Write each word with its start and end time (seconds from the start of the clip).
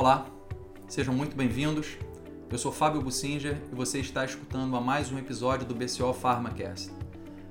Olá, 0.00 0.24
sejam 0.88 1.12
muito 1.12 1.36
bem-vindos. 1.36 1.98
Eu 2.50 2.56
sou 2.56 2.72
Fábio 2.72 3.02
Bussinger 3.02 3.60
e 3.70 3.74
você 3.74 3.98
está 3.98 4.24
escutando 4.24 4.74
a 4.74 4.80
mais 4.80 5.12
um 5.12 5.18
episódio 5.18 5.66
do 5.66 5.74
BCO 5.74 6.14
PharmaCast, 6.14 6.90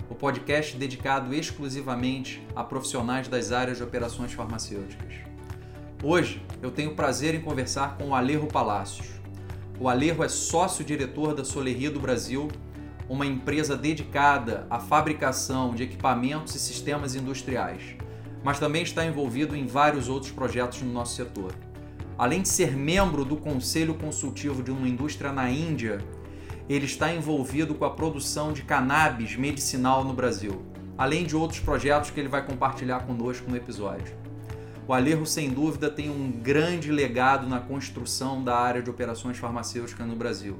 o 0.10 0.16
podcast 0.16 0.76
dedicado 0.76 1.32
exclusivamente 1.32 2.44
a 2.56 2.64
profissionais 2.64 3.27
das 3.27 3.52
áreas 3.52 3.77
de 3.77 3.84
operações 3.84 4.34
farmacêuticas. 4.34 5.14
Hoje 6.04 6.44
eu 6.59 6.72
tenho 6.72 6.94
o 6.94 6.96
prazer 6.96 7.36
em 7.36 7.41
conversar 7.41 8.00
com 8.00 8.05
o 8.05 8.16
Alejo 8.16 8.48
Palácios. 8.48 9.08
O 9.80 9.88
Alejo 9.88 10.23
é 10.23 10.27
sócio-diretor 10.27 11.36
da 11.36 11.45
Solerria 11.45 11.91
do 11.91 12.00
Brasil, 12.00 12.48
uma 13.08 13.27
empresa 13.27 13.77
dedicada 13.77 14.66
à 14.72 14.80
fabricação 14.80 15.76
de 15.76 15.84
equipamentos 15.84 16.55
e 16.55 16.59
sistemas 16.59 17.13
industriais, 17.13 17.95
mas 18.44 18.58
também 18.58 18.81
está 18.81 19.05
envolvido 19.05 19.55
em 19.55 19.68
vários 19.68 20.09
outros 20.09 20.31
projetos 20.31 20.81
no 20.81 20.91
nosso 20.91 21.16
setor. 21.16 21.54
Além 22.20 22.41
de 22.41 22.50
ser 22.50 22.76
membro 22.76 23.23
do 23.23 23.38
conselho 23.38 23.94
consultivo 23.94 24.62
de 24.62 24.70
uma 24.72 24.86
indústria 24.86 25.32
na 25.32 25.50
Índia, 25.50 26.04
ele 26.68 26.84
está 26.84 27.14
envolvido 27.14 27.73
com 27.73 27.86
a 27.86 27.91
produção 27.91 28.52
de 28.52 28.62
cannabis 28.62 29.38
medicinal 29.38 30.04
no 30.04 30.14
Brasil, 30.14 30.62
além 30.98 31.26
de 31.26 31.34
outros 31.34 31.62
projetos 31.62 32.12
que 32.12 32.20
ele 32.20 32.27
vai 32.27 32.46
compartilhar 32.46 33.05
conosco 33.05 33.50
no 33.50 33.55
episódio. 33.55 34.13
O 34.86 34.94
Alejo, 34.94 35.26
sem 35.26 35.50
dúvida, 35.50 35.90
tem 35.90 36.10
um 36.10 36.30
grande 36.30 36.91
legado 36.91 37.48
na 37.48 37.62
construção 37.62 38.44
da 38.44 38.58
área 38.58 38.82
de 38.82 38.90
operações 38.90 39.38
farmacêuticas 39.38 40.05
no 40.05 40.18
Brasil, 40.18 40.60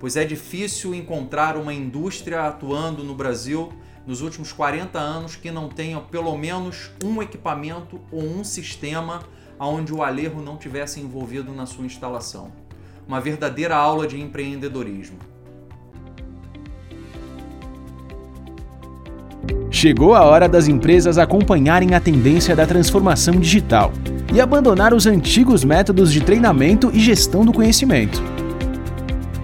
pois 0.00 0.16
é 0.16 0.24
difícil 0.24 0.92
encontrar 0.92 1.56
uma 1.56 1.72
indústria 1.72 2.48
atuando 2.48 3.04
no 3.04 3.14
Brasil 3.14 3.72
nos 4.04 4.22
últimos 4.22 4.50
40 4.50 4.98
anos 4.98 5.36
que 5.36 5.52
não 5.52 5.68
tenha 5.68 6.00
pelo 6.00 6.36
menos 6.36 6.90
um 7.04 7.22
equipamento 7.22 8.00
ou 8.10 8.24
um 8.24 8.42
sistema 8.42 9.22
onde 9.68 9.92
o 9.92 10.02
Alejo 10.02 10.40
não 10.40 10.56
tivesse 10.56 11.00
envolvido 11.00 11.52
na 11.52 11.66
sua 11.66 11.84
instalação. 11.84 12.50
Uma 13.06 13.20
verdadeira 13.20 13.76
aula 13.76 14.06
de 14.06 14.20
empreendedorismo. 14.20 15.18
Chegou 19.70 20.14
a 20.14 20.22
hora 20.24 20.48
das 20.48 20.68
empresas 20.68 21.18
acompanharem 21.18 21.94
a 21.94 22.00
tendência 22.00 22.56
da 22.56 22.66
transformação 22.66 23.34
digital 23.36 23.92
e 24.32 24.40
abandonar 24.40 24.92
os 24.92 25.06
antigos 25.06 25.64
métodos 25.64 26.12
de 26.12 26.20
treinamento 26.20 26.90
e 26.92 27.00
gestão 27.00 27.44
do 27.44 27.52
conhecimento. 27.52 28.20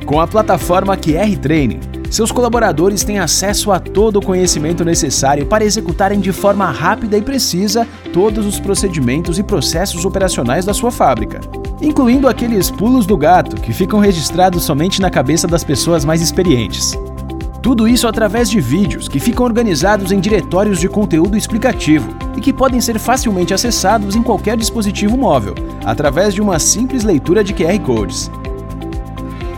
Com 0.04 0.20
a 0.20 0.26
plataforma 0.26 0.96
QR 0.96 1.36
Training, 1.38 1.80
seus 2.10 2.30
colaboradores 2.30 3.04
têm 3.04 3.18
acesso 3.18 3.72
a 3.72 3.80
todo 3.80 4.16
o 4.16 4.24
conhecimento 4.24 4.84
necessário 4.84 5.46
para 5.46 5.64
executarem 5.64 6.20
de 6.20 6.32
forma 6.32 6.70
rápida 6.70 7.16
e 7.16 7.22
precisa 7.22 7.86
todos 8.12 8.46
os 8.46 8.60
procedimentos 8.60 9.38
e 9.38 9.42
processos 9.42 10.04
operacionais 10.04 10.64
da 10.64 10.72
sua 10.72 10.90
fábrica, 10.90 11.40
incluindo 11.80 12.28
aqueles 12.28 12.70
pulos 12.70 13.06
do 13.06 13.16
gato 13.16 13.56
que 13.56 13.72
ficam 13.72 13.98
registrados 13.98 14.64
somente 14.64 15.00
na 15.00 15.10
cabeça 15.10 15.46
das 15.46 15.64
pessoas 15.64 16.04
mais 16.04 16.22
experientes. 16.22 16.96
Tudo 17.66 17.88
isso 17.88 18.06
através 18.06 18.48
de 18.48 18.60
vídeos 18.60 19.08
que 19.08 19.18
ficam 19.18 19.44
organizados 19.44 20.12
em 20.12 20.20
diretórios 20.20 20.78
de 20.78 20.88
conteúdo 20.88 21.36
explicativo 21.36 22.08
e 22.36 22.40
que 22.40 22.52
podem 22.52 22.80
ser 22.80 22.96
facilmente 22.96 23.52
acessados 23.52 24.14
em 24.14 24.22
qualquer 24.22 24.56
dispositivo 24.56 25.16
móvel, 25.16 25.54
através 25.84 26.32
de 26.32 26.40
uma 26.40 26.60
simples 26.60 27.02
leitura 27.02 27.42
de 27.42 27.52
QR 27.52 27.76
Codes. 27.80 28.30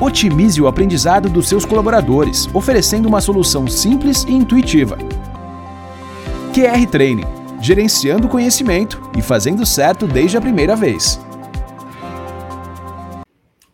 Otimize 0.00 0.62
o 0.62 0.68
aprendizado 0.68 1.28
dos 1.28 1.48
seus 1.48 1.64
colaboradores, 1.64 2.48
oferecendo 2.54 3.08
uma 3.08 3.20
solução 3.20 3.66
simples 3.66 4.22
e 4.22 4.32
intuitiva. 4.32 4.96
QR 6.54 6.86
Training 6.88 7.26
gerenciando 7.60 8.28
conhecimento 8.28 9.02
e 9.18 9.20
fazendo 9.20 9.66
certo 9.66 10.06
desde 10.06 10.36
a 10.36 10.40
primeira 10.40 10.76
vez. 10.76 11.20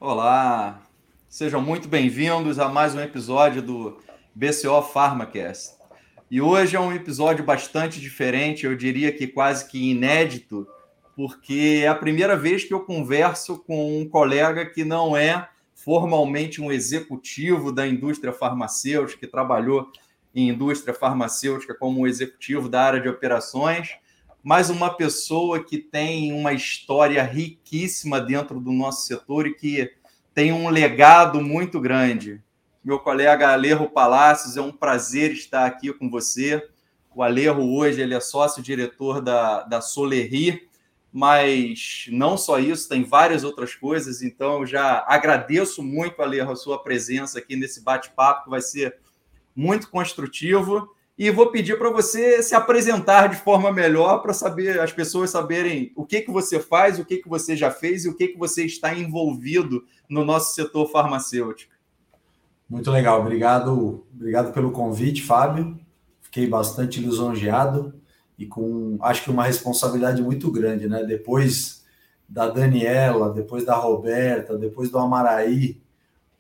Olá, 0.01 0.81
sejam 1.29 1.61
muito 1.61 1.89
bem-vindos 1.89 2.59
a 2.59 2.71
mais 2.71 2.95
um 2.95 3.01
episódio 3.01 3.61
do 3.61 3.99
BCO 4.35 4.81
PharmaCast. 4.81 5.75
E 6.31 6.41
hoje 6.41 6.75
é 6.75 6.81
um 6.81 6.91
episódio 6.91 7.45
bastante 7.45 8.01
diferente, 8.01 8.65
eu 8.65 8.75
diria 8.75 9.13
que 9.13 9.27
quase 9.27 9.71
que 9.71 9.91
inédito, 9.91 10.67
porque 11.15 11.83
é 11.85 11.89
a 11.89 11.95
primeira 11.95 12.35
vez 12.35 12.65
que 12.65 12.73
eu 12.73 12.81
converso 12.81 13.59
com 13.59 14.01
um 14.01 14.09
colega 14.09 14.65
que 14.65 14.87
não 14.87 15.15
é 15.15 15.51
formalmente 15.85 16.63
um 16.63 16.73
executivo 16.73 17.71
da 17.71 17.87
indústria 17.87 18.33
farmacêutica, 18.33 19.21
que 19.21 19.27
trabalhou 19.27 19.93
em 20.35 20.49
indústria 20.49 20.95
farmacêutica 20.95 21.75
como 21.75 22.01
um 22.01 22.07
executivo 22.07 22.71
da 22.71 22.83
área 22.83 23.01
de 23.01 23.09
operações, 23.09 23.91
mas 24.43 24.71
uma 24.71 24.95
pessoa 24.95 25.63
que 25.63 25.77
tem 25.77 26.33
uma 26.33 26.55
história 26.55 27.23
riquíssima 27.23 28.19
dentro 28.19 28.59
do 28.61 28.73
nosso 28.73 29.07
setor 29.07 29.47
e 29.47 29.55
que 29.55 29.93
tem 30.35 30.53
um 30.53 30.71
legado 30.71 31.41
muito 31.41 31.79
grande. 31.79 32.43
Meu 32.83 32.99
colega 32.99 33.53
Alejo 33.53 33.89
Palácios, 33.89 34.57
é 34.57 34.63
um 34.63 34.73
prazer 34.73 35.33
estar 35.33 35.67
aqui 35.67 35.93
com 35.93 36.11
você. 36.11 36.67
O 37.15 37.23
Alejo 37.23 37.61
hoje 37.61 38.01
ele 38.01 38.15
é 38.15 38.21
sócio-diretor 38.21 39.21
da, 39.21 39.63
da 39.63 39.81
Solerri, 39.81 40.67
mas 41.17 42.07
não 42.11 42.37
só 42.37 42.59
isso, 42.59 42.89
tem 42.89 43.05
várias 43.05 43.45
outras 43.45 43.73
coisas. 43.73 44.21
Então, 44.21 44.67
já 44.67 45.05
agradeço 45.07 45.81
muito, 45.81 46.21
Alejo, 46.21 46.51
a 46.51 46.57
sua 46.57 46.83
presença 46.83 47.39
aqui 47.39 47.55
nesse 47.55 47.85
bate-papo, 47.85 48.43
que 48.43 48.51
vai 48.51 48.61
ser 48.61 48.97
muito 49.55 49.89
construtivo. 49.89 50.93
E 51.17 51.31
vou 51.31 51.53
pedir 51.53 51.79
para 51.79 51.89
você 51.89 52.43
se 52.43 52.57
apresentar 52.57 53.29
de 53.29 53.37
forma 53.37 53.71
melhor 53.71 54.23
para 54.23 54.33
saber 54.33 54.81
as 54.81 54.93
pessoas 54.93 55.31
saberem 55.31 55.93
o 55.95 56.05
que, 56.05 56.21
que 56.21 56.33
você 56.33 56.59
faz, 56.59 56.99
o 56.99 57.05
que, 57.05 57.19
que 57.19 57.29
você 57.29 57.57
já 57.57 57.71
fez 57.71 58.05
e 58.05 58.09
o 58.09 58.17
que, 58.17 58.27
que 58.27 58.39
você 58.39 58.65
está 58.65 58.93
envolvido 58.93 59.85
no 60.09 60.25
nosso 60.25 60.53
setor 60.53 60.91
farmacêutico. 60.91 61.73
Muito 62.69 62.91
legal, 62.91 63.21
obrigado, 63.21 64.05
obrigado 64.13 64.53
pelo 64.53 64.73
convite, 64.73 65.23
Fábio. 65.23 65.79
Fiquei 66.21 66.49
bastante 66.49 66.99
lisonjeado 66.99 67.95
e 68.39 68.47
com 68.47 68.99
acho 69.01 69.25
que 69.25 69.31
uma 69.31 69.45
responsabilidade 69.45 70.23
muito 70.23 70.51
grande, 70.51 70.89
né? 70.89 71.05
Depois 71.05 71.85
da 72.29 72.49
Daniela, 72.49 73.33
depois 73.33 73.65
da 73.65 73.75
Roberta, 73.75 74.57
depois 74.57 74.91
do 74.91 74.99
Amaraí 74.99 75.81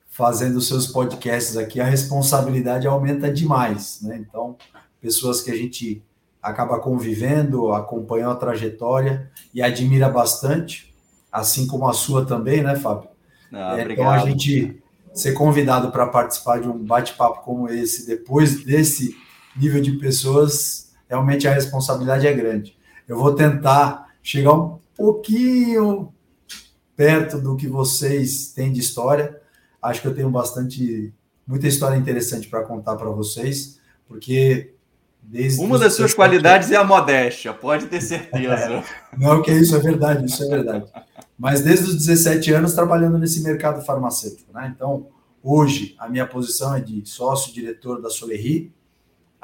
fazendo 0.08 0.60
seus 0.60 0.86
podcasts 0.86 1.56
aqui, 1.56 1.80
a 1.80 1.84
responsabilidade 1.84 2.86
aumenta 2.86 3.32
demais, 3.32 4.00
né? 4.00 4.16
Então, 4.16 4.56
pessoas 5.00 5.40
que 5.42 5.50
a 5.50 5.56
gente 5.56 6.02
acaba 6.40 6.78
convivendo, 6.78 7.72
acompanhou 7.72 8.30
a 8.30 8.36
trajetória 8.36 9.28
e 9.52 9.60
admira 9.60 10.08
bastante, 10.08 10.94
assim 11.32 11.66
como 11.66 11.88
a 11.88 11.92
sua 11.92 12.24
também, 12.24 12.62
né, 12.62 12.76
Fábio? 12.76 13.08
Ah, 13.52 13.76
é, 13.78 13.92
então 13.92 14.08
a 14.08 14.18
gente 14.18 14.80
ser 15.12 15.32
convidado 15.32 15.90
para 15.90 16.06
participar 16.06 16.60
de 16.60 16.68
um 16.68 16.78
bate-papo 16.78 17.42
como 17.42 17.68
esse, 17.68 18.06
depois 18.06 18.64
desse 18.64 19.16
nível 19.56 19.80
de 19.80 19.92
pessoas, 19.92 20.92
realmente 21.08 21.46
a 21.46 21.52
responsabilidade 21.52 22.26
é 22.26 22.32
grande. 22.32 22.76
Eu 23.06 23.18
vou 23.18 23.34
tentar 23.34 24.14
chegar 24.22 24.52
um 24.52 24.78
pouquinho 24.96 26.12
perto 26.96 27.38
do 27.38 27.56
que 27.56 27.66
vocês 27.66 28.52
têm 28.52 28.72
de 28.72 28.80
história. 28.80 29.40
Acho 29.82 30.00
que 30.00 30.08
eu 30.08 30.14
tenho 30.14 30.30
bastante, 30.30 31.12
muita 31.46 31.66
história 31.66 31.96
interessante 31.96 32.48
para 32.48 32.62
contar 32.62 32.96
para 32.96 33.10
vocês, 33.10 33.78
porque 34.06 34.74
desde 35.22 35.60
uma 35.60 35.78
das 35.78 35.94
suas 35.94 36.14
qualidades 36.14 36.70
é 36.70 36.76
a 36.76 36.84
modéstia, 36.84 37.52
pode 37.52 37.86
ter 37.86 38.00
certeza. 38.00 38.54
É, 38.54 38.84
não, 39.18 39.42
que 39.42 39.52
isso 39.52 39.74
é 39.74 39.78
verdade, 39.78 40.26
isso 40.26 40.42
é 40.44 40.48
verdade. 40.48 40.86
Mas 41.38 41.60
desde 41.62 41.90
os 41.90 41.96
17 41.96 42.52
anos 42.52 42.74
trabalhando 42.74 43.18
nesse 43.18 43.42
mercado 43.42 43.84
farmacêutico, 43.84 44.52
né? 44.52 44.72
Então, 44.74 45.08
hoje 45.42 45.94
a 45.98 46.08
minha 46.08 46.26
posição 46.26 46.74
é 46.74 46.80
de 46.80 47.04
sócio 47.06 47.52
diretor 47.52 48.00
da 48.00 48.08
Solerri, 48.08 48.72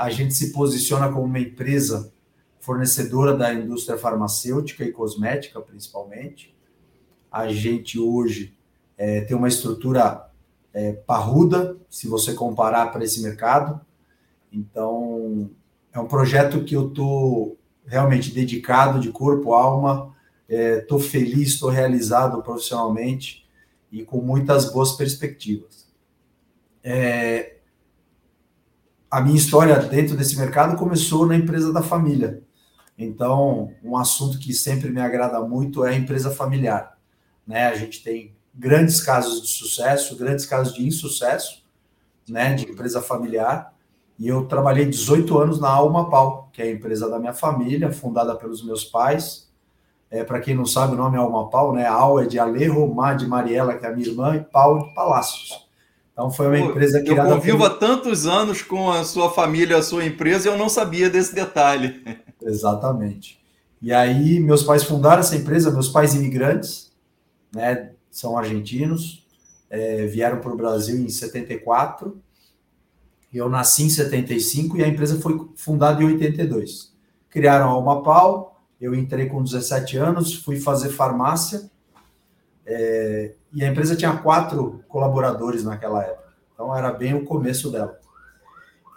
a 0.00 0.08
gente 0.08 0.32
se 0.32 0.50
posiciona 0.50 1.12
como 1.12 1.26
uma 1.26 1.38
empresa 1.38 2.10
fornecedora 2.58 3.36
da 3.36 3.52
indústria 3.52 3.98
farmacêutica 3.98 4.82
e 4.82 4.92
cosmética, 4.92 5.60
principalmente. 5.60 6.56
A 7.30 7.48
gente 7.48 7.98
hoje 7.98 8.56
é, 8.96 9.20
tem 9.20 9.36
uma 9.36 9.46
estrutura 9.46 10.30
é, 10.72 10.92
parruda, 10.92 11.76
se 11.90 12.08
você 12.08 12.32
comparar 12.32 12.90
para 12.90 13.04
esse 13.04 13.20
mercado. 13.20 13.78
Então, 14.50 15.50
é 15.92 16.00
um 16.00 16.08
projeto 16.08 16.64
que 16.64 16.74
eu 16.74 16.88
estou 16.88 17.58
realmente 17.84 18.32
dedicado 18.32 19.00
de 19.00 19.10
corpo, 19.10 19.52
alma, 19.52 20.16
estou 20.48 20.98
é, 20.98 21.02
feliz, 21.02 21.50
estou 21.50 21.68
realizado 21.68 22.42
profissionalmente 22.42 23.46
e 23.92 24.02
com 24.02 24.22
muitas 24.22 24.72
boas 24.72 24.92
perspectivas. 24.92 25.92
É, 26.82 27.59
a 29.10 29.20
minha 29.20 29.36
história 29.36 29.76
dentro 29.76 30.16
desse 30.16 30.38
mercado 30.38 30.76
começou 30.76 31.26
na 31.26 31.34
empresa 31.34 31.72
da 31.72 31.82
família. 31.82 32.42
Então, 32.96 33.72
um 33.82 33.96
assunto 33.96 34.38
que 34.38 34.52
sempre 34.52 34.90
me 34.90 35.00
agrada 35.00 35.40
muito 35.40 35.84
é 35.84 35.90
a 35.90 35.96
empresa 35.96 36.30
familiar. 36.30 36.96
Né? 37.46 37.66
A 37.66 37.74
gente 37.74 38.02
tem 38.04 38.36
grandes 38.54 39.00
casos 39.00 39.42
de 39.42 39.48
sucesso, 39.48 40.16
grandes 40.16 40.46
casos 40.46 40.74
de 40.74 40.86
insucesso, 40.86 41.64
né, 42.28 42.54
de 42.54 42.70
empresa 42.70 43.00
familiar. 43.00 43.74
E 44.18 44.28
eu 44.28 44.44
trabalhei 44.46 44.84
18 44.84 45.38
anos 45.38 45.60
na 45.60 45.70
Alma 45.70 46.10
Pau, 46.10 46.50
que 46.52 46.60
é 46.60 46.66
a 46.66 46.70
empresa 46.70 47.08
da 47.08 47.18
minha 47.18 47.32
família, 47.32 47.90
fundada 47.90 48.36
pelos 48.36 48.64
meus 48.64 48.84
pais. 48.84 49.50
É, 50.10 50.22
Para 50.22 50.40
quem 50.40 50.54
não 50.54 50.66
sabe, 50.66 50.94
o 50.94 50.96
nome 50.96 51.16
é 51.16 51.20
Alma 51.20 51.48
Pau, 51.48 51.72
né? 51.72 51.86
Al 51.86 52.20
é 52.20 52.26
de 52.26 52.38
Alejo, 52.38 52.86
Má 52.86 53.14
de 53.14 53.26
Mariela, 53.26 53.74
que 53.76 53.86
é 53.86 53.88
a 53.88 53.92
minha 53.92 54.06
irmã, 54.06 54.36
e 54.36 54.40
Pau 54.40 54.78
de 54.78 54.94
Palácios. 54.94 55.69
Então 56.20 56.30
foi 56.30 56.48
uma 56.48 56.58
empresa 56.58 57.00
criada. 57.00 57.30
Eu 57.30 57.36
convivo 57.36 57.64
há 57.64 57.70
tantos 57.70 58.26
anos 58.26 58.60
com 58.60 58.90
a 58.90 59.04
sua 59.04 59.30
família, 59.30 59.78
a 59.78 59.82
sua 59.82 60.04
empresa, 60.04 60.48
e 60.48 60.52
eu 60.52 60.58
não 60.58 60.68
sabia 60.68 61.08
desse 61.08 61.34
detalhe. 61.34 62.04
Exatamente. 62.44 63.40
E 63.80 63.90
aí, 63.90 64.38
meus 64.38 64.62
pais 64.62 64.84
fundaram 64.84 65.20
essa 65.20 65.34
empresa, 65.34 65.70
meus 65.70 65.88
pais 65.88 66.14
imigrantes, 66.14 66.92
né? 67.50 67.92
São 68.10 68.36
argentinos, 68.36 69.26
é, 69.70 70.04
vieram 70.04 70.40
para 70.40 70.52
o 70.52 70.56
Brasil 70.56 71.00
em 71.00 71.08
74. 71.08 72.20
Eu 73.32 73.48
nasci 73.48 73.84
em 73.84 73.88
75 73.88 74.76
e 74.76 74.84
a 74.84 74.88
empresa 74.88 75.18
foi 75.22 75.48
fundada 75.56 76.02
em 76.02 76.06
82. 76.06 76.92
Criaram 77.30 77.64
a 77.64 77.70
Alma 77.70 78.02
Pau, 78.02 78.60
eu 78.78 78.94
entrei 78.94 79.24
com 79.24 79.42
17 79.42 79.96
anos, 79.96 80.34
fui 80.34 80.60
fazer 80.60 80.90
farmácia, 80.90 81.70
é, 82.66 83.32
e 83.52 83.64
a 83.64 83.68
empresa 83.68 83.96
tinha 83.96 84.16
quatro 84.16 84.84
colaboradores 84.88 85.64
naquela 85.64 86.02
época. 86.02 86.30
Então 86.54 86.76
era 86.76 86.92
bem 86.92 87.14
o 87.14 87.24
começo 87.24 87.70
dela. 87.70 87.98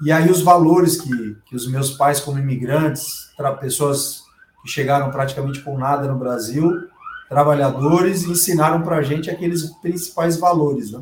E 0.03 0.11
aí 0.11 0.29
os 0.29 0.41
valores 0.41 0.99
que, 0.99 1.37
que 1.45 1.55
os 1.55 1.69
meus 1.69 1.91
pais, 1.91 2.19
como 2.19 2.37
imigrantes, 2.37 3.31
pessoas 3.59 4.23
que 4.61 4.69
chegaram 4.69 5.09
praticamente 5.11 5.61
com 5.61 5.77
nada 5.77 6.07
no 6.07 6.17
Brasil, 6.17 6.87
trabalhadores, 7.29 8.23
ensinaram 8.23 8.81
para 8.81 8.97
a 8.97 9.01
gente 9.01 9.29
aqueles 9.29 9.71
principais 9.81 10.37
valores, 10.37 10.91
né? 10.91 11.01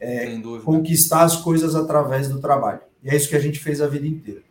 É, 0.00 0.40
conquistar 0.64 1.22
as 1.22 1.36
coisas 1.36 1.74
através 1.74 2.28
do 2.28 2.40
trabalho. 2.40 2.80
E 3.02 3.10
é 3.10 3.16
isso 3.16 3.28
que 3.28 3.36
a 3.36 3.40
gente 3.40 3.58
fez 3.58 3.80
a 3.80 3.86
vida 3.86 4.06
inteira. 4.06 4.42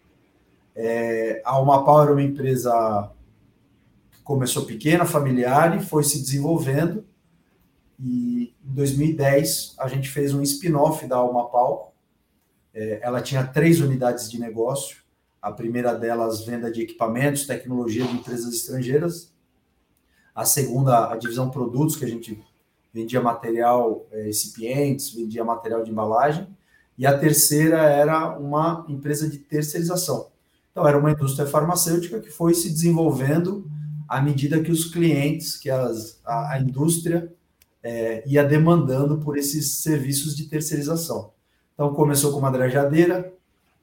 É, 0.76 1.42
a 1.46 1.52
Almapau 1.52 2.04
era 2.04 2.12
uma 2.12 2.22
empresa 2.22 3.10
que 4.12 4.22
começou 4.24 4.66
pequena, 4.66 5.06
familiar, 5.06 5.78
e 5.78 5.82
foi 5.82 6.04
se 6.04 6.22
desenvolvendo. 6.22 7.06
E 8.00 8.54
em 8.64 8.74
2010 8.74 9.76
a 9.80 9.88
gente 9.88 10.10
fez 10.10 10.34
um 10.34 10.42
spin-off 10.42 11.06
da 11.08 11.18
Almapau. 11.18 11.94
É, 12.74 13.00
ela 13.02 13.22
tinha 13.22 13.46
três 13.46 13.82
unidades 13.82 14.30
de 14.30 14.40
negócio. 14.40 14.98
A 15.42 15.52
primeira 15.52 15.94
delas, 15.94 16.46
venda 16.46 16.72
de 16.72 16.82
equipamentos, 16.82 17.46
tecnologia 17.46 18.06
de 18.06 18.14
empresas 18.14 18.54
estrangeiras. 18.54 19.34
A 20.36 20.46
segunda, 20.46 21.12
a 21.12 21.16
divisão 21.16 21.50
produtos, 21.50 21.96
que 21.96 22.06
a 22.06 22.08
gente 22.08 22.44
vendia 22.94 23.22
material, 23.22 24.06
é, 24.12 24.24
recipientes, 24.24 25.14
vendia 25.14 25.44
material 25.44 25.84
de 25.84 25.92
embalagem. 25.92 26.48
E 26.98 27.06
a 27.06 27.18
terceira 27.18 27.82
era 27.84 28.38
uma 28.38 28.86
empresa 28.88 29.30
de 29.30 29.38
terceirização. 29.38 30.30
Então, 30.72 30.88
era 30.88 30.98
uma 30.98 31.12
indústria 31.12 31.48
farmacêutica 31.48 32.20
que 32.20 32.30
foi 32.30 32.54
se 32.54 32.70
desenvolvendo 32.70 33.70
à 34.08 34.22
medida 34.22 34.62
que 34.62 34.72
os 34.72 34.86
clientes, 34.86 35.58
que 35.58 35.70
as, 35.70 36.20
a, 36.24 36.54
a 36.54 36.60
indústria 36.60 37.34
é, 37.84 38.24
ia 38.28 38.44
demandando 38.44 39.18
por 39.18 39.38
esses 39.38 39.76
serviços 39.76 40.36
de 40.36 40.46
terceirização. 40.46 41.32
Então, 41.74 41.94
começou 41.94 42.32
com 42.32 42.40
uma 42.40 42.52
drajadeira, 42.52 43.34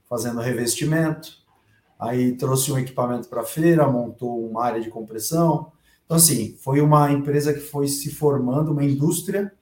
fazendo 0.09 0.41
revestimento, 0.41 1.39
aí 1.99 2.33
trouxe 2.33 2.73
um 2.73 2.79
equipamento 2.79 3.29
para 3.29 3.43
a 3.43 3.47
feira, 3.47 3.87
montou 3.87 4.49
uma 4.49 4.65
área 4.65 4.81
de 4.81 4.91
compressão, 4.91 5.73
então, 6.05 6.17
assim, 6.17 6.57
foi 6.61 6.81
uma 6.81 7.11
empresa 7.11 7.53
que 7.53 7.61
foi 7.61 7.89
se 7.89 8.11
formando, 8.11 8.73
uma 8.73 8.85
indústria 8.85 9.53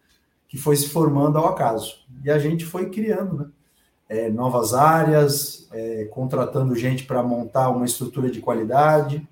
que 0.48 0.58
foi 0.58 0.76
se 0.76 0.88
formando 0.88 1.38
ao 1.38 1.46
acaso. 1.46 2.04
E 2.24 2.30
a 2.30 2.38
gente 2.38 2.64
foi 2.64 2.90
criando 2.90 3.38
né? 3.38 3.46
É, 4.08 4.28
novas 4.28 4.74
áreas, 4.74 5.66
é, 5.72 6.04
contratando 6.06 6.76
gente 6.76 7.04
para 7.04 7.22
montar 7.22 7.70
uma 7.70 7.86
estrutura 7.86 8.30
de 8.30 8.40
qualidade, 8.40 9.26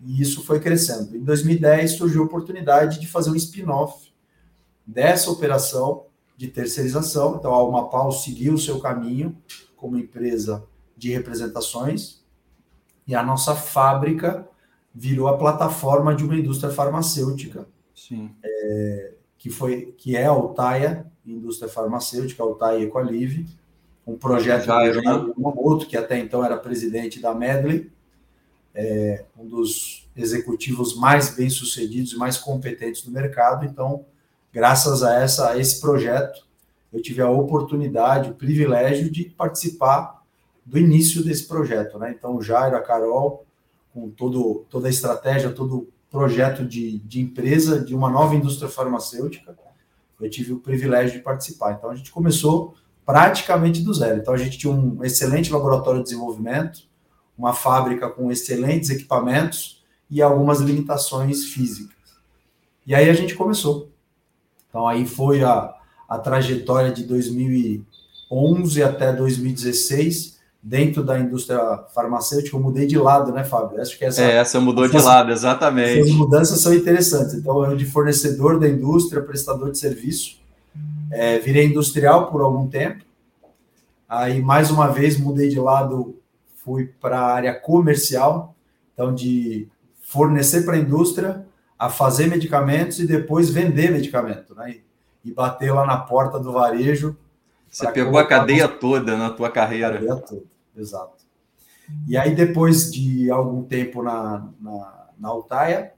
e 0.00 0.20
isso 0.20 0.44
foi 0.44 0.58
crescendo. 0.58 1.16
Em 1.16 1.22
2010 1.22 1.92
surgiu 1.92 2.22
a 2.22 2.26
oportunidade 2.26 2.98
de 2.98 3.06
fazer 3.06 3.30
um 3.30 3.36
spin-off 3.36 4.05
dessa 4.86 5.30
operação 5.30 6.06
de 6.36 6.48
terceirização. 6.48 7.36
Então, 7.36 7.52
a 7.52 7.56
Almapau 7.56 8.12
seguiu 8.12 8.54
o 8.54 8.58
seu 8.58 8.78
caminho 8.78 9.36
como 9.76 9.98
empresa 9.98 10.64
de 10.96 11.10
representações, 11.10 12.24
e 13.06 13.14
a 13.14 13.22
nossa 13.22 13.54
fábrica 13.54 14.48
virou 14.94 15.28
a 15.28 15.36
plataforma 15.36 16.14
de 16.14 16.24
uma 16.24 16.36
indústria 16.36 16.72
farmacêutica. 16.72 17.68
Sim. 17.94 18.30
É, 18.42 19.12
que, 19.38 19.50
foi, 19.50 19.94
que 19.98 20.16
é 20.16 20.26
a 20.26 20.30
Altaia, 20.30 21.06
indústria 21.24 21.68
farmacêutica, 21.68 22.42
Altaia 22.42 22.82
Equalive, 22.82 23.46
um 24.06 24.16
projeto 24.16 24.66
do 24.66 24.72
Yamamoto, 24.72 25.86
que 25.86 25.96
até 25.96 26.18
então 26.18 26.44
era 26.44 26.56
presidente 26.56 27.20
da 27.20 27.34
Medley, 27.34 27.90
é, 28.74 29.24
um 29.36 29.46
dos 29.46 30.08
executivos 30.16 30.96
mais 30.96 31.34
bem-sucedidos 31.34 32.12
e 32.12 32.16
mais 32.16 32.38
competentes 32.38 33.02
do 33.02 33.10
mercado. 33.10 33.64
Então, 33.64 34.06
graças 34.56 35.02
a, 35.02 35.20
essa, 35.20 35.50
a 35.50 35.58
esse 35.58 35.78
projeto, 35.82 36.46
eu 36.90 37.02
tive 37.02 37.20
a 37.20 37.28
oportunidade, 37.28 38.30
o 38.30 38.34
privilégio 38.34 39.10
de 39.10 39.24
participar 39.24 40.22
do 40.64 40.78
início 40.78 41.22
desse 41.22 41.46
projeto. 41.46 41.98
Né? 41.98 42.14
Então, 42.16 42.34
o 42.36 42.40
Jairo, 42.40 42.74
a 42.74 42.80
Carol, 42.80 43.44
com 43.92 44.08
todo, 44.08 44.64
toda 44.70 44.86
a 44.86 44.90
estratégia, 44.90 45.52
todo 45.52 45.76
o 45.76 45.88
projeto 46.10 46.64
de, 46.64 47.00
de 47.00 47.20
empresa, 47.20 47.84
de 47.84 47.94
uma 47.94 48.08
nova 48.08 48.34
indústria 48.34 48.66
farmacêutica. 48.66 49.54
Eu 50.18 50.30
tive 50.30 50.54
o 50.54 50.58
privilégio 50.58 51.18
de 51.18 51.22
participar. 51.22 51.72
Então, 51.72 51.90
a 51.90 51.94
gente 51.94 52.10
começou 52.10 52.76
praticamente 53.04 53.82
do 53.82 53.92
zero. 53.92 54.20
Então, 54.20 54.32
a 54.32 54.38
gente 54.38 54.56
tinha 54.56 54.72
um 54.72 55.04
excelente 55.04 55.52
laboratório 55.52 56.00
de 56.00 56.04
desenvolvimento, 56.04 56.88
uma 57.36 57.52
fábrica 57.52 58.08
com 58.08 58.32
excelentes 58.32 58.88
equipamentos 58.88 59.84
e 60.08 60.22
algumas 60.22 60.60
limitações 60.60 61.44
físicas. 61.44 61.94
E 62.86 62.94
aí 62.94 63.10
a 63.10 63.12
gente 63.12 63.34
começou. 63.34 63.94
Então, 64.76 64.86
aí 64.86 65.06
foi 65.06 65.42
a, 65.42 65.72
a 66.06 66.18
trajetória 66.18 66.92
de 66.92 67.04
2011 67.04 68.82
até 68.82 69.10
2016 69.10 70.36
dentro 70.62 71.02
da 71.02 71.18
indústria 71.18 71.58
farmacêutica, 71.94 72.54
eu 72.54 72.60
mudei 72.60 72.86
de 72.86 72.98
lado, 72.98 73.32
né, 73.32 73.42
Fábio? 73.42 73.80
Acho 73.80 73.96
que 73.96 74.04
essa, 74.04 74.20
é, 74.20 74.36
essa 74.36 74.60
mudou 74.60 74.86
de 74.86 74.98
lado, 74.98 75.32
exatamente. 75.32 76.00
Essas 76.00 76.12
mudanças 76.12 76.60
são 76.60 76.74
interessantes. 76.74 77.32
Então, 77.32 77.64
eu 77.64 77.74
de 77.74 77.86
fornecedor 77.86 78.60
da 78.60 78.68
indústria, 78.68 79.22
prestador 79.22 79.70
de 79.70 79.78
serviço, 79.78 80.36
é, 81.10 81.38
virei 81.38 81.64
industrial 81.64 82.30
por 82.30 82.42
algum 82.42 82.66
tempo. 82.66 83.02
Aí, 84.06 84.42
mais 84.42 84.70
uma 84.70 84.88
vez, 84.88 85.18
mudei 85.18 85.48
de 85.48 85.58
lado, 85.58 86.16
fui 86.62 86.92
para 87.00 87.18
a 87.18 87.32
área 87.32 87.54
comercial, 87.54 88.54
então, 88.92 89.14
de 89.14 89.68
fornecer 90.02 90.66
para 90.66 90.74
a 90.74 90.78
indústria, 90.78 91.46
a 91.78 91.88
fazer 91.90 92.26
medicamentos 92.26 92.98
e 92.98 93.06
depois 93.06 93.50
vender 93.50 93.90
medicamento, 93.90 94.54
né? 94.54 94.70
E, 94.70 94.84
e 95.30 95.32
bater 95.32 95.72
lá 95.72 95.86
na 95.86 95.98
porta 95.98 96.38
do 96.38 96.52
varejo. 96.52 97.16
Você 97.68 97.90
pegou 97.90 98.18
a 98.18 98.26
cadeia 98.26 98.68
toda 98.68 99.16
na 99.16 99.30
tua 99.30 99.50
carreira. 99.50 99.88
A 99.88 99.92
cadeia 99.94 100.16
toda 100.16 100.56
exato. 100.76 101.24
E 102.06 102.16
aí, 102.16 102.34
depois 102.34 102.92
de 102.92 103.30
algum 103.30 103.62
tempo 103.62 104.02
na, 104.02 104.48
na, 104.60 105.08
na 105.18 105.28
Altaia, 105.28 105.92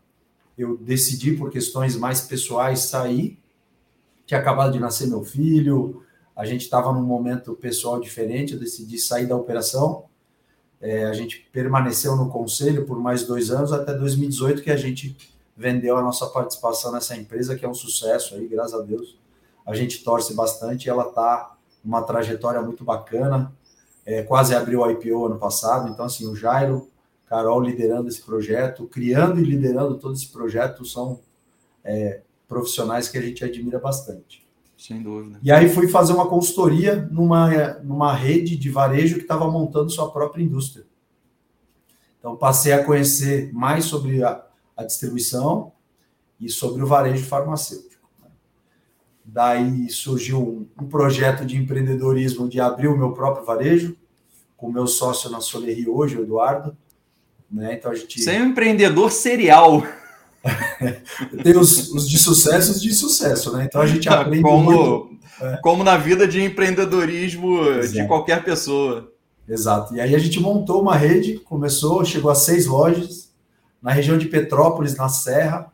eu 0.57 0.77
decidi, 0.77 1.33
por 1.33 1.51
questões 1.51 1.97
mais 1.97 2.21
pessoais, 2.21 2.81
sair. 2.81 3.39
Tinha 4.27 4.41
acabado 4.41 4.73
de 4.73 4.79
nascer 4.79 5.07
meu 5.09 5.25
filho, 5.25 6.03
a 6.37 6.45
gente 6.45 6.63
estava 6.63 6.93
num 6.93 7.03
momento 7.03 7.55
pessoal 7.55 7.99
diferente, 7.99 8.53
eu 8.53 8.61
decidi 8.61 8.99
sair 8.99 9.27
da 9.27 9.35
operação. 9.35 10.05
É, 10.81 11.07
a 11.07 11.13
gente 11.13 11.49
permaneceu 11.51 12.15
no 12.15 12.29
conselho 12.29 12.85
por 12.85 13.01
mais 13.01 13.27
dois 13.27 13.51
anos, 13.51 13.73
até 13.73 13.95
2018, 13.95 14.63
que 14.63 14.71
a 14.71 14.77
gente 14.77 15.17
vendeu 15.59 15.99
a 15.99 16.03
nossa 16.03 16.27
participação 16.29 16.93
nessa 16.93 17.15
empresa, 17.15 17.55
que 17.55 17.67
é 17.67 17.69
um 17.69 17.75
sucesso 17.75 18.37
aí, 18.37 18.49
graças 18.49 18.81
a 18.81 18.83
Deus. 18.83 19.19
A 19.67 19.75
gente 19.75 20.03
torce 20.03 20.33
bastante 20.33 20.87
e 20.87 20.88
ela 20.88 21.09
está 21.09 21.55
uma 21.85 22.00
trajetória 22.03 22.62
muito 22.62 22.83
bacana 22.83 23.53
é, 24.09 24.23
quase 24.23 24.55
abriu 24.55 24.81
o 24.81 24.91
IPO 24.91 25.27
ano 25.27 25.38
passado. 25.38 25.91
Então, 25.91 26.07
assim, 26.07 26.27
o 26.27 26.35
Jairo, 26.35 26.88
Carol 27.27 27.61
liderando 27.61 28.09
esse 28.09 28.23
projeto, 28.23 28.87
criando 28.87 29.38
e 29.38 29.45
liderando 29.45 29.99
todo 29.99 30.15
esse 30.15 30.29
projeto, 30.29 30.83
são 30.83 31.21
é, 31.85 32.23
profissionais 32.49 33.11
que 33.11 33.19
a 33.19 33.21
gente 33.21 33.45
admira 33.45 33.79
bastante. 33.79 34.49
Sem 34.79 35.03
dúvida. 35.03 35.38
E 35.43 35.53
aí 35.53 35.69
fui 35.69 35.88
fazer 35.88 36.15
uma 36.15 36.27
consultoria 36.27 37.07
numa, 37.11 37.75
numa 37.83 38.15
rede 38.15 38.57
de 38.57 38.71
varejo 38.71 39.17
que 39.17 39.23
estava 39.23 39.50
montando 39.50 39.91
sua 39.91 40.11
própria 40.11 40.43
indústria. 40.43 40.87
Então, 42.19 42.35
passei 42.35 42.73
a 42.73 42.83
conhecer 42.83 43.53
mais 43.53 43.85
sobre 43.85 44.25
a, 44.25 44.43
a 44.79 44.85
distribuição 44.85 45.73
e 46.41 46.49
sobre 46.49 46.81
o 46.85 46.87
varejo 46.87 47.25
farmacêutico. 47.25 48.09
Daí 49.25 49.91
surgiu 49.91 50.69
um, 50.81 50.87
projeto 50.87 51.45
de 51.45 51.57
empreendedorismo 51.57 52.49
de 52.49 52.61
abrir 52.61 52.87
o 52.87 52.97
meu 52.97 53.13
próprio 53.13 53.45
varejo, 53.45 53.97
com 54.57 54.69
o 54.69 54.73
meu 54.73 54.87
sócio 54.87 55.29
na 55.31 55.41
Solerri 55.41 55.89
hoje, 55.89 56.17
o 56.17 56.23
Eduardo. 56.23 56.77
Né? 57.51 57.75
Então 57.75 57.91
a 57.91 57.95
gente... 57.95 58.23
Você 58.23 58.31
é 58.31 58.41
um 58.41 58.47
empreendedor 58.47 59.11
serial. 59.11 59.83
Tem 61.43 61.57
os, 61.57 61.93
os, 61.93 62.09
de 62.09 62.19
sucesso 62.19 62.71
os 62.71 62.81
de 62.81 62.95
sucesso, 62.95 63.55
né? 63.55 63.65
Então 63.65 63.81
a 63.81 63.87
gente 63.87 64.09
aprende 64.09 64.43
como, 64.43 64.63
muito. 64.63 65.19
É. 65.43 65.57
Como 65.57 65.83
na 65.83 65.97
vida 65.97 66.27
de 66.27 66.43
empreendedorismo 66.43 67.67
Exato. 67.67 67.93
de 67.95 68.07
qualquer 68.07 68.45
pessoa. 68.45 69.13
Exato. 69.47 69.95
E 69.95 70.01
aí 70.01 70.15
a 70.15 70.19
gente 70.19 70.41
montou 70.41 70.81
uma 70.81 70.97
rede, 70.97 71.39
começou, 71.41 72.05
chegou 72.05 72.31
a 72.31 72.35
seis 72.35 72.67
lojas, 72.67 73.28
na 73.81 73.93
região 73.93 74.19
de 74.19 74.27
Petrópolis, 74.27 74.97
na 74.97 75.09
Serra. 75.09 75.73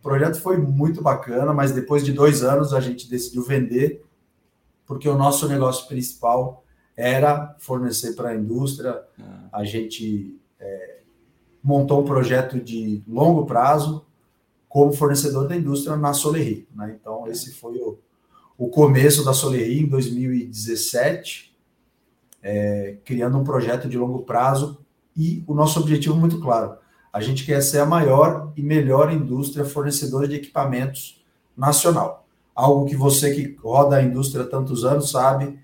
O 0.00 0.02
projeto 0.02 0.40
foi 0.40 0.56
muito 0.56 1.02
bacana, 1.02 1.52
mas 1.52 1.72
depois 1.72 2.04
de 2.04 2.12
dois 2.12 2.42
anos 2.42 2.72
a 2.72 2.80
gente 2.80 3.08
decidiu 3.08 3.42
vender, 3.42 4.04
porque 4.86 5.08
o 5.08 5.16
nosso 5.16 5.48
negócio 5.48 5.86
principal 5.88 6.64
era 6.96 7.54
fornecer 7.58 8.14
para 8.14 8.30
a 8.30 8.36
indústria. 8.36 9.02
Ah. 9.18 9.48
A 9.52 9.64
gente 9.64 10.38
é, 10.60 10.98
montou 11.62 12.02
um 12.02 12.04
projeto 12.04 12.60
de 12.60 13.02
longo 13.08 13.46
prazo 13.46 14.04
como 14.68 14.92
fornecedor 14.92 15.46
da 15.46 15.56
indústria 15.56 15.96
na 15.96 16.12
Solerri. 16.12 16.68
Né? 16.74 16.96
Então, 17.00 17.26
esse 17.28 17.52
foi 17.52 17.76
o, 17.78 17.98
o 18.58 18.68
começo 18.68 19.24
da 19.24 19.32
Solerri 19.32 19.80
em 19.80 19.86
2017, 19.86 21.56
é, 22.42 22.96
criando 23.04 23.38
um 23.38 23.44
projeto 23.44 23.88
de 23.88 23.96
longo 23.96 24.22
prazo 24.22 24.84
e 25.16 25.44
o 25.46 25.54
nosso 25.54 25.80
objetivo 25.80 26.16
muito 26.16 26.40
claro. 26.40 26.76
A 27.14 27.20
gente 27.20 27.46
quer 27.46 27.62
ser 27.62 27.78
a 27.78 27.86
maior 27.86 28.52
e 28.56 28.60
melhor 28.60 29.12
indústria 29.12 29.64
fornecedora 29.64 30.26
de 30.26 30.34
equipamentos 30.34 31.22
nacional. 31.56 32.26
Algo 32.52 32.86
que 32.86 32.96
você 32.96 33.32
que 33.32 33.54
roda 33.62 33.94
a 33.94 34.02
indústria 34.02 34.42
há 34.42 34.48
tantos 34.48 34.84
anos 34.84 35.12
sabe, 35.12 35.56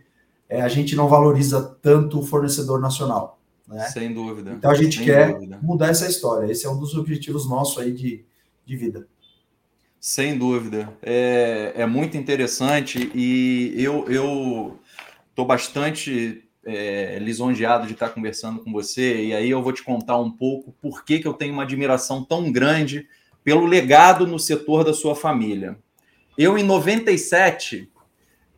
é, 0.49 0.63
a 0.63 0.69
gente 0.69 0.95
não 0.95 1.09
valoriza 1.09 1.77
tanto 1.83 2.21
o 2.21 2.23
fornecedor 2.23 2.81
nacional. 2.81 3.41
Né? 3.67 3.83
Sem 3.89 4.15
dúvida. 4.15 4.53
Então 4.53 4.71
a 4.71 4.75
gente 4.77 4.99
Sem 4.99 5.07
quer 5.07 5.33
dúvida. 5.33 5.59
mudar 5.61 5.89
essa 5.89 6.07
história. 6.07 6.49
Esse 6.49 6.67
é 6.67 6.71
um 6.71 6.79
dos 6.79 6.95
objetivos 6.95 7.51
nossos 7.51 7.83
aí 7.83 7.91
de, 7.93 8.25
de 8.65 8.77
vida. 8.77 9.09
Sem 9.99 10.39
dúvida. 10.39 10.89
É, 11.03 11.73
é 11.75 11.85
muito 11.85 12.17
interessante 12.17 13.11
e 13.13 13.75
eu 13.77 14.79
estou 15.31 15.45
bastante 15.45 16.49
é, 16.71 17.19
lisonjeado 17.19 17.87
de 17.87 17.93
estar 17.93 18.11
conversando 18.11 18.61
com 18.63 18.73
você. 18.73 19.25
E 19.25 19.35
aí 19.35 19.51
eu 19.51 19.63
vou 19.63 19.73
te 19.73 19.83
contar 19.83 20.19
um 20.19 20.31
pouco 20.31 20.73
por 20.81 21.05
que, 21.05 21.19
que 21.19 21.29
eu 21.29 21.35
tenho 21.35 21.53
uma 21.53 21.65
admiração 21.65 22.25
tão 22.25 22.51
grande 22.51 23.07
pelo 23.43 23.67
legado 23.67 24.27
no 24.27 24.39
setor 24.39 24.85
da 24.85 24.93
sua 24.93 25.15
família. 25.15 25.79
Eu, 26.37 26.57
em 26.57 26.63
97, 26.63 27.91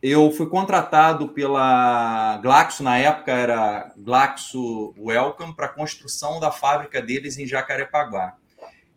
eu 0.01 0.29
fui 0.31 0.47
contratado 0.47 1.29
pela 1.29 2.37
Glaxo, 2.37 2.83
na 2.83 2.97
época 2.97 3.31
era 3.31 3.93
Glaxo 3.97 4.93
Welcome, 4.97 5.55
para 5.55 5.67
a 5.67 5.69
construção 5.69 6.39
da 6.39 6.51
fábrica 6.51 7.01
deles 7.01 7.37
em 7.37 7.47
Jacarepaguá. 7.47 8.35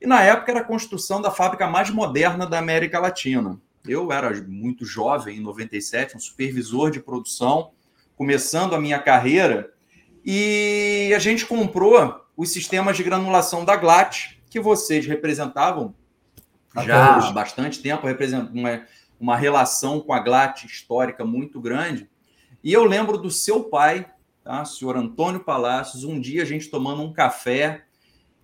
E 0.00 0.06
na 0.06 0.22
época 0.22 0.52
era 0.52 0.60
a 0.60 0.64
construção 0.64 1.22
da 1.22 1.30
fábrica 1.30 1.66
mais 1.66 1.90
moderna 1.90 2.46
da 2.46 2.58
América 2.58 2.98
Latina. 2.98 3.58
Eu 3.86 4.10
era 4.10 4.34
muito 4.42 4.84
jovem, 4.84 5.38
em 5.38 5.40
97, 5.40 6.16
um 6.16 6.20
supervisor 6.20 6.90
de 6.90 7.00
produção, 7.00 7.70
começando 8.16 8.74
a 8.74 8.80
minha 8.80 8.98
carreira, 8.98 9.72
e 10.24 11.12
a 11.14 11.18
gente 11.18 11.46
comprou 11.46 12.20
os 12.36 12.52
sistemas 12.52 12.96
de 12.96 13.04
granulação 13.04 13.64
da 13.64 13.76
Glat, 13.76 14.36
que 14.50 14.58
vocês 14.58 15.06
representavam 15.06 15.94
já 16.84 17.16
há 17.16 17.30
bastante 17.30 17.80
tempo, 17.80 18.06
representam 18.06 18.52
uma 18.52 18.82
uma 19.18 19.36
relação 19.36 20.00
com 20.00 20.12
a 20.12 20.20
Glat 20.20 20.64
histórica 20.64 21.24
muito 21.24 21.60
grande. 21.60 22.08
E 22.62 22.72
eu 22.72 22.84
lembro 22.84 23.18
do 23.18 23.30
seu 23.30 23.64
pai, 23.64 24.06
tá? 24.44 24.62
o 24.62 24.66
senhor 24.66 24.96
Antônio 24.96 25.40
Palácios, 25.40 26.04
um 26.04 26.20
dia 26.20 26.42
a 26.42 26.46
gente 26.46 26.68
tomando 26.68 27.02
um 27.02 27.12
café 27.12 27.84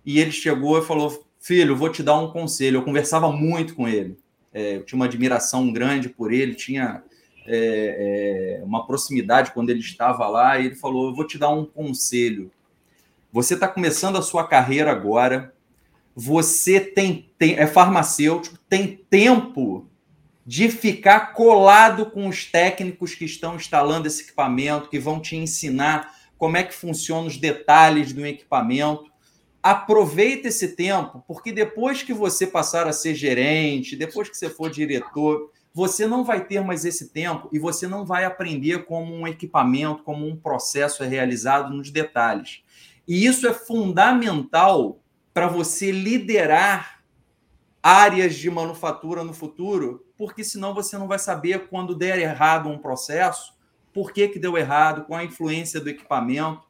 e 0.05 0.19
ele 0.19 0.31
chegou 0.31 0.77
e 0.77 0.85
falou: 0.85 1.25
Filho, 1.39 1.75
vou 1.75 1.89
te 1.89 2.01
dar 2.01 2.17
um 2.17 2.31
conselho. 2.31 2.77
Eu 2.77 2.83
conversava 2.83 3.31
muito 3.31 3.75
com 3.75 3.87
ele, 3.87 4.17
é, 4.53 4.77
eu 4.77 4.85
tinha 4.85 4.97
uma 4.97 5.05
admiração 5.05 5.71
grande 5.71 6.09
por 6.09 6.31
ele, 6.31 6.55
tinha 6.55 7.03
é, 7.45 8.59
é, 8.59 8.63
uma 8.63 8.85
proximidade 8.85 9.51
quando 9.51 9.69
ele 9.69 9.79
estava 9.79 10.27
lá. 10.27 10.59
E 10.59 10.67
ele 10.67 10.75
falou: 10.75 11.09
Eu 11.09 11.15
vou 11.15 11.25
te 11.25 11.37
dar 11.37 11.49
um 11.49 11.65
conselho. 11.65 12.51
Você 13.31 13.55
está 13.55 13.67
começando 13.67 14.17
a 14.17 14.21
sua 14.21 14.47
carreira 14.47 14.91
agora, 14.91 15.53
você 16.15 16.79
tem, 16.79 17.31
tem 17.37 17.55
é 17.55 17.65
farmacêutico, 17.65 18.59
tem 18.69 19.03
tempo 19.09 19.89
de 20.45 20.69
ficar 20.69 21.33
colado 21.33 22.05
com 22.07 22.27
os 22.27 22.45
técnicos 22.45 23.15
que 23.15 23.25
estão 23.25 23.55
instalando 23.55 24.07
esse 24.07 24.23
equipamento, 24.23 24.89
que 24.89 24.99
vão 24.99 25.19
te 25.19 25.35
ensinar 25.35 26.13
como 26.37 26.57
é 26.57 26.63
que 26.63 26.73
funcionam 26.73 27.27
os 27.27 27.37
detalhes 27.37 28.11
do 28.11 28.25
equipamento. 28.25 29.05
Aproveita 29.61 30.49
esse 30.49 30.75
tempo, 30.75 31.23
porque 31.25 31.53
depois 31.53 32.03
que 32.03 32.13
você 32.13 32.45
passar 32.45 32.85
a 32.85 32.91
ser 32.91 33.15
gerente, 33.15 33.95
depois 33.95 34.29
que 34.29 34.35
você 34.35 34.49
for 34.49 34.69
diretor, 34.69 35.52
você 35.73 36.05
não 36.05 36.23
vai 36.23 36.45
ter 36.45 36.61
mais 36.61 36.85
esse 36.85 37.09
tempo 37.09 37.49
e 37.51 37.57
você 37.57 37.87
não 37.87 38.05
vai 38.05 38.25
aprender 38.25 38.85
como 38.85 39.13
um 39.13 39.27
equipamento, 39.27 40.03
como 40.03 40.27
um 40.27 40.35
processo 40.35 41.03
é 41.03 41.07
realizado 41.07 41.73
nos 41.73 41.89
detalhes. 41.89 42.61
E 43.07 43.25
isso 43.25 43.47
é 43.47 43.53
fundamental 43.53 44.99
para 45.33 45.47
você 45.47 45.91
liderar 45.91 47.03
áreas 47.81 48.35
de 48.35 48.49
manufatura 48.49 49.23
no 49.23 49.33
futuro, 49.33 50.05
porque 50.15 50.43
senão 50.43 50.73
você 50.73 50.97
não 50.97 51.07
vai 51.07 51.19
saber 51.19 51.67
quando 51.67 51.95
der 51.95 52.19
errado 52.19 52.69
um 52.69 52.77
processo, 52.77 53.53
por 53.91 54.13
que, 54.13 54.27
que 54.27 54.39
deu 54.39 54.57
errado, 54.57 55.05
qual 55.05 55.19
a 55.19 55.25
influência 55.25 55.81
do 55.81 55.89
equipamento. 55.89 56.61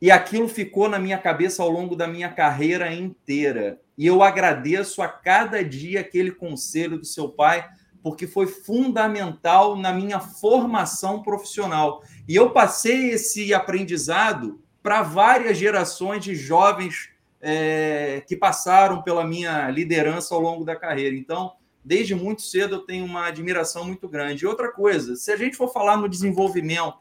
E 0.00 0.10
aquilo 0.10 0.48
ficou 0.48 0.88
na 0.88 0.98
minha 0.98 1.18
cabeça 1.18 1.62
ao 1.62 1.68
longo 1.68 1.94
da 1.94 2.06
minha 2.06 2.30
carreira 2.30 2.94
inteira. 2.94 3.80
E 3.98 4.06
eu 4.06 4.22
agradeço 4.22 5.02
a 5.02 5.08
cada 5.08 5.62
dia 5.62 6.00
aquele 6.00 6.30
conselho 6.30 6.98
do 6.98 7.04
seu 7.04 7.28
pai, 7.28 7.68
porque 8.02 8.26
foi 8.26 8.46
fundamental 8.46 9.76
na 9.76 9.92
minha 9.92 10.20
formação 10.20 11.22
profissional. 11.22 12.02
E 12.28 12.34
eu 12.34 12.50
passei 12.50 13.10
esse 13.10 13.52
aprendizado 13.52 14.60
para 14.82 15.02
várias 15.02 15.58
gerações 15.58 16.24
de 16.24 16.34
jovens 16.34 17.10
é, 17.40 18.22
que 18.26 18.36
passaram 18.36 19.02
pela 19.02 19.24
minha 19.24 19.70
liderança 19.70 20.34
ao 20.34 20.40
longo 20.40 20.64
da 20.64 20.76
carreira. 20.76 21.14
Então, 21.14 21.52
desde 21.84 22.14
muito 22.14 22.42
cedo 22.42 22.76
eu 22.76 22.80
tenho 22.80 23.04
uma 23.04 23.26
admiração 23.26 23.84
muito 23.84 24.08
grande. 24.08 24.44
E 24.44 24.46
outra 24.46 24.70
coisa, 24.70 25.16
se 25.16 25.30
a 25.30 25.36
gente 25.36 25.56
for 25.56 25.72
falar 25.72 25.96
no 25.96 26.08
desenvolvimento 26.08 26.98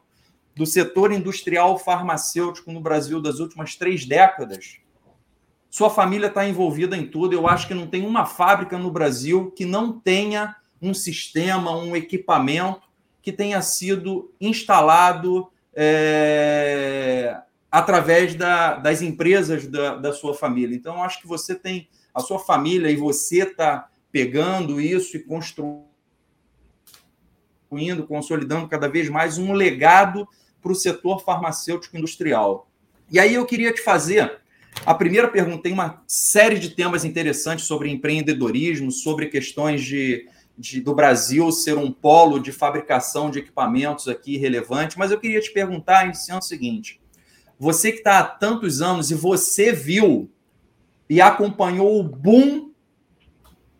do 0.55 0.65
setor 0.65 1.11
industrial 1.11 1.77
farmacêutico 1.77 2.71
no 2.71 2.81
Brasil 2.81 3.21
das 3.21 3.39
últimas 3.39 3.75
três 3.75 4.05
décadas, 4.05 4.79
sua 5.69 5.89
família 5.89 6.27
está 6.27 6.47
envolvida 6.47 6.97
em 6.97 7.05
tudo. 7.05 7.33
Eu 7.33 7.47
acho 7.47 7.67
que 7.67 7.73
não 7.73 7.87
tem 7.87 8.05
uma 8.05 8.25
fábrica 8.25 8.77
no 8.77 8.91
Brasil 8.91 9.51
que 9.51 9.65
não 9.65 9.99
tenha 9.99 10.55
um 10.81 10.93
sistema, 10.93 11.75
um 11.75 11.95
equipamento 11.95 12.81
que 13.21 13.31
tenha 13.31 13.61
sido 13.61 14.33
instalado 14.39 15.49
é, 15.73 17.37
através 17.71 18.35
da, 18.35 18.75
das 18.75 19.01
empresas 19.01 19.67
da, 19.67 19.95
da 19.95 20.13
sua 20.13 20.33
família. 20.33 20.75
Então, 20.75 21.03
acho 21.03 21.21
que 21.21 21.27
você 21.27 21.53
tem 21.55 21.87
a 22.13 22.19
sua 22.19 22.39
família 22.39 22.89
e 22.89 22.95
você 22.95 23.43
está 23.43 23.89
pegando 24.11 24.81
isso 24.81 25.15
e 25.15 25.19
construindo, 25.19 25.87
consolidando 28.07 28.67
cada 28.67 28.87
vez 28.87 29.09
mais 29.09 29.37
um 29.37 29.53
legado 29.53 30.27
para 30.61 30.71
o 30.71 30.75
setor 30.75 31.23
farmacêutico 31.23 31.97
industrial. 31.97 32.67
E 33.11 33.19
aí 33.19 33.33
eu 33.33 33.45
queria 33.45 33.73
te 33.73 33.81
fazer 33.81 34.39
a 34.85 34.93
primeira 34.93 35.27
pergunta. 35.27 35.63
Tem 35.63 35.73
uma 35.73 36.03
série 36.07 36.59
de 36.59 36.69
temas 36.71 37.05
interessantes 37.05 37.65
sobre 37.65 37.89
empreendedorismo, 37.89 38.91
sobre 38.91 39.27
questões 39.27 39.83
de, 39.83 40.27
de, 40.59 40.81
do 40.81 40.93
Brasil 40.93 41.49
ser 41.53 41.77
um 41.77 41.89
polo 41.89 42.37
de 42.37 42.51
fabricação 42.51 43.31
de 43.31 43.39
equipamentos 43.39 44.09
aqui 44.09 44.35
relevante, 44.37 44.99
mas 44.99 45.09
eu 45.09 45.19
queria 45.19 45.39
te 45.39 45.51
perguntar, 45.51 46.03
iniciando 46.03 46.41
o 46.41 46.47
seguinte: 46.47 46.99
você 47.57 47.93
que 47.93 47.99
está 47.99 48.19
há 48.19 48.23
tantos 48.23 48.81
anos 48.81 49.09
e 49.09 49.15
você 49.15 49.71
viu 49.71 50.29
e 51.09 51.21
acompanhou 51.21 51.97
o 51.97 52.03
boom 52.03 52.69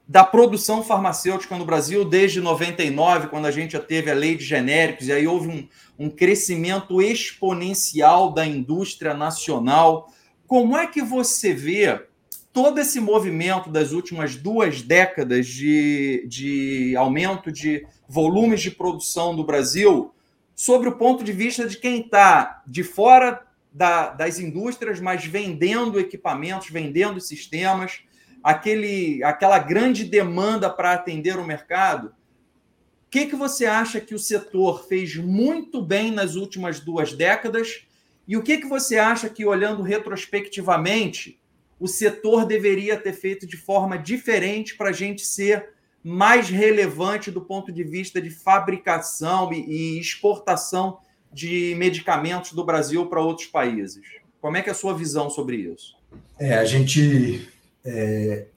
da 0.07 0.23
produção 0.23 0.81
farmacêutica 0.81 1.55
no 1.55 1.65
Brasil 1.65 2.03
desde 2.03 2.41
99, 2.41 3.27
quando 3.27 3.45
a 3.45 3.51
gente 3.51 3.73
já 3.73 3.79
teve 3.79 4.09
a 4.09 4.15
lei 4.15 4.35
de 4.35 4.43
genéricos, 4.43 5.07
e 5.07 5.11
aí 5.11 5.27
houve 5.27 5.49
um, 5.49 5.67
um 6.05 6.09
crescimento 6.09 6.99
exponencial 7.01 8.31
da 8.31 8.47
indústria 8.47 9.13
nacional. 9.13 10.11
Como 10.47 10.75
é 10.75 10.87
que 10.87 11.03
você 11.03 11.53
vê 11.53 12.07
todo 12.51 12.79
esse 12.79 12.99
movimento 12.99 13.69
das 13.69 13.91
últimas 13.91 14.35
duas 14.35 14.81
décadas 14.81 15.47
de, 15.47 16.25
de 16.27 16.95
aumento 16.95 17.51
de 17.51 17.85
volumes 18.07 18.61
de 18.61 18.71
produção 18.71 19.35
do 19.35 19.43
Brasil, 19.43 20.13
sobre 20.55 20.89
o 20.89 20.97
ponto 20.97 21.23
de 21.23 21.31
vista 21.31 21.67
de 21.67 21.77
quem 21.77 22.01
está 22.01 22.63
de 22.67 22.83
fora 22.83 23.47
da, 23.71 24.09
das 24.09 24.39
indústrias, 24.39 24.99
mas 24.99 25.23
vendendo 25.23 25.99
equipamentos, 25.99 26.69
vendendo 26.69 27.21
sistemas, 27.21 28.01
aquele, 28.43 29.23
aquela 29.23 29.59
grande 29.59 30.03
demanda 30.03 30.69
para 30.69 30.93
atender 30.93 31.37
o 31.37 31.45
mercado. 31.45 32.07
O 32.07 33.09
que, 33.09 33.27
que 33.27 33.35
você 33.35 33.65
acha 33.65 34.01
que 34.01 34.13
o 34.13 34.19
setor 34.19 34.85
fez 34.87 35.15
muito 35.15 35.81
bem 35.81 36.11
nas 36.11 36.35
últimas 36.35 36.79
duas 36.79 37.13
décadas? 37.13 37.85
E 38.27 38.35
o 38.37 38.43
que, 38.43 38.57
que 38.57 38.67
você 38.67 38.97
acha 38.97 39.29
que, 39.29 39.45
olhando 39.45 39.81
retrospectivamente, 39.81 41.38
o 41.79 41.87
setor 41.87 42.45
deveria 42.45 42.97
ter 42.97 43.13
feito 43.13 43.47
de 43.47 43.55
forma 43.55 43.97
diferente 43.97 44.75
para 44.75 44.89
a 44.89 44.93
gente 44.93 45.25
ser 45.25 45.69
mais 46.03 46.49
relevante 46.49 47.29
do 47.29 47.41
ponto 47.41 47.71
de 47.71 47.83
vista 47.83 48.21
de 48.21 48.29
fabricação 48.29 49.51
e 49.53 49.99
exportação 49.99 50.99
de 51.31 51.75
medicamentos 51.77 52.53
do 52.53 52.63
Brasil 52.63 53.05
para 53.07 53.21
outros 53.21 53.47
países. 53.47 54.01
Como 54.41 54.57
é 54.57 54.61
que 54.61 54.69
é 54.69 54.71
a 54.71 54.75
sua 54.75 54.93
visão 54.93 55.29
sobre 55.29 55.57
isso? 55.57 55.95
É, 56.39 56.57
a 56.57 56.65
gente. 56.65 57.47
É, 57.83 58.47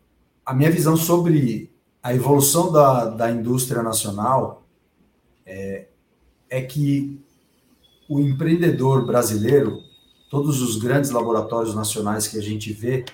a 0.44 0.54
minha 0.54 0.70
visão 0.70 0.96
sobre 0.96 1.70
a 2.02 2.14
evolução 2.14 2.72
da, 2.72 3.06
da 3.06 3.30
indústria 3.30 3.82
nacional 3.82 4.66
é, 5.46 5.86
é 6.50 6.62
que 6.62 7.20
o 8.08 8.20
empreendedor 8.20 9.06
brasileiro, 9.06 9.82
todos 10.32 10.62
os 10.62 10.76
grandes 10.76 11.10
laboratórios 11.10 11.74
nacionais 11.74 12.26
que 12.26 12.38
a 12.38 12.40
gente 12.40 12.72
vê, 12.72 13.04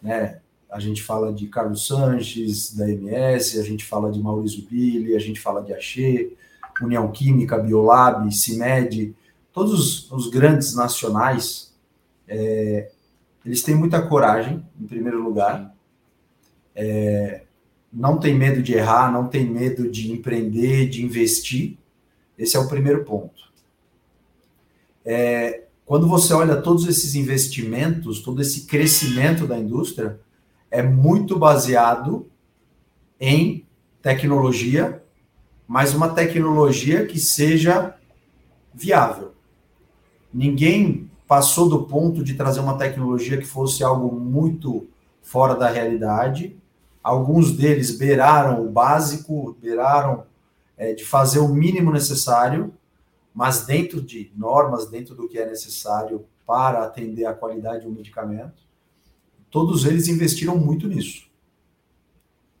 né, 0.00 0.40
a 0.70 0.80
gente 0.80 1.02
fala 1.02 1.30
de 1.30 1.48
Carlos 1.48 1.86
Sanches, 1.86 2.74
da 2.74 2.88
MS, 2.88 3.60
a 3.60 3.62
gente 3.62 3.84
fala 3.84 4.10
de 4.10 4.18
Maurício 4.18 4.66
Billy, 4.66 5.14
a 5.14 5.18
gente 5.18 5.38
fala 5.38 5.62
de 5.62 5.74
Axê, 5.74 6.32
União 6.80 7.12
Química, 7.12 7.58
Biolab, 7.58 8.34
CIMED, 8.34 9.14
todos 9.52 10.10
os 10.10 10.30
grandes 10.30 10.74
nacionais, 10.74 11.74
é, 12.26 12.90
eles 13.44 13.62
têm 13.62 13.74
muita 13.74 14.00
coragem, 14.00 14.66
em 14.80 14.86
primeiro 14.86 15.22
lugar, 15.22 15.74
é, 16.74 17.42
não 17.92 18.16
tem 18.18 18.34
medo 18.34 18.62
de 18.62 18.72
errar, 18.72 19.12
não 19.12 19.28
tem 19.28 19.44
medo 19.44 19.90
de 19.90 20.10
empreender, 20.10 20.88
de 20.88 21.04
investir, 21.04 21.76
esse 22.38 22.56
é 22.56 22.58
o 22.58 22.66
primeiro 22.66 23.04
ponto. 23.04 23.44
É, 25.04 25.65
quando 25.86 26.08
você 26.08 26.34
olha 26.34 26.60
todos 26.60 26.88
esses 26.88 27.14
investimentos, 27.14 28.20
todo 28.20 28.42
esse 28.42 28.66
crescimento 28.66 29.46
da 29.46 29.56
indústria, 29.56 30.20
é 30.68 30.82
muito 30.82 31.38
baseado 31.38 32.28
em 33.20 33.64
tecnologia, 34.02 35.00
mas 35.66 35.94
uma 35.94 36.08
tecnologia 36.08 37.06
que 37.06 37.20
seja 37.20 37.94
viável. 38.74 39.32
Ninguém 40.34 41.08
passou 41.26 41.68
do 41.68 41.84
ponto 41.84 42.22
de 42.22 42.34
trazer 42.34 42.58
uma 42.58 42.76
tecnologia 42.76 43.38
que 43.38 43.46
fosse 43.46 43.84
algo 43.84 44.14
muito 44.18 44.88
fora 45.22 45.54
da 45.54 45.68
realidade. 45.68 46.56
Alguns 47.00 47.52
deles 47.52 47.96
beiraram 47.96 48.66
o 48.66 48.70
básico, 48.70 49.56
beiraram 49.62 50.24
é, 50.76 50.92
de 50.92 51.04
fazer 51.04 51.38
o 51.38 51.48
mínimo 51.48 51.92
necessário, 51.92 52.74
mas 53.36 53.66
dentro 53.66 54.02
de 54.02 54.32
normas, 54.34 54.90
dentro 54.90 55.14
do 55.14 55.28
que 55.28 55.38
é 55.38 55.46
necessário 55.46 56.26
para 56.44 56.82
atender 56.82 57.26
a 57.26 57.34
qualidade 57.34 57.84
do 57.84 57.92
medicamento 57.92 58.66
todos 59.56 59.86
eles 59.86 60.06
investiram 60.08 60.58
muito 60.58 60.86
nisso. 60.86 61.30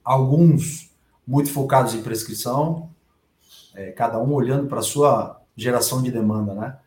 Alguns 0.02 0.90
muito 1.26 1.50
focados 1.50 1.94
em 1.94 2.02
prescrição, 2.02 2.88
é, 3.74 3.90
cada 3.90 4.18
um 4.18 4.32
olhando 4.32 4.66
para 4.66 4.78
a 4.78 4.82
sua 4.82 5.42
geração 5.54 6.02
de 6.02 6.10
demanda, 6.10 6.54
né? 6.54 6.78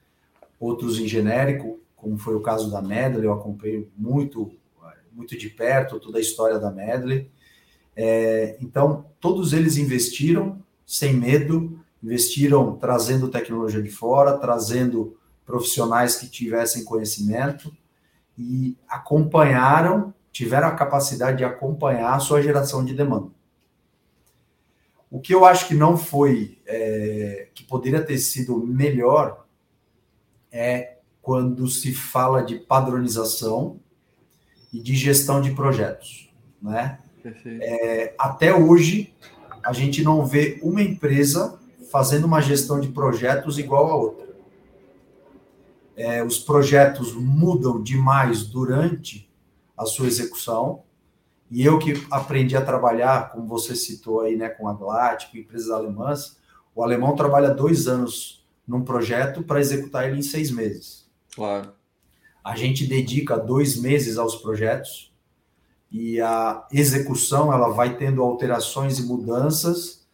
Outros 0.60 1.00
em 1.00 1.08
genérico, 1.08 1.80
como 1.96 2.18
foi 2.18 2.34
o 2.34 2.42
caso 2.42 2.72
da 2.72 2.82
Medley, 2.82 3.26
eu 3.26 3.34
acompanhei 3.34 3.88
muito, 3.96 4.52
muito 5.12 5.38
de 5.38 5.48
perto 5.48 6.00
toda 6.00 6.18
a 6.18 6.22
história 6.22 6.58
da 6.58 6.72
Medley. 6.72 7.30
É, 7.96 8.58
então, 8.60 9.06
todos 9.20 9.54
eles 9.54 9.78
investiram 9.78 10.60
sem 10.88 11.14
medo, 11.14 11.80
investiram 12.02 12.76
trazendo 12.78 13.28
tecnologia 13.28 13.82
de 13.82 13.90
fora, 13.90 14.38
trazendo 14.38 15.18
profissionais 15.46 16.16
que 16.16 16.30
tivessem 16.30 16.84
conhecimento, 16.84 17.76
e 18.38 18.78
acompanharam, 18.88 20.14
tiveram 20.32 20.68
a 20.68 20.76
capacidade 20.76 21.40
de 21.40 21.44
acompanhar 21.44 22.16
a 22.16 22.20
sua 22.20 22.42
geração 22.42 22.86
de 22.86 22.94
demanda. 22.94 23.30
O 25.12 25.20
que 25.20 25.34
eu 25.34 25.44
acho 25.44 25.68
que 25.68 25.74
não 25.74 25.98
foi, 25.98 26.60
é, 26.66 27.50
que 27.54 27.64
poderia 27.64 28.02
ter 28.02 28.18
sido 28.18 28.58
melhor, 28.66 29.46
é 30.52 30.98
quando 31.22 31.68
se 31.68 31.94
fala 31.94 32.44
de 32.44 32.56
padronização 32.56 33.80
e 34.72 34.80
de 34.80 34.96
gestão 34.96 35.42
de 35.42 35.52
projetos, 35.52 36.32
né? 36.62 37.00
É, 37.62 38.14
até 38.18 38.54
hoje, 38.54 39.14
a 39.62 39.74
gente 39.74 40.02
não 40.04 40.26
vê 40.26 40.60
uma 40.64 40.82
empresa 40.82 41.60
fazendo 41.92 42.26
uma 42.26 42.42
gestão 42.42 42.80
de 42.80 42.90
projetos 42.90 43.58
igual 43.58 43.90
a 43.92 43.96
outra 43.96 44.30
é, 46.00 46.24
os 46.24 46.40
projetos 46.40 47.14
mudam 47.14 47.84
demais 47.84 48.46
durante 48.46 49.30
a 49.78 49.86
sua 49.86 50.08
execução. 50.08 50.84
E 51.52 51.66
eu 51.66 51.78
que 51.78 52.08
aprendi 52.10 52.56
a 52.56 52.64
trabalhar, 52.64 53.32
como 53.32 53.46
você 53.46 53.76
citou 53.76 54.22
aí, 54.22 54.38
né, 54.38 54.48
com 54.48 54.70
a 54.70 54.74
Glat, 54.74 55.30
com 55.30 55.38
empresas 55.38 55.70
alemãs, 55.70 56.38
o 56.74 56.82
alemão 56.82 57.18
trabalha 57.18 57.50
dois 57.50 57.86
anos 57.86 58.48
num 58.66 58.82
projeto 58.82 59.44
para 59.44 59.60
executar 59.60 60.08
ele 60.08 60.20
em 60.20 60.22
seis 60.22 60.50
meses. 60.52 61.06
Claro. 61.36 61.74
A 62.42 62.56
gente 62.56 62.88
dedica 62.88 63.38
dois 63.38 63.76
meses 63.76 64.18
aos 64.18 64.38
projetos 64.38 65.14
e 65.92 66.22
a 66.22 66.66
execução 66.72 67.52
ela 67.52 67.74
vai 67.74 67.98
tendo 67.98 68.22
alterações 68.22 69.00
e 69.00 69.04
mudanças 69.04 70.08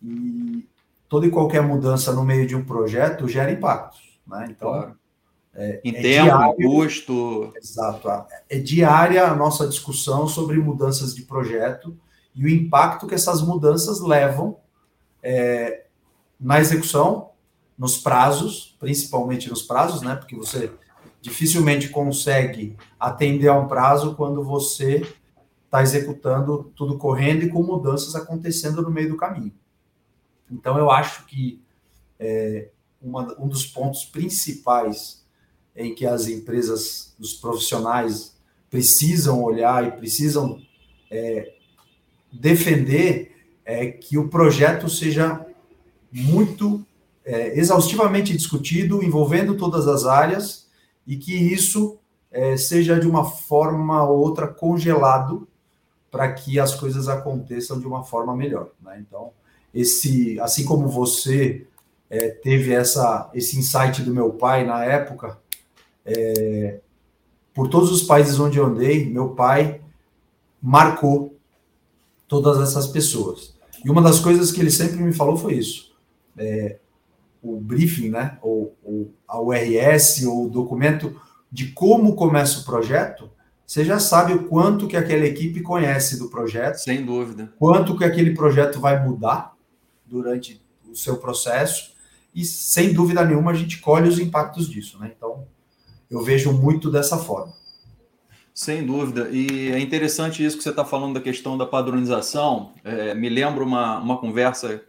e 0.00 0.64
toda 1.14 1.28
e 1.28 1.30
qualquer 1.30 1.62
mudança 1.62 2.12
no 2.12 2.24
meio 2.24 2.44
de 2.44 2.56
um 2.56 2.64
projeto 2.64 3.28
gera 3.28 3.52
impactos, 3.52 4.00
né? 4.26 4.48
Então 4.50 4.68
claro. 4.68 4.96
É, 5.54 5.80
em 5.84 5.94
é 5.94 6.02
tempo, 6.02 6.24
diário, 6.24 6.56
custo. 6.56 7.52
Exato. 7.56 8.08
É 8.50 8.58
diária 8.58 9.24
a 9.24 9.36
nossa 9.36 9.68
discussão 9.68 10.26
sobre 10.26 10.58
mudanças 10.58 11.14
de 11.14 11.22
projeto 11.22 11.96
e 12.34 12.44
o 12.44 12.48
impacto 12.48 13.06
que 13.06 13.14
essas 13.14 13.40
mudanças 13.40 14.00
levam 14.00 14.56
é, 15.22 15.84
na 16.40 16.58
execução, 16.58 17.30
nos 17.78 17.96
prazos, 17.96 18.76
principalmente 18.80 19.48
nos 19.48 19.62
prazos, 19.62 20.02
né? 20.02 20.16
Porque 20.16 20.34
você 20.34 20.72
dificilmente 21.22 21.90
consegue 21.90 22.76
atender 22.98 23.46
a 23.46 23.56
um 23.56 23.68
prazo 23.68 24.16
quando 24.16 24.42
você 24.42 25.06
está 25.64 25.80
executando 25.80 26.72
tudo 26.74 26.98
correndo 26.98 27.44
e 27.44 27.48
com 27.48 27.62
mudanças 27.62 28.16
acontecendo 28.16 28.82
no 28.82 28.90
meio 28.90 29.10
do 29.10 29.16
caminho. 29.16 29.52
Então, 30.50 30.78
eu 30.78 30.90
acho 30.90 31.24
que 31.26 31.62
é, 32.18 32.68
uma, 33.00 33.34
um 33.38 33.48
dos 33.48 33.66
pontos 33.66 34.04
principais 34.04 35.24
em 35.76 35.94
que 35.94 36.06
as 36.06 36.28
empresas, 36.28 37.14
os 37.18 37.34
profissionais 37.34 38.36
precisam 38.70 39.42
olhar 39.42 39.86
e 39.86 39.92
precisam 39.92 40.60
é, 41.10 41.54
defender 42.32 43.34
é, 43.64 43.86
que 43.86 44.18
o 44.18 44.28
projeto 44.28 44.88
seja 44.88 45.44
muito 46.12 46.86
é, 47.24 47.58
exaustivamente 47.58 48.36
discutido, 48.36 49.02
envolvendo 49.02 49.56
todas 49.56 49.88
as 49.88 50.04
áreas, 50.04 50.68
e 51.06 51.16
que 51.16 51.34
isso 51.34 51.98
é, 52.30 52.56
seja 52.56 52.98
de 52.98 53.06
uma 53.06 53.24
forma 53.24 54.04
ou 54.04 54.18
outra 54.18 54.46
congelado 54.46 55.48
para 56.10 56.32
que 56.32 56.60
as 56.60 56.74
coisas 56.74 57.08
aconteçam 57.08 57.78
de 57.78 57.86
uma 57.86 58.04
forma 58.04 58.36
melhor. 58.36 58.70
Né? 58.80 58.98
Então, 59.00 59.32
esse, 59.74 60.38
assim 60.40 60.64
como 60.64 60.88
você 60.88 61.66
é, 62.08 62.28
teve 62.28 62.72
essa, 62.72 63.28
esse 63.34 63.58
insight 63.58 64.02
do 64.02 64.14
meu 64.14 64.30
pai 64.30 64.64
na 64.64 64.84
época, 64.84 65.36
é, 66.06 66.78
por 67.52 67.68
todos 67.68 67.90
os 67.90 68.02
países 68.02 68.38
onde 68.38 68.58
eu 68.58 68.66
andei, 68.66 69.04
meu 69.04 69.30
pai 69.30 69.80
marcou 70.62 71.36
todas 72.28 72.60
essas 72.60 72.86
pessoas. 72.86 73.54
E 73.84 73.90
uma 73.90 74.00
das 74.00 74.20
coisas 74.20 74.52
que 74.52 74.60
ele 74.60 74.70
sempre 74.70 74.96
me 74.96 75.12
falou 75.12 75.36
foi 75.36 75.54
isso. 75.54 75.94
É, 76.38 76.78
o 77.42 77.60
briefing, 77.60 78.10
né, 78.10 78.38
ou, 78.40 78.74
ou 78.82 79.12
a 79.28 79.38
URS, 79.40 80.24
ou 80.24 80.46
o 80.46 80.50
documento 80.50 81.20
de 81.50 81.68
como 81.72 82.16
começa 82.16 82.60
o 82.60 82.64
projeto, 82.64 83.30
você 83.66 83.84
já 83.84 83.98
sabe 83.98 84.32
o 84.32 84.44
quanto 84.44 84.86
que 84.86 84.96
aquela 84.96 85.24
equipe 85.24 85.60
conhece 85.60 86.18
do 86.18 86.28
projeto. 86.28 86.76
Sem 86.76 87.04
dúvida. 87.04 87.52
Quanto 87.58 87.96
que 87.96 88.04
aquele 88.04 88.34
projeto 88.34 88.80
vai 88.80 89.02
mudar 89.04 89.53
durante 90.14 90.62
o 90.88 90.94
seu 90.94 91.16
processo. 91.16 91.92
E, 92.32 92.44
sem 92.44 92.92
dúvida 92.92 93.24
nenhuma, 93.24 93.50
a 93.50 93.54
gente 93.54 93.80
colhe 93.80 94.08
os 94.08 94.18
impactos 94.18 94.68
disso. 94.68 94.98
Né? 94.98 95.12
Então, 95.16 95.46
eu 96.08 96.22
vejo 96.22 96.52
muito 96.52 96.90
dessa 96.90 97.18
forma. 97.18 97.52
Sem 98.52 98.86
dúvida. 98.86 99.28
E 99.30 99.72
é 99.72 99.80
interessante 99.80 100.44
isso 100.44 100.56
que 100.56 100.62
você 100.62 100.70
está 100.70 100.84
falando 100.84 101.14
da 101.14 101.20
questão 101.20 101.58
da 101.58 101.66
padronização. 101.66 102.72
É, 102.84 103.12
me 103.14 103.28
lembro 103.28 103.64
uma, 103.64 103.98
uma 103.98 104.18
conversa 104.18 104.80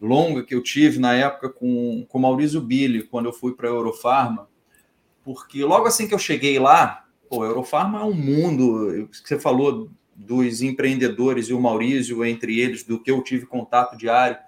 longa 0.00 0.42
que 0.42 0.54
eu 0.54 0.62
tive 0.62 0.98
na 0.98 1.12
época 1.12 1.50
com 1.50 2.06
o 2.10 2.18
Maurício 2.18 2.60
Billy, 2.60 3.02
quando 3.02 3.26
eu 3.26 3.32
fui 3.32 3.54
para 3.54 3.68
a 3.68 3.72
Eurofarma, 3.72 4.48
porque 5.22 5.64
logo 5.64 5.86
assim 5.86 6.06
que 6.06 6.14
eu 6.14 6.18
cheguei 6.18 6.58
lá, 6.58 7.06
pô, 7.28 7.42
a 7.42 7.46
Eurofarma 7.46 8.00
é 8.00 8.04
um 8.04 8.14
mundo, 8.14 9.08
você 9.10 9.38
falou 9.38 9.90
dos 10.14 10.62
empreendedores 10.62 11.48
e 11.48 11.54
o 11.54 11.60
Maurício, 11.60 12.24
entre 12.24 12.60
eles, 12.60 12.84
do 12.84 12.98
que 12.98 13.10
eu 13.10 13.22
tive 13.22 13.46
contato 13.46 13.96
diário 13.96 14.38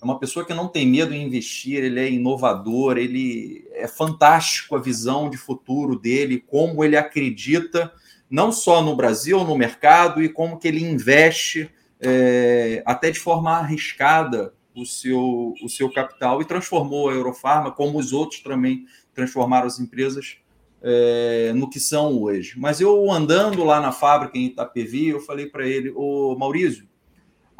é 0.00 0.04
uma 0.04 0.18
pessoa 0.18 0.44
que 0.44 0.54
não 0.54 0.66
tem 0.66 0.86
medo 0.86 1.12
em 1.12 1.24
investir, 1.24 1.82
ele 1.82 2.00
é 2.00 2.10
inovador, 2.10 2.96
ele 2.96 3.68
é 3.72 3.86
fantástico 3.86 4.74
a 4.74 4.80
visão 4.80 5.28
de 5.28 5.36
futuro 5.36 5.98
dele, 5.98 6.42
como 6.46 6.82
ele 6.82 6.96
acredita 6.96 7.92
não 8.30 8.52
só 8.52 8.80
no 8.82 8.96
Brasil, 8.96 9.44
no 9.44 9.58
mercado, 9.58 10.22
e 10.22 10.28
como 10.28 10.58
que 10.58 10.68
ele 10.68 10.82
investe 10.82 11.68
é, 12.00 12.82
até 12.86 13.10
de 13.10 13.18
forma 13.18 13.58
arriscada 13.58 14.54
o 14.74 14.86
seu, 14.86 15.54
o 15.62 15.68
seu 15.68 15.92
capital 15.92 16.40
e 16.40 16.44
transformou 16.44 17.10
a 17.10 17.12
Eurofarma, 17.12 17.72
como 17.72 17.98
os 17.98 18.12
outros 18.12 18.40
também 18.40 18.86
transformaram 19.12 19.66
as 19.66 19.78
empresas 19.80 20.38
é, 20.82 21.52
no 21.54 21.68
que 21.68 21.80
são 21.80 22.22
hoje. 22.22 22.54
Mas 22.56 22.80
eu 22.80 23.10
andando 23.10 23.64
lá 23.64 23.80
na 23.80 23.92
fábrica 23.92 24.38
em 24.38 24.46
Itapevi, 24.46 25.08
eu 25.08 25.20
falei 25.20 25.46
para 25.46 25.66
ele, 25.66 25.92
ô 25.94 26.36
Maurício, 26.38 26.88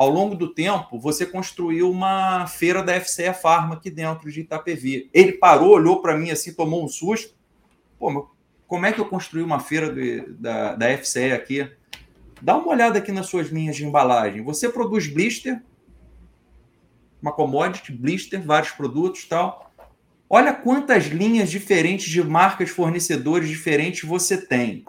ao 0.00 0.08
longo 0.08 0.34
do 0.34 0.48
tempo, 0.48 0.98
você 0.98 1.26
construiu 1.26 1.90
uma 1.90 2.46
feira 2.46 2.82
da 2.82 2.98
FCE 2.98 3.34
Farma 3.34 3.74
aqui 3.74 3.90
dentro 3.90 4.32
de 4.32 4.40
Itapevi. 4.40 5.10
Ele 5.12 5.32
parou, 5.32 5.72
olhou 5.72 6.00
para 6.00 6.16
mim 6.16 6.30
assim, 6.30 6.54
tomou 6.54 6.82
um 6.82 6.88
susto. 6.88 7.34
Pô, 7.98 8.30
como 8.66 8.86
é 8.86 8.92
que 8.92 8.98
eu 8.98 9.04
construí 9.04 9.42
uma 9.42 9.60
feira 9.60 9.94
da, 10.38 10.74
da 10.74 10.96
FCE 10.96 11.32
aqui? 11.32 11.70
Dá 12.40 12.56
uma 12.56 12.68
olhada 12.68 12.98
aqui 12.98 13.12
nas 13.12 13.26
suas 13.26 13.48
linhas 13.48 13.76
de 13.76 13.84
embalagem. 13.84 14.42
Você 14.42 14.70
produz 14.70 15.06
blister, 15.06 15.62
uma 17.20 17.30
commodity, 17.30 17.92
blister, 17.92 18.40
vários 18.42 18.72
produtos 18.72 19.26
tal. 19.26 19.70
Olha 20.30 20.54
quantas 20.54 21.08
linhas 21.08 21.50
diferentes 21.50 22.08
de 22.08 22.24
marcas, 22.24 22.70
fornecedores 22.70 23.50
diferentes 23.50 24.08
você 24.08 24.38
tem. 24.38 24.82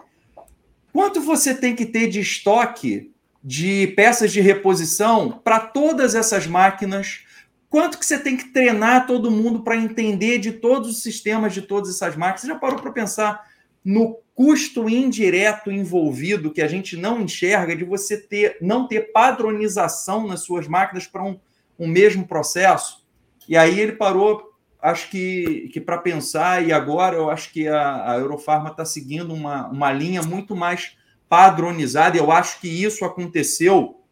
Quanto 0.90 1.20
você 1.20 1.54
tem 1.54 1.76
que 1.76 1.84
ter 1.84 2.08
de 2.08 2.20
estoque 2.20 3.11
de 3.42 3.88
peças 3.88 4.32
de 4.32 4.40
reposição 4.40 5.40
para 5.42 5.58
todas 5.58 6.14
essas 6.14 6.46
máquinas? 6.46 7.24
Quanto 7.68 7.98
que 7.98 8.06
você 8.06 8.18
tem 8.18 8.36
que 8.36 8.52
treinar 8.52 9.06
todo 9.06 9.30
mundo 9.30 9.62
para 9.62 9.76
entender 9.76 10.38
de 10.38 10.52
todos 10.52 10.90
os 10.90 11.02
sistemas 11.02 11.54
de 11.54 11.62
todas 11.62 11.90
essas 11.90 12.16
máquinas? 12.16 12.42
Você 12.42 12.46
já 12.48 12.54
parou 12.56 12.78
para 12.78 12.92
pensar 12.92 13.50
no 13.84 14.18
custo 14.34 14.88
indireto 14.88 15.70
envolvido 15.70 16.52
que 16.52 16.62
a 16.62 16.68
gente 16.68 16.96
não 16.96 17.20
enxerga 17.20 17.74
de 17.74 17.84
você 17.84 18.16
ter 18.16 18.58
não 18.60 18.86
ter 18.86 19.12
padronização 19.12 20.26
nas 20.26 20.44
suas 20.44 20.68
máquinas 20.68 21.06
para 21.06 21.24
um, 21.24 21.38
um 21.78 21.88
mesmo 21.88 22.26
processo? 22.26 23.04
E 23.48 23.56
aí 23.56 23.80
ele 23.80 23.92
parou 23.92 24.52
acho 24.82 25.08
que, 25.10 25.70
que 25.72 25.80
para 25.80 25.96
pensar, 25.96 26.66
e 26.66 26.72
agora 26.72 27.16
eu 27.16 27.30
acho 27.30 27.52
que 27.52 27.68
a, 27.68 28.12
a 28.12 28.18
Eurofarma 28.18 28.70
está 28.70 28.84
seguindo 28.84 29.32
uma, 29.32 29.68
uma 29.68 29.92
linha 29.92 30.22
muito 30.22 30.56
mais 30.56 30.96
padronizada. 31.32 32.18
Eu 32.18 32.30
acho 32.30 32.60
que 32.60 32.68
isso 32.68 33.06
aconteceu 33.06 34.02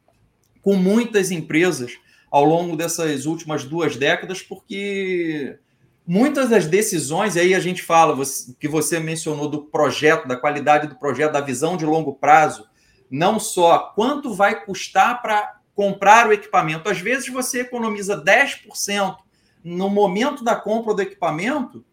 com 0.63 0.75
muitas 0.75 1.31
empresas 1.31 1.99
ao 2.31 2.47
longo 2.47 2.75
dessas 2.75 3.27
últimas 3.27 3.63
duas 3.63 3.95
décadas, 3.95 4.41
porque 4.41 5.59
muitas 6.07 6.49
das 6.49 6.67
decisões, 6.67 7.37
aí 7.37 7.55
a 7.55 7.61
gente 7.61 7.83
fala, 7.83 8.17
que 8.59 8.67
você 8.67 8.99
mencionou 8.99 9.51
do 9.51 9.65
projeto, 9.65 10.27
da 10.27 10.35
qualidade 10.35 10.87
do 10.87 10.95
projeto, 10.95 11.33
da 11.33 11.43
visão 11.43 11.77
de 11.77 11.85
longo 11.85 12.15
prazo, 12.15 12.67
não 13.11 13.39
só 13.39 13.93
quanto 13.95 14.33
vai 14.33 14.65
custar 14.65 15.21
para 15.21 15.61
comprar 15.75 16.27
o 16.27 16.33
equipamento. 16.33 16.89
Às 16.89 17.01
vezes 17.01 17.29
você 17.29 17.61
economiza 17.61 18.25
10% 18.25 19.17
no 19.63 19.91
momento 19.91 20.43
da 20.43 20.57
compra 20.57 20.95
do 20.95 21.03
equipamento, 21.03 21.85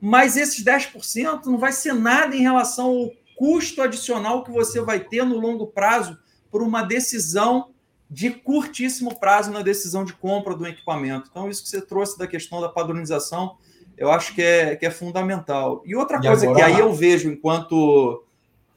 mas 0.00 0.38
esses 0.38 0.64
10% 0.64 1.44
não 1.44 1.58
vai 1.58 1.70
ser 1.70 1.92
nada 1.92 2.34
em 2.34 2.40
relação 2.40 2.86
ao 2.86 3.19
custo 3.40 3.80
adicional 3.80 4.44
que 4.44 4.50
você 4.50 4.82
vai 4.82 5.00
ter 5.00 5.24
no 5.24 5.38
longo 5.38 5.66
prazo 5.66 6.18
por 6.50 6.60
uma 6.60 6.82
decisão 6.82 7.70
de 8.10 8.28
curtíssimo 8.28 9.18
prazo 9.18 9.50
na 9.50 9.62
decisão 9.62 10.04
de 10.04 10.12
compra 10.12 10.54
do 10.54 10.66
equipamento. 10.66 11.28
Então, 11.30 11.48
isso 11.48 11.62
que 11.62 11.70
você 11.70 11.80
trouxe 11.80 12.18
da 12.18 12.26
questão 12.26 12.60
da 12.60 12.68
padronização, 12.68 13.56
eu 13.96 14.12
acho 14.12 14.34
que 14.34 14.42
é, 14.42 14.76
que 14.76 14.84
é 14.84 14.90
fundamental. 14.90 15.82
E 15.86 15.96
outra 15.96 16.18
e 16.18 16.26
coisa 16.26 16.50
agora... 16.50 16.58
que 16.58 16.70
aí 16.70 16.80
eu 16.80 16.92
vejo 16.92 17.30
enquanto 17.30 18.22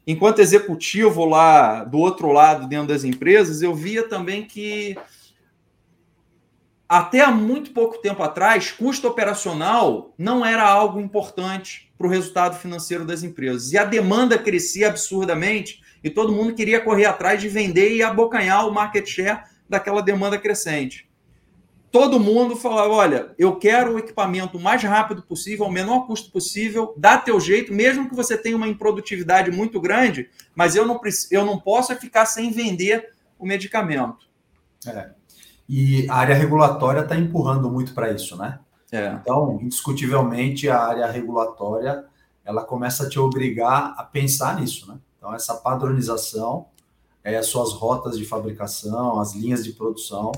enquanto 0.08 0.40
executivo 0.40 1.26
lá 1.26 1.84
do 1.84 1.98
outro 1.98 2.32
lado 2.32 2.66
dentro 2.66 2.88
das 2.88 3.04
empresas, 3.04 3.62
eu 3.62 3.76
via 3.76 4.08
também 4.08 4.46
que 4.46 4.98
até 6.98 7.22
há 7.22 7.32
muito 7.32 7.72
pouco 7.72 7.98
tempo 7.98 8.22
atrás, 8.22 8.72
custo 8.72 9.08
operacional 9.08 10.14
não 10.16 10.46
era 10.46 10.62
algo 10.62 11.02
importante 11.02 11.92
para 11.98 12.06
o 12.06 12.10
resultado 12.10 12.56
financeiro 12.56 13.04
das 13.04 13.24
empresas. 13.24 13.72
E 13.72 13.80
a 13.80 13.84
demanda 13.84 14.38
crescia 14.38 14.90
absurdamente 14.90 15.82
e 16.04 16.10
todo 16.12 16.32
mundo 16.32 16.54
queria 16.54 16.80
correr 16.80 17.06
atrás 17.06 17.42
de 17.42 17.50
vender 17.50 17.96
e 17.96 18.04
abocanhar 18.04 18.68
o 18.68 18.72
market 18.72 19.08
share 19.08 19.42
daquela 19.68 20.04
demanda 20.04 20.38
crescente. 20.38 21.10
Todo 21.92 22.20
mundo 22.20 22.56
falava: 22.56 22.94
olha, 22.94 23.34
eu 23.40 23.56
quero 23.56 23.96
o 23.96 23.98
equipamento 23.98 24.60
o 24.60 24.62
mais 24.62 24.84
rápido 24.84 25.24
possível, 25.24 25.66
ao 25.66 25.72
menor 25.72 26.06
custo 26.06 26.32
possível, 26.32 26.94
dá 26.96 27.18
teu 27.18 27.40
jeito, 27.40 27.74
mesmo 27.74 28.08
que 28.08 28.16
você 28.16 28.38
tenha 28.38 28.56
uma 28.56 28.68
improdutividade 28.68 29.50
muito 29.50 29.82
grande, 29.82 30.30
mas 30.54 30.76
eu 30.76 30.86
não, 30.86 31.02
eu 31.32 31.44
não 31.44 31.60
posso 31.60 31.96
ficar 31.96 32.28
sem 32.28 32.52
vender 32.52 33.10
o 33.40 33.48
medicamento. 33.48 34.32
É. 34.86 35.23
E 35.76 36.08
a 36.08 36.18
área 36.18 36.36
regulatória 36.36 37.00
está 37.00 37.18
empurrando 37.18 37.68
muito 37.68 37.96
para 37.96 38.12
isso, 38.12 38.38
né? 38.38 38.60
É. 38.92 39.18
Então, 39.20 39.58
indiscutivelmente, 39.60 40.70
a 40.70 40.80
área 40.80 41.10
regulatória 41.10 42.06
ela 42.46 42.64
começa 42.64 43.08
a 43.08 43.10
te 43.10 43.18
obrigar 43.18 43.96
a 43.98 44.04
pensar 44.04 44.62
nisso, 44.62 44.88
né? 44.88 45.00
Então, 45.18 45.34
essa 45.34 45.56
padronização, 45.56 46.68
é, 47.24 47.38
as 47.38 47.48
suas 47.48 47.74
rotas 47.74 48.20
de 48.20 48.24
fabricação, 48.24 49.20
as 49.20 49.34
linhas 49.34 49.64
de 49.64 49.72
produção, 49.72 50.32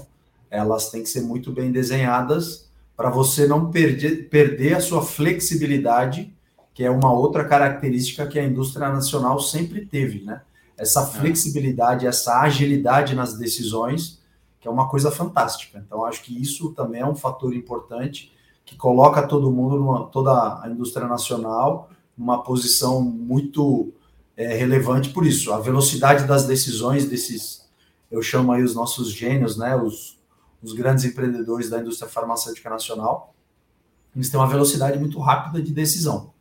elas 0.50 0.90
têm 0.90 1.04
que 1.04 1.10
ser 1.10 1.22
muito 1.22 1.52
bem 1.52 1.70
desenhadas 1.70 2.70
para 2.96 3.10
você 3.10 3.46
não 3.46 3.70
perder, 3.72 4.30
perder 4.30 4.76
a 4.76 4.80
sua 4.80 5.02
flexibilidade, 5.02 6.34
que 6.74 6.82
é 6.82 6.90
uma 6.90 7.12
outra 7.12 7.44
característica 7.44 8.26
que 8.26 8.40
a 8.40 8.44
indústria 8.46 8.88
nacional 8.88 9.42
sempre 9.42 9.86
teve, 9.86 10.24
né? 10.24 10.44
Essa 10.78 11.02
é. 11.02 11.06
flexibilidade, 11.08 12.08
essa 12.08 12.40
agilidade 12.40 13.14
nas 13.14 13.38
decisões 13.38 14.24
que 14.66 14.70
é 14.70 14.72
uma 14.72 14.90
coisa 14.90 15.12
fantástica. 15.12 15.78
Então, 15.86 16.04
acho 16.04 16.24
que 16.24 16.42
isso 16.42 16.72
também 16.72 17.02
é 17.02 17.06
um 17.06 17.14
fator 17.14 17.54
importante 17.54 18.34
que 18.66 18.76
coloca 18.76 19.28
todo 19.28 19.52
mundo, 19.52 19.76
numa, 19.78 20.08
toda 20.08 20.32
a 20.60 20.68
indústria 20.68 21.08
nacional, 21.08 21.92
numa 22.18 22.42
posição 22.42 23.00
muito 23.00 23.94
é, 24.36 24.56
relevante 24.56 25.10
por 25.10 25.24
isso. 25.24 25.54
A 25.54 25.60
velocidade 25.60 26.26
das 26.26 26.48
decisões 26.48 27.08
desses, 27.08 27.70
eu 28.10 28.24
chamo 28.24 28.52
aí 28.54 28.64
os 28.64 28.74
nossos 28.74 29.12
gênios, 29.12 29.56
né, 29.56 29.76
os, 29.76 30.18
os 30.64 30.74
grandes 30.74 31.06
empreendedores 31.06 31.70
da 31.70 31.80
indústria 31.80 32.10
farmacêutica 32.10 32.68
nacional, 32.68 33.36
eles 34.16 34.32
têm 34.32 34.40
uma 34.40 34.50
velocidade 34.50 34.98
muito 34.98 35.20
rápida 35.20 35.62
de 35.62 35.72
decisão. 35.72 36.34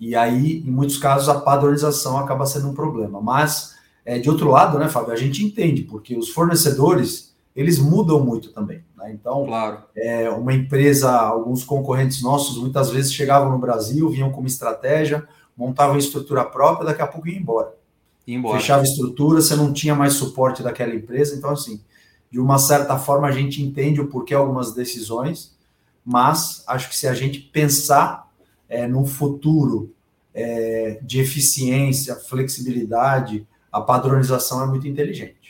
E 0.00 0.16
aí, 0.16 0.58
em 0.58 0.72
muitos 0.72 0.98
casos, 0.98 1.28
a 1.28 1.40
padronização 1.40 2.18
acaba 2.18 2.46
sendo 2.46 2.68
um 2.68 2.74
problema. 2.74 3.20
Mas, 3.20 3.76
é, 4.04 4.18
de 4.18 4.28
outro 4.28 4.50
lado, 4.50 4.76
né, 4.76 4.88
Fábio, 4.88 5.12
a 5.12 5.16
gente 5.16 5.44
entende, 5.44 5.82
porque 5.82 6.18
os 6.18 6.30
fornecedores 6.30 7.32
eles 7.54 7.78
mudam 7.78 8.24
muito 8.24 8.52
também. 8.52 8.84
Né? 8.96 9.12
Então, 9.12 9.44
claro. 9.46 9.82
é, 9.96 10.28
uma 10.30 10.52
empresa, 10.52 11.10
alguns 11.10 11.62
concorrentes 11.62 12.22
nossos, 12.22 12.58
muitas 12.58 12.90
vezes 12.90 13.12
chegavam 13.12 13.50
no 13.50 13.58
Brasil, 13.58 14.08
vinham 14.10 14.30
com 14.30 14.40
uma 14.40 14.48
estratégia, 14.48 15.26
montavam 15.56 15.96
estrutura 15.96 16.44
própria, 16.44 16.86
daqui 16.86 17.02
a 17.02 17.06
pouco 17.06 17.28
iam 17.28 17.40
embora. 17.40 17.74
embora. 18.26 18.58
Fechava 18.58 18.82
estrutura, 18.82 19.40
você 19.40 19.54
não 19.54 19.72
tinha 19.72 19.94
mais 19.94 20.14
suporte 20.14 20.62
daquela 20.62 20.94
empresa. 20.94 21.36
Então, 21.36 21.50
assim, 21.50 21.80
de 22.30 22.40
uma 22.40 22.58
certa 22.58 22.98
forma, 22.98 23.28
a 23.28 23.32
gente 23.32 23.62
entende 23.62 24.00
o 24.00 24.08
porquê 24.08 24.34
algumas 24.34 24.74
decisões, 24.74 25.54
mas 26.04 26.64
acho 26.66 26.88
que 26.88 26.96
se 26.96 27.06
a 27.06 27.14
gente 27.14 27.38
pensar 27.38 28.28
é, 28.68 28.88
num 28.88 29.06
futuro 29.06 29.94
é, 30.34 30.98
de 31.00 31.20
eficiência, 31.20 32.16
flexibilidade, 32.16 33.46
a 33.70 33.80
padronização 33.80 34.62
é 34.62 34.66
muito 34.66 34.88
inteligente. 34.88 35.43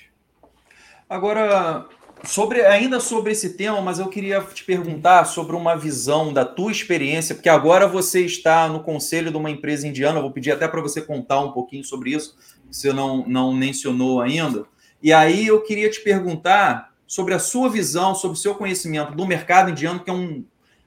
Agora, 1.08 1.88
Sobre, 2.26 2.64
ainda 2.64 3.00
sobre 3.00 3.32
esse 3.32 3.50
tema, 3.50 3.82
mas 3.82 3.98
eu 3.98 4.08
queria 4.08 4.40
te 4.40 4.64
perguntar 4.64 5.24
sobre 5.26 5.54
uma 5.54 5.76
visão 5.76 6.32
da 6.32 6.44
tua 6.44 6.72
experiência, 6.72 7.34
porque 7.34 7.50
agora 7.50 7.86
você 7.86 8.24
está 8.24 8.66
no 8.66 8.80
conselho 8.82 9.30
de 9.30 9.36
uma 9.36 9.50
empresa 9.50 9.86
indiana, 9.86 10.20
vou 10.20 10.30
pedir 10.30 10.50
até 10.50 10.66
para 10.66 10.80
você 10.80 11.02
contar 11.02 11.40
um 11.40 11.52
pouquinho 11.52 11.84
sobre 11.84 12.14
isso, 12.14 12.34
você 12.70 12.92
não, 12.92 13.26
não 13.26 13.52
mencionou 13.52 14.22
ainda. 14.22 14.64
E 15.02 15.12
aí 15.12 15.46
eu 15.46 15.60
queria 15.62 15.90
te 15.90 16.00
perguntar 16.00 16.94
sobre 17.06 17.34
a 17.34 17.38
sua 17.38 17.68
visão, 17.68 18.14
sobre 18.14 18.38
o 18.38 18.40
seu 18.40 18.54
conhecimento 18.54 19.14
do 19.14 19.26
mercado 19.26 19.70
indiano, 19.70 20.00
que 20.00 20.08
é 20.08 20.14
um 20.14 20.44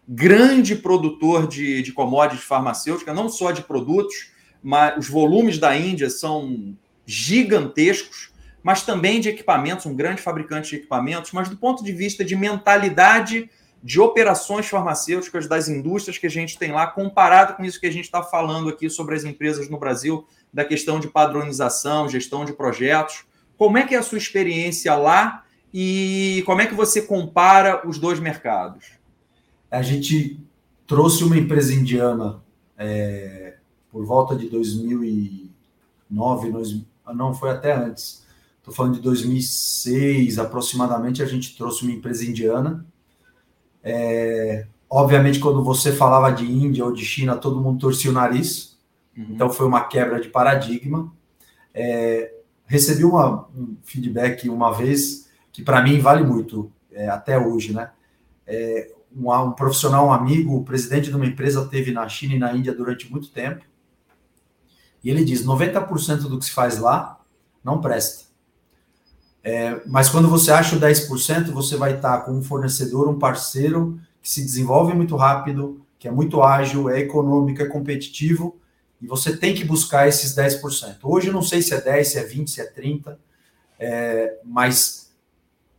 grande 0.08 0.75
produtor 0.75 1.47
de, 1.47 1.84
de 1.84 1.91
commodities 1.91 2.45
farmacêuticas, 2.45 3.15
não 3.15 3.30
só 3.30 3.51
de 3.51 3.62
produtos, 3.62 4.32
mas 4.63 4.97
os 4.97 5.10
volumes 5.10 5.60
da 5.60 5.77
Índia 5.77 6.10
são 6.10 6.75
gigantescos 7.06 8.32
mas 8.63 8.84
também 8.84 9.20
de 9.20 9.30
equipamentos, 9.30 9.86
um 9.86 9.96
grande 9.96 10.22
fabricante 10.22 10.70
de 10.70 10.76
equipamentos, 10.78 11.32
mas 11.32 11.50
do 11.50 11.58
ponto 11.58 11.84
de 11.84 11.91
vista 11.91 12.24
de 12.24 12.36
mentalidade 12.36 13.50
de 13.84 14.00
operações 14.00 14.67
farmacêuticas 14.67 15.48
das 15.48 15.70
indústrias 15.70 16.17
que 16.17 16.28
a 16.28 16.30
gente 16.30 16.58
tem 16.58 16.72
lá, 16.72 16.88
comparado 16.88 17.56
com 17.56 17.63
isso 17.63 17.80
que 17.80 17.88
a 17.88 17.91
gente 17.91 18.06
está 18.06 18.24
falando 18.24 18.70
aqui 18.70 18.89
sobre 18.89 19.15
as 19.15 19.24
empresas 19.24 19.70
no 19.70 19.80
Brasil, 19.80 20.26
da 20.52 20.65
questão 20.65 21.00
de 21.00 21.08
padronização, 21.08 22.10
gestão 22.10 22.43
de 22.43 22.54
projetos. 22.54 23.26
Como 23.58 23.78
é 23.78 23.86
que 23.86 23.96
é 23.96 23.98
a 23.98 24.04
sua 24.04 24.17
experiência 24.17 24.93
lá 24.96 25.43
e 25.74 26.43
como 26.46 26.62
é 26.62 26.65
que 26.65 26.74
você 26.74 27.02
compara 27.02 27.88
os 27.88 28.00
dois 28.00 28.20
mercados? 28.20 28.91
A 29.70 29.82
gente 29.82 30.39
trouxe 30.86 31.24
uma 31.24 31.38
empresa 31.38 31.74
indiana 31.74 32.41
é, 32.78 33.56
por 33.91 34.06
volta 34.06 34.36
de 34.36 34.50
2009, 34.50 36.86
não 37.13 37.34
foi 37.34 37.52
até 37.52 37.74
antes, 37.74 38.26
Estou 38.67 38.73
falando 38.73 38.95
de 38.95 39.01
2006 39.01 40.39
aproximadamente, 40.39 41.23
a 41.23 41.25
gente 41.25 41.56
trouxe 41.56 41.84
uma 41.84 41.91
empresa 41.91 42.25
indiana. 42.25 42.86
É, 43.82 44.67
obviamente, 44.89 45.39
quando 45.39 45.63
você 45.63 45.93
falava 45.93 46.32
de 46.32 46.45
Índia 46.45 46.84
ou 46.84 46.91
de 46.91 47.06
China, 47.06 47.38
todo 47.38 47.62
mundo 47.62 47.80
torcia 47.80 48.12
o 48.12 48.13
nariz, 48.13 48.77
Uhum. 49.17 49.25
Então 49.32 49.49
foi 49.49 49.65
uma 49.65 49.86
quebra 49.86 50.21
de 50.21 50.30
paradigma. 50.30 51.12
É, 51.73 52.34
recebi 52.67 53.03
uma, 53.03 53.47
um 53.56 53.75
feedback 53.84 54.47
uma 54.47 54.71
vez 54.71 55.30
que 55.51 55.63
para 55.63 55.82
mim 55.82 55.99
vale 55.99 56.23
muito 56.23 56.71
é, 56.91 57.10
até 57.10 57.38
hoje, 57.38 57.73
né? 57.73 57.89
É, 58.45 58.93
um, 59.15 59.32
um, 59.32 59.51
profissional, 59.51 60.08
um 60.08 60.13
amigo, 60.13 60.56
o 60.56 60.63
presidente 60.63 61.10
de 61.10 61.15
uma 61.15 61.25
empresa 61.25 61.65
teve 61.65 61.91
na 61.91 62.08
China 62.08 62.36
e 62.36 62.39
na 62.39 62.56
Índia 62.56 62.73
durante 62.73 63.12
muito 63.12 63.32
tempo. 63.32 63.65
E 65.03 65.10
ele 65.10 65.25
diz: 65.25 65.43
90% 65.43 66.27
do 66.27 66.38
que 66.38 66.45
se 66.45 66.51
faz 66.51 66.77
lá 66.77 67.19
não 67.63 67.82
presta. 67.82 68.27
É, 69.43 69.82
mas 69.86 70.10
quando 70.10 70.28
você 70.28 70.52
acha 70.52 70.76
o 70.76 70.80
10%, 70.80 71.52
você 71.52 71.76
vai 71.76 71.95
estar 71.95 72.19
com 72.19 72.32
um 72.32 72.43
fornecedor, 72.43 73.08
um 73.08 73.17
parceiro 73.17 74.00
que 74.21 74.30
se 74.30 74.41
desenvolve 74.41 74.93
muito 74.93 75.15
rápido, 75.15 75.82
que 75.97 76.08
é 76.08 76.12
muito 76.12 76.41
ágil, 76.41 76.89
é 76.89 77.00
econômico, 77.00 77.62
é 77.62 77.65
competitivo, 77.65 78.58
e 79.02 79.08
você 79.08 79.36
tem 79.36 79.54
que 79.54 79.63
buscar 79.63 80.08
esses 80.08 80.36
10%. 80.36 80.97
Hoje 81.04 81.28
eu 81.28 81.34
não 81.34 81.41
sei 81.41 81.62
se 81.62 81.73
é 81.73 81.80
10, 81.80 82.08
se 82.08 82.17
é 82.17 82.23
20, 82.23 82.52
se 82.52 82.62
é 82.62 82.65
30, 82.65 83.19
é, 83.80 84.39
mas 84.43 85.13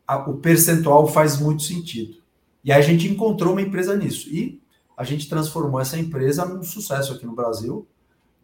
a, 0.06 0.16
o 0.16 0.36
percentual 0.36 1.06
faz 1.06 1.38
muito 1.38 1.62
sentido. 1.62 2.18
E 2.64 2.72
aí 2.72 2.78
a 2.80 2.84
gente 2.84 3.06
encontrou 3.08 3.52
uma 3.52 3.62
empresa 3.62 3.96
nisso. 3.96 4.28
E 4.30 4.60
a 4.96 5.04
gente 5.04 5.28
transformou 5.28 5.80
essa 5.80 5.98
empresa 5.98 6.44
num 6.44 6.62
sucesso 6.62 7.12
aqui 7.12 7.24
no 7.24 7.34
Brasil, 7.34 7.86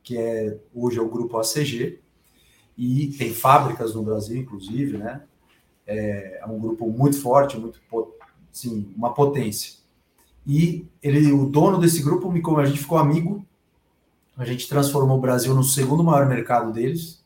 que 0.02 0.16
é 0.16 0.58
hoje 0.74 0.98
é 0.98 1.02
o 1.02 1.08
grupo 1.08 1.38
ACG, 1.38 1.98
e 2.76 3.08
tem 3.18 3.32
fábricas 3.32 3.94
no 3.94 4.02
Brasil, 4.02 4.36
inclusive, 4.36 4.98
né? 4.98 5.22
É, 5.86 6.40
é 6.42 6.46
um 6.46 6.58
grupo 6.58 6.88
muito 6.90 7.20
forte, 7.20 7.58
muito 7.58 7.80
sim, 8.50 8.92
uma 8.96 9.12
potência. 9.12 9.74
E 10.46 10.86
ele, 11.02 11.32
o 11.32 11.46
dono 11.46 11.78
desse 11.78 12.02
grupo, 12.02 12.30
me 12.30 12.42
a 12.58 12.64
gente 12.64 12.80
ficou 12.80 12.98
amigo, 12.98 13.44
a 14.36 14.44
gente 14.44 14.68
transformou 14.68 15.18
o 15.18 15.20
Brasil 15.20 15.54
no 15.54 15.62
segundo 15.62 16.02
maior 16.02 16.26
mercado 16.26 16.72
deles, 16.72 17.24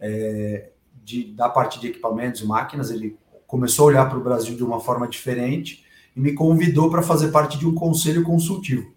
é, 0.00 0.70
de, 1.04 1.32
da 1.32 1.48
parte 1.48 1.80
de 1.80 1.88
equipamentos 1.88 2.40
e 2.40 2.46
máquinas. 2.46 2.90
Ele 2.90 3.16
começou 3.46 3.84
a 3.84 3.88
olhar 3.88 4.08
para 4.08 4.18
o 4.18 4.22
Brasil 4.22 4.56
de 4.56 4.64
uma 4.64 4.80
forma 4.80 5.06
diferente 5.06 5.84
e 6.14 6.20
me 6.20 6.32
convidou 6.32 6.90
para 6.90 7.02
fazer 7.02 7.28
parte 7.30 7.58
de 7.58 7.66
um 7.66 7.74
conselho 7.74 8.22
consultivo. 8.22 8.92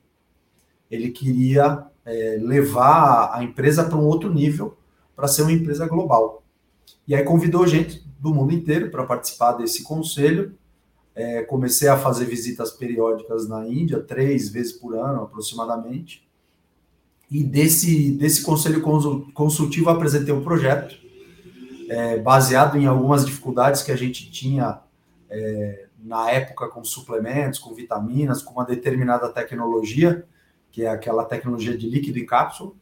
Ele 0.90 1.10
queria 1.12 1.86
é, 2.06 2.38
levar 2.42 3.32
a 3.34 3.44
empresa 3.44 3.84
para 3.84 3.98
um 3.98 4.06
outro 4.06 4.34
nível 4.34 4.78
para 5.18 5.28
ser 5.28 5.42
uma 5.42 5.52
empresa 5.52 5.88
global. 5.88 6.44
E 7.08 7.16
aí 7.16 7.24
convidou 7.24 7.66
gente 7.66 8.08
do 8.20 8.32
mundo 8.34 8.54
inteiro 8.54 8.92
para 8.92 9.04
participar 9.04 9.54
desse 9.54 9.84
conselho. 9.84 10.56
É, 11.16 11.42
comecei 11.42 11.88
a 11.88 11.98
fazer 11.98 12.26
visitas 12.26 12.70
periódicas 12.72 13.50
na 13.50 13.68
Índia, 13.68 14.00
três 14.00 14.48
vezes 14.50 14.74
por 14.74 14.96
ano 14.96 15.24
aproximadamente. 15.24 16.28
E 17.32 17.44
desse, 17.44 18.12
desse 18.12 18.44
conselho 18.44 18.82
consultivo 19.34 19.90
apresentei 19.90 20.34
um 20.34 20.44
projeto 20.44 20.96
é, 21.90 22.20
baseado 22.20 22.78
em 22.78 22.86
algumas 22.86 23.26
dificuldades 23.26 23.82
que 23.82 23.92
a 23.92 23.96
gente 23.96 24.30
tinha 24.30 24.82
é, 25.30 25.88
na 26.00 26.30
época 26.30 26.68
com 26.70 26.84
suplementos, 26.84 27.58
com 27.58 27.74
vitaminas, 27.74 28.44
com 28.44 28.54
uma 28.54 28.64
determinada 28.64 29.28
tecnologia, 29.30 30.26
que 30.72 30.84
é 30.84 30.90
aquela 30.90 31.26
tecnologia 31.26 31.76
de 31.76 31.90
líquido 31.90 32.20
em 32.20 32.26
cápsula. 32.26 32.74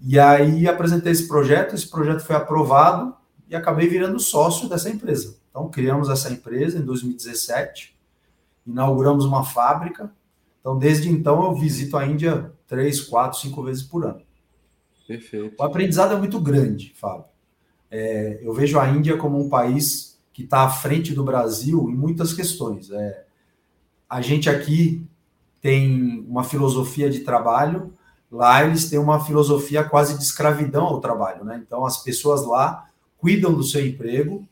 E 0.00 0.18
aí 0.18 0.68
apresentei 0.68 1.12
esse 1.12 1.26
projeto, 1.26 1.74
esse 1.74 1.88
projeto 1.88 2.20
foi 2.20 2.36
aprovado 2.36 3.14
e 3.48 3.56
acabei 3.56 3.88
virando 3.88 4.18
sócio 4.18 4.68
dessa 4.68 4.90
empresa. 4.90 5.36
Então 5.50 5.68
criamos 5.70 6.08
essa 6.08 6.30
empresa 6.30 6.78
em 6.78 6.82
2017, 6.82 7.96
inauguramos 8.66 9.24
uma 9.24 9.44
fábrica. 9.44 10.12
Então 10.60 10.78
desde 10.78 11.08
então 11.08 11.44
eu 11.44 11.54
visito 11.54 11.96
a 11.96 12.06
Índia 12.06 12.52
três, 12.66 13.00
quatro, 13.00 13.38
cinco 13.38 13.62
vezes 13.62 13.82
por 13.82 14.04
ano. 14.04 14.22
Perfeito. 15.06 15.54
O 15.58 15.62
aprendizado 15.62 16.14
é 16.14 16.18
muito 16.18 16.40
grande, 16.40 16.92
Fábio. 16.96 17.26
É, 17.90 18.40
eu 18.42 18.52
vejo 18.52 18.78
a 18.78 18.88
Índia 18.88 19.16
como 19.16 19.40
um 19.40 19.48
país 19.48 20.18
que 20.32 20.42
está 20.42 20.62
à 20.62 20.68
frente 20.68 21.14
do 21.14 21.24
Brasil 21.24 21.88
em 21.88 21.94
muitas 21.94 22.34
questões. 22.34 22.90
É, 22.90 23.24
a 24.08 24.20
gente 24.20 24.50
aqui 24.50 25.06
tem 25.60 26.24
uma 26.28 26.44
filosofia 26.44 27.08
de 27.08 27.20
trabalho 27.20 27.95
Lá 28.30 28.64
eles 28.64 28.90
têm 28.90 28.98
uma 28.98 29.24
filosofia 29.24 29.84
quase 29.84 30.16
de 30.16 30.24
escravidão 30.24 30.84
ao 30.84 31.00
trabalho, 31.00 31.44
né? 31.44 31.62
Então 31.64 31.84
as 31.84 32.02
pessoas 32.02 32.44
lá 32.44 32.86
cuidam 33.18 33.54
do 33.54 33.62
seu 33.62 33.84
emprego, 33.86 34.46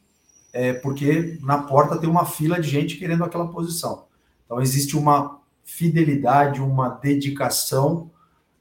é, 0.52 0.72
porque 0.72 1.38
na 1.42 1.58
porta 1.58 1.98
tem 1.98 2.08
uma 2.08 2.24
fila 2.24 2.60
de 2.60 2.68
gente 2.68 2.96
querendo 2.96 3.24
aquela 3.24 3.48
posição. 3.48 4.06
Então 4.44 4.60
existe 4.60 4.96
uma 4.96 5.40
fidelidade, 5.64 6.60
uma 6.60 6.88
dedicação 6.88 8.10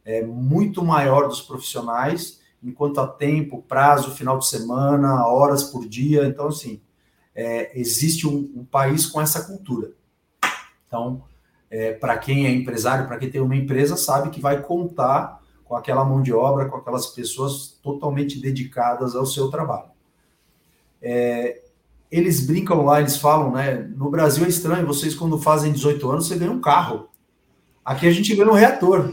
é, 0.05 0.23
muito 0.23 0.83
maior 0.83 1.27
dos 1.27 1.41
profissionais, 1.41 2.39
enquanto 2.63 2.99
a 2.99 3.07
tempo, 3.07 3.63
prazo, 3.67 4.11
final 4.11 4.39
de 4.39 4.47
semana, 4.47 5.27
horas 5.27 5.63
por 5.63 5.87
dia. 5.87 6.25
Então, 6.25 6.47
assim, 6.47 6.81
é, 7.35 7.77
existe 7.79 8.27
um, 8.27 8.51
um 8.55 8.65
país 8.65 9.05
com 9.05 9.21
essa 9.21 9.43
cultura. 9.43 9.91
Então, 10.87 11.23
é, 11.73 11.91
para 11.91 12.15
quem 12.19 12.45
é 12.45 12.51
empresário, 12.51 13.07
para 13.07 13.17
quem 13.17 13.31
tem 13.31 13.41
uma 13.41 13.55
empresa, 13.55 13.97
sabe 13.97 14.29
que 14.29 14.39
vai 14.39 14.61
contar 14.61 15.41
com 15.65 15.75
aquela 15.75 16.05
mão 16.05 16.21
de 16.21 16.31
obra, 16.31 16.69
com 16.69 16.77
aquelas 16.77 17.07
pessoas 17.07 17.79
totalmente 17.81 18.39
dedicadas 18.39 19.15
ao 19.15 19.25
seu 19.25 19.49
trabalho. 19.49 19.89
É, 21.01 21.63
eles 22.11 22.45
brincam 22.45 22.85
lá, 22.85 22.99
eles 22.99 23.17
falam, 23.17 23.51
né? 23.51 23.89
No 23.95 24.11
Brasil 24.11 24.45
é 24.45 24.49
estranho, 24.49 24.85
vocês 24.85 25.15
quando 25.15 25.39
fazem 25.39 25.71
18 25.71 26.11
anos, 26.11 26.27
você 26.27 26.35
ganha 26.35 26.51
um 26.51 26.61
carro. 26.61 27.09
Aqui 27.83 28.07
a 28.07 28.11
gente 28.11 28.35
ganha 28.35 28.51
um 28.51 28.53
reator. 28.53 29.11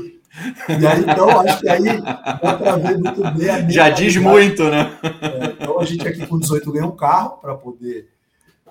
E 0.69 0.87
aí, 0.87 1.01
então, 1.01 1.41
acho 1.41 1.61
que 1.61 1.69
aí 1.69 1.83
dá 1.83 2.57
para 2.59 2.77
ver 2.77 2.99
muito 2.99 3.23
bem. 3.39 3.71
Já 3.71 3.89
diz 3.89 4.19
muito, 4.19 4.65
né? 4.65 4.99
É, 5.03 5.47
então, 5.47 5.81
a 5.81 5.85
gente 5.87 6.07
aqui 6.07 6.27
com 6.27 6.39
18 6.39 6.71
ganha 6.73 6.87
um 6.87 6.95
carro 6.95 7.39
para 7.39 7.55
poder 7.55 8.11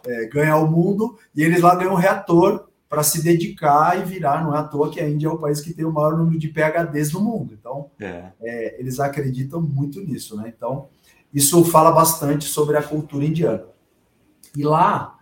é, 0.06 0.28
ganhar 0.28 0.58
o 0.58 0.68
mundo, 0.68 1.18
e 1.36 1.44
eles 1.44 1.60
lá 1.62 1.74
ganham 1.74 1.94
um 1.94 1.98
reator 1.98 2.69
para 2.90 3.04
se 3.04 3.22
dedicar 3.22 4.00
e 4.00 4.04
virar. 4.04 4.44
Não 4.44 4.56
é 4.56 4.58
à 4.58 4.64
toa 4.64 4.90
que 4.90 5.00
a 5.00 5.08
Índia 5.08 5.28
é 5.28 5.32
o 5.32 5.38
país 5.38 5.62
que 5.62 5.74
tem 5.74 5.86
o 5.86 5.94
maior 5.94 6.18
número 6.18 6.40
de 6.40 6.50
PHDs 6.50 7.12
do 7.12 7.22
mundo. 7.22 7.54
Então, 7.54 7.92
é. 8.00 8.32
É, 8.42 8.80
eles 8.80 9.00
acreditam 9.00 9.62
muito 9.62 10.02
nisso, 10.02 10.36
né? 10.36 10.52
Então, 10.56 10.90
isso 11.32 11.64
fala 11.64 11.92
bastante 11.92 12.46
sobre 12.46 12.76
a 12.76 12.84
cultura 12.84 13.24
indiana. 13.24 13.68
E 14.58 14.64
lá, 14.64 15.20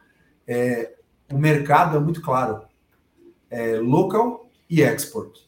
é, 0.47 0.93
o 1.29 1.37
mercado 1.37 1.97
é 1.97 1.99
muito 1.99 2.21
claro: 2.21 2.61
é 3.49 3.77
local 3.77 4.49
e 4.69 4.81
export. 4.81 5.45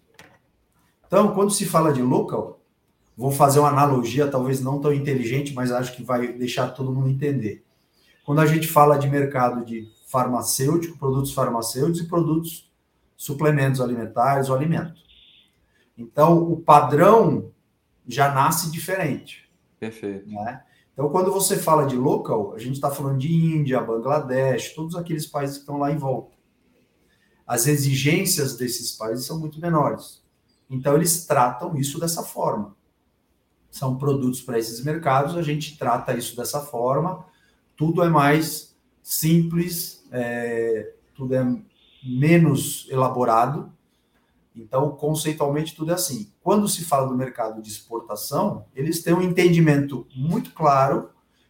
Então, 1.08 1.34
quando 1.34 1.52
se 1.52 1.66
fala 1.66 1.94
de 1.94 2.02
local, 2.02 2.62
vou 3.18 3.32
fazer 3.32 3.60
uma 3.60 3.70
analogia, 3.70 4.28
talvez 4.28 4.62
não 4.62 4.80
tão 4.80 4.94
inteligente, 4.94 5.54
mas 5.54 5.72
acho 5.72 5.96
que 5.96 6.04
vai 6.04 6.34
deixar 6.34 6.68
todo 6.70 6.92
mundo 6.92 7.10
entender. 7.10 7.64
Quando 8.26 8.40
a 8.40 8.46
gente 8.46 8.68
fala 8.68 8.98
de 8.98 9.10
mercado 9.10 9.66
de 9.66 9.88
farmacêutico, 10.10 10.98
produtos 10.98 11.34
farmacêuticos 11.34 12.02
e 12.02 12.08
produtos 12.08 12.72
suplementos 13.16 13.80
alimentares 13.80 14.50
ou 14.50 14.56
alimento. 14.56 15.00
Então, 15.96 16.52
o 16.52 16.58
padrão 16.58 17.52
já 18.08 18.34
nasce 18.34 18.72
diferente. 18.72 19.48
Perfeito. 19.80 20.28
Né? 20.28 20.64
Então, 20.92 21.10
quando 21.10 21.32
você 21.32 21.58
fala 21.58 21.86
de 21.86 21.96
local, 21.96 22.56
a 22.56 22.58
gente 22.58 22.74
está 22.74 22.90
falando 22.90 23.20
de 23.20 23.32
Índia, 23.32 23.80
Bangladesh, 23.82 24.74
todos 24.74 24.96
aqueles 24.96 25.28
países 25.28 25.58
que 25.58 25.62
estão 25.62 25.78
lá 25.78 25.92
em 25.92 25.98
volta. 25.98 26.36
As 27.46 27.68
exigências 27.68 28.58
desses 28.58 28.94
países 28.94 29.28
são 29.28 29.40
muito 29.40 29.62
menores. 29.62 30.24
Então, 30.68 30.96
eles 30.96 31.26
tratam 31.28 31.78
isso 31.78 32.00
dessa 32.00 32.24
forma. 32.24 32.76
São 33.70 33.96
produtos 33.96 34.42
para 34.42 34.58
esses 34.58 34.84
mercados, 34.84 35.38
a 35.38 35.44
gente 35.44 35.78
trata 35.78 36.16
isso 36.16 36.36
dessa 36.36 36.62
forma. 36.62 37.26
Tudo 37.78 38.02
é 38.02 38.10
mais 38.10 38.76
simples, 39.04 39.99
é, 40.12 40.94
tudo 41.16 41.36
é 41.36 41.62
menos 42.04 42.88
elaborado. 42.90 43.72
Então, 44.56 44.92
conceitualmente, 44.92 45.76
tudo 45.76 45.92
é 45.92 45.94
assim. 45.94 46.32
Quando 46.42 46.68
se 46.68 46.84
fala 46.84 47.08
do 47.08 47.16
mercado 47.16 47.62
de 47.62 47.70
exportação, 47.70 48.66
eles 48.76 49.02
têm 49.02 49.14
um 49.14 49.22
entendimento 49.22 50.08
muito 50.16 50.52
claro 50.54 51.10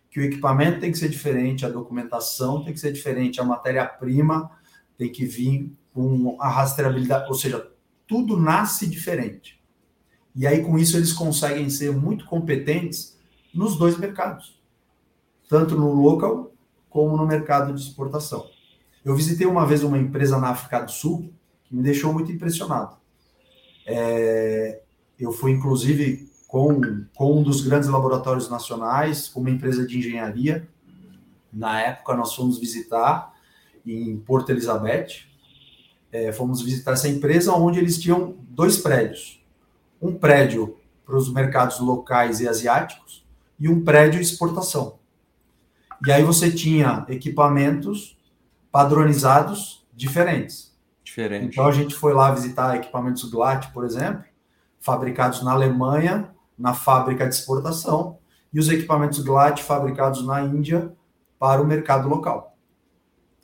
que 0.10 0.20
o 0.20 0.24
equipamento 0.24 0.80
tem 0.80 0.92
que 0.92 0.98
ser 0.98 1.10
diferente, 1.10 1.66
a 1.66 1.70
documentação 1.70 2.64
tem 2.64 2.74
que 2.74 2.80
ser 2.80 2.92
diferente, 2.92 3.40
a 3.40 3.44
matéria-prima 3.44 4.50
tem 4.98 5.12
que 5.12 5.26
vir 5.26 5.72
com 5.94 6.36
a 6.40 6.50
rastreabilidade, 6.50 7.28
ou 7.28 7.36
seja, 7.36 7.72
tudo 8.08 8.36
nasce 8.36 8.88
diferente. 8.88 9.60
E 10.36 10.48
aí, 10.48 10.64
com 10.64 10.78
isso, 10.78 10.98
eles 10.98 11.14
conseguem 11.14 11.70
ser 11.70 11.92
muito 11.92 12.26
competentes 12.26 13.18
nos 13.54 13.78
dois 13.78 13.98
mercados, 13.98 14.60
tanto 15.48 15.76
no 15.76 15.94
local 15.94 16.49
como 16.90 17.16
no 17.16 17.26
mercado 17.26 17.74
de 17.74 17.82
exportação. 17.82 18.50
Eu 19.04 19.16
visitei 19.16 19.48
uma 19.48 19.66
vez 19.66 19.84
uma 19.84 19.98
empresa 19.98 20.38
na 20.38 20.50
África 20.50 20.82
do 20.82 20.92
Sul 20.92 21.32
que 21.64 21.76
me 21.76 21.82
deixou 21.82 22.14
muito 22.14 22.32
impressionado. 22.32 22.98
É, 23.86 24.82
eu 25.20 25.32
fui, 25.32 25.52
inclusive, 25.52 26.30
com, 26.48 27.06
com 27.16 27.40
um 27.40 27.44
dos 27.44 27.62
grandes 27.62 27.90
laboratórios 27.90 28.50
nacionais, 28.50 29.28
com 29.28 29.40
uma 29.40 29.50
empresa 29.50 29.86
de 29.86 29.98
engenharia. 29.98 30.68
Na 31.52 31.80
época, 31.82 32.16
nós 32.16 32.34
fomos 32.34 32.60
visitar 32.60 33.34
em 33.86 34.18
Porto 34.18 34.50
Elizabeth. 34.50 35.28
É, 36.12 36.32
fomos 36.32 36.62
visitar 36.62 36.94
essa 36.94 37.08
empresa 37.08 37.54
onde 37.54 37.80
eles 37.80 38.00
tinham 38.00 38.36
dois 38.50 38.78
prédios. 38.78 39.40
um 40.02 40.14
prédio 40.14 40.78
para 41.06 41.18
os 41.18 41.32
mercados 41.34 41.80
locais 41.80 42.40
e 42.40 42.48
asiáticos 42.48 43.26
e 43.60 43.68
um 43.68 43.84
prédio 43.84 44.22
exportação. 44.22 44.99
E 46.06 46.12
aí 46.12 46.24
você 46.24 46.52
tinha 46.52 47.06
equipamentos 47.10 48.18
padronizados 48.72 49.86
diferentes. 49.94 50.74
Diferente. 51.04 51.48
Então 51.48 51.66
a 51.68 51.72
gente 51.72 51.96
foi 51.96 52.14
lá 52.14 52.32
visitar 52.32 52.76
equipamentos 52.76 53.30
GLAT, 53.30 53.72
por 53.74 53.84
exemplo, 53.84 54.24
fabricados 54.80 55.44
na 55.44 55.52
Alemanha, 55.52 56.30
na 56.58 56.74
fábrica 56.74 57.28
de 57.28 57.36
exportação, 57.36 58.18
e 58.54 58.60
os 58.60 58.70
equipamentos 58.70 59.20
GLAT 59.20 59.62
fabricados 59.62 60.26
na 60.26 60.42
Índia 60.42 60.94
para 61.38 61.62
o 61.62 61.66
mercado 61.66 62.08
local. 62.08 62.56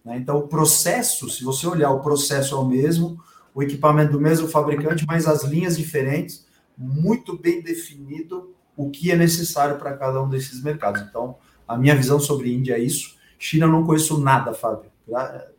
Né? 0.03 0.17
Então 0.17 0.37
o 0.37 0.47
processo, 0.47 1.29
se 1.29 1.43
você 1.43 1.67
olhar, 1.67 1.91
o 1.91 2.01
processo 2.01 2.55
é 2.55 2.57
o 2.57 2.65
mesmo, 2.65 3.19
o 3.53 3.63
equipamento 3.63 4.13
do 4.13 4.21
mesmo 4.21 4.47
fabricante, 4.47 5.05
mas 5.07 5.27
as 5.27 5.43
linhas 5.43 5.77
diferentes, 5.77 6.45
muito 6.77 7.37
bem 7.37 7.61
definido 7.61 8.53
o 8.75 8.89
que 8.89 9.11
é 9.11 9.15
necessário 9.15 9.77
para 9.77 9.95
cada 9.95 10.21
um 10.21 10.29
desses 10.29 10.61
mercados. 10.61 11.01
Então, 11.01 11.37
a 11.67 11.77
minha 11.77 11.95
visão 11.95 12.19
sobre 12.19 12.53
Índia 12.53 12.75
é 12.75 12.79
isso. 12.79 13.15
China 13.37 13.65
eu 13.65 13.71
não 13.71 13.85
conheço 13.85 14.19
nada, 14.19 14.53
Fábio. 14.53 14.89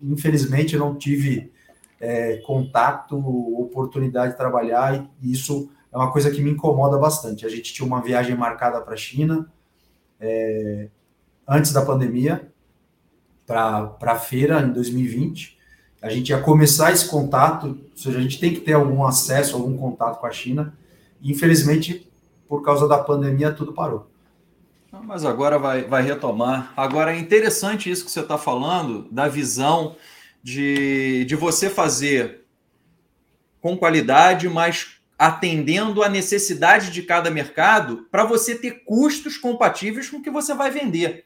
Infelizmente, 0.02 0.74
eu 0.74 0.80
não 0.80 0.94
tive 0.96 1.52
é, 2.00 2.36
contato, 2.38 3.16
oportunidade 3.60 4.32
de 4.32 4.38
trabalhar, 4.38 5.08
e 5.22 5.32
isso 5.32 5.70
é 5.92 5.96
uma 5.96 6.10
coisa 6.10 6.30
que 6.30 6.40
me 6.40 6.50
incomoda 6.50 6.98
bastante. 6.98 7.46
A 7.46 7.48
gente 7.48 7.72
tinha 7.72 7.86
uma 7.86 8.00
viagem 8.00 8.36
marcada 8.36 8.80
para 8.80 8.94
a 8.94 8.98
China 8.98 9.50
é, 10.20 10.88
antes 11.48 11.72
da 11.72 11.84
pandemia, 11.84 12.50
para 13.46 13.96
a 14.00 14.16
feira 14.16 14.60
em 14.62 14.72
2020. 14.72 15.56
A 16.02 16.10
gente 16.10 16.30
ia 16.30 16.40
começar 16.40 16.92
esse 16.92 17.08
contato, 17.08 17.66
ou 17.66 17.96
seja, 17.96 18.18
a 18.18 18.22
gente 18.22 18.38
tem 18.38 18.52
que 18.52 18.60
ter 18.60 18.74
algum 18.74 19.04
acesso, 19.04 19.56
algum 19.56 19.76
contato 19.76 20.20
com 20.20 20.26
a 20.26 20.30
China. 20.30 20.76
E, 21.20 21.30
infelizmente, 21.32 22.10
por 22.48 22.62
causa 22.62 22.86
da 22.86 22.98
pandemia, 22.98 23.52
tudo 23.52 23.72
parou. 23.72 24.08
Mas 25.04 25.24
agora 25.24 25.58
vai, 25.58 25.82
vai 25.82 26.02
retomar. 26.02 26.72
Agora 26.76 27.14
é 27.14 27.18
interessante 27.18 27.90
isso 27.90 28.04
que 28.04 28.10
você 28.10 28.20
está 28.20 28.36
falando, 28.36 29.08
da 29.10 29.28
visão 29.28 29.96
de, 30.42 31.24
de 31.24 31.34
você 31.34 31.68
fazer 31.68 32.44
com 33.60 33.76
qualidade, 33.76 34.48
mas 34.48 34.96
atendendo 35.18 36.02
a 36.02 36.08
necessidade 36.08 36.90
de 36.90 37.02
cada 37.02 37.30
mercado, 37.30 38.06
para 38.10 38.24
você 38.24 38.54
ter 38.54 38.84
custos 38.84 39.38
compatíveis 39.38 40.10
com 40.10 40.18
o 40.18 40.22
que 40.22 40.30
você 40.30 40.54
vai 40.54 40.70
vender. 40.70 41.24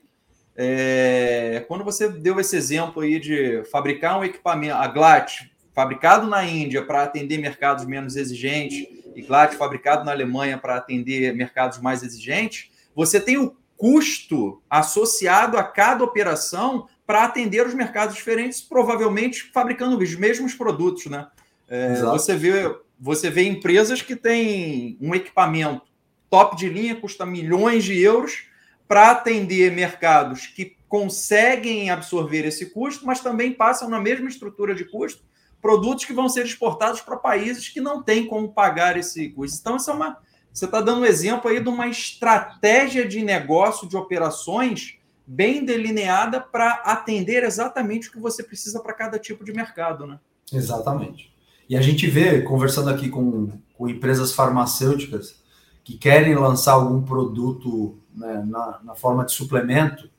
É, 0.56 1.64
quando 1.68 1.84
você 1.84 2.08
deu 2.08 2.38
esse 2.38 2.56
exemplo 2.56 3.02
aí 3.02 3.18
de 3.18 3.64
fabricar 3.70 4.18
um 4.18 4.24
equipamento, 4.24 4.74
a 4.74 4.86
Glat, 4.86 5.50
fabricado 5.72 6.26
na 6.26 6.44
Índia 6.44 6.84
para 6.84 7.02
atender 7.02 7.38
mercados 7.38 7.84
menos 7.84 8.16
exigentes, 8.16 8.86
e 9.14 9.22
Glat 9.22 9.54
fabricado 9.54 10.04
na 10.04 10.12
Alemanha 10.12 10.56
para 10.56 10.76
atender 10.76 11.34
mercados 11.34 11.78
mais 11.78 12.02
exigentes, 12.02 12.70
você 12.94 13.20
tem 13.20 13.38
o 13.38 13.56
custo 13.80 14.60
associado 14.68 15.56
a 15.56 15.64
cada 15.64 16.04
operação 16.04 16.86
para 17.06 17.24
atender 17.24 17.66
os 17.66 17.72
mercados 17.72 18.14
diferentes, 18.14 18.60
provavelmente 18.60 19.50
fabricando 19.54 19.96
os 19.96 20.14
mesmos 20.14 20.52
produtos, 20.52 21.06
né? 21.06 21.28
É, 21.66 22.02
você 22.02 22.36
vê 22.36 22.76
você 23.02 23.30
vê 23.30 23.44
empresas 23.44 24.02
que 24.02 24.14
têm 24.14 24.98
um 25.00 25.14
equipamento 25.14 25.86
top 26.28 26.54
de 26.54 26.68
linha, 26.68 26.94
custa 26.94 27.24
milhões 27.24 27.82
de 27.82 27.98
euros, 27.98 28.44
para 28.86 29.12
atender 29.12 29.72
mercados 29.72 30.46
que 30.46 30.76
conseguem 30.86 31.88
absorver 31.88 32.44
esse 32.44 32.66
custo, 32.66 33.06
mas 33.06 33.20
também 33.20 33.54
passam 33.54 33.88
na 33.88 33.98
mesma 33.98 34.28
estrutura 34.28 34.74
de 34.74 34.84
custo 34.84 35.24
produtos 35.62 36.04
que 36.04 36.12
vão 36.12 36.28
ser 36.28 36.44
exportados 36.44 37.00
para 37.00 37.16
países 37.16 37.68
que 37.68 37.80
não 37.80 38.02
têm 38.02 38.26
como 38.26 38.52
pagar 38.52 38.98
esse 38.98 39.28
custo. 39.30 39.58
Então, 39.58 39.76
isso 39.76 39.90
é 39.90 39.94
uma. 39.94 40.18
Você 40.52 40.64
está 40.64 40.80
dando 40.80 41.02
um 41.02 41.06
exemplo 41.06 41.50
aí 41.50 41.62
de 41.62 41.68
uma 41.68 41.86
estratégia 41.86 43.06
de 43.06 43.22
negócio, 43.22 43.88
de 43.88 43.96
operações 43.96 44.98
bem 45.26 45.64
delineada 45.64 46.40
para 46.40 46.82
atender 46.84 47.44
exatamente 47.44 48.08
o 48.08 48.12
que 48.12 48.18
você 48.18 48.42
precisa 48.42 48.80
para 48.80 48.92
cada 48.92 49.18
tipo 49.18 49.44
de 49.44 49.52
mercado, 49.52 50.06
né? 50.06 50.18
Exatamente. 50.52 51.32
E 51.68 51.76
a 51.76 51.80
gente 51.80 52.08
vê, 52.08 52.42
conversando 52.42 52.90
aqui 52.90 53.08
com, 53.08 53.52
com 53.74 53.88
empresas 53.88 54.32
farmacêuticas 54.32 55.36
que 55.84 55.96
querem 55.96 56.34
lançar 56.34 56.72
algum 56.72 57.00
produto 57.02 57.96
né, 58.12 58.44
na, 58.44 58.80
na, 58.82 58.94
forma 58.96 59.24
de 59.24 59.32
suplemento, 59.32 60.10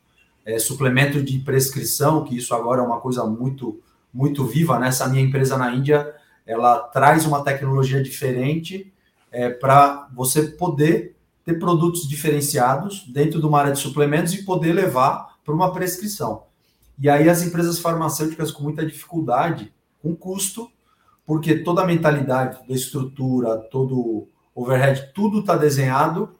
é, 0.45 0.57
suplemento 0.57 1.21
de 1.21 1.39
prescrição, 1.39 2.23
que 2.23 2.37
isso 2.37 2.55
agora 2.55 2.81
é 2.81 2.85
uma 2.85 3.01
coisa 3.01 3.25
muito 3.25 3.81
muito 4.13 4.45
viva. 4.45 4.79
Né? 4.79 4.87
Essa 4.87 5.07
minha 5.07 5.23
empresa 5.23 5.57
na 5.57 5.73
Índia, 5.73 6.13
ela 6.45 6.79
traz 6.79 7.25
uma 7.25 7.43
tecnologia 7.43 8.01
diferente 8.01 8.91
é, 9.31 9.49
para 9.49 10.07
você 10.13 10.43
poder 10.43 11.15
ter 11.43 11.57
produtos 11.57 12.07
diferenciados 12.07 13.05
dentro 13.07 13.39
de 13.39 13.45
uma 13.45 13.59
área 13.59 13.71
de 13.71 13.79
suplementos 13.79 14.33
e 14.33 14.43
poder 14.43 14.73
levar 14.73 15.37
para 15.43 15.53
uma 15.53 15.73
prescrição. 15.73 16.43
E 16.99 17.09
aí 17.09 17.27
as 17.29 17.41
empresas 17.41 17.79
farmacêuticas 17.79 18.51
com 18.51 18.63
muita 18.63 18.85
dificuldade, 18.85 19.73
com 20.01 20.15
custo, 20.15 20.69
porque 21.25 21.59
toda 21.59 21.81
a 21.81 21.87
mentalidade 21.87 22.59
da 22.67 22.75
estrutura, 22.75 23.57
todo 23.57 24.27
overhead, 24.53 25.11
tudo 25.13 25.39
está 25.39 25.55
desenhado 25.55 26.35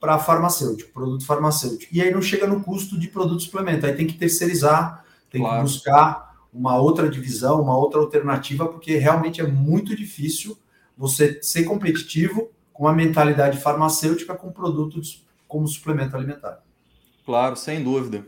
para 0.00 0.18
farmacêutico, 0.18 0.92
produto 0.92 1.26
farmacêutico. 1.26 1.94
E 1.94 2.00
aí 2.00 2.10
não 2.10 2.22
chega 2.22 2.46
no 2.46 2.62
custo 2.62 2.98
de 2.98 3.08
produto 3.08 3.42
suplemento, 3.42 3.84
aí 3.84 3.94
tem 3.94 4.06
que 4.06 4.16
terceirizar, 4.16 5.04
tem 5.30 5.40
claro. 5.40 5.56
que 5.56 5.62
buscar 5.62 6.36
uma 6.52 6.76
outra 6.76 7.08
divisão, 7.08 7.60
uma 7.60 7.76
outra 7.76 8.00
alternativa, 8.00 8.66
porque 8.66 8.96
realmente 8.96 9.40
é 9.40 9.46
muito 9.46 9.94
difícil 9.94 10.56
você 10.96 11.38
ser 11.42 11.64
competitivo 11.64 12.50
com 12.72 12.86
a 12.86 12.92
mentalidade 12.92 13.58
farmacêutica 13.58 14.34
com 14.34 14.50
produtos 14.50 15.24
como 15.48 15.66
suplemento 15.66 16.16
alimentar. 16.16 16.62
Claro, 17.24 17.56
sem 17.56 17.82
dúvida. 17.82 18.24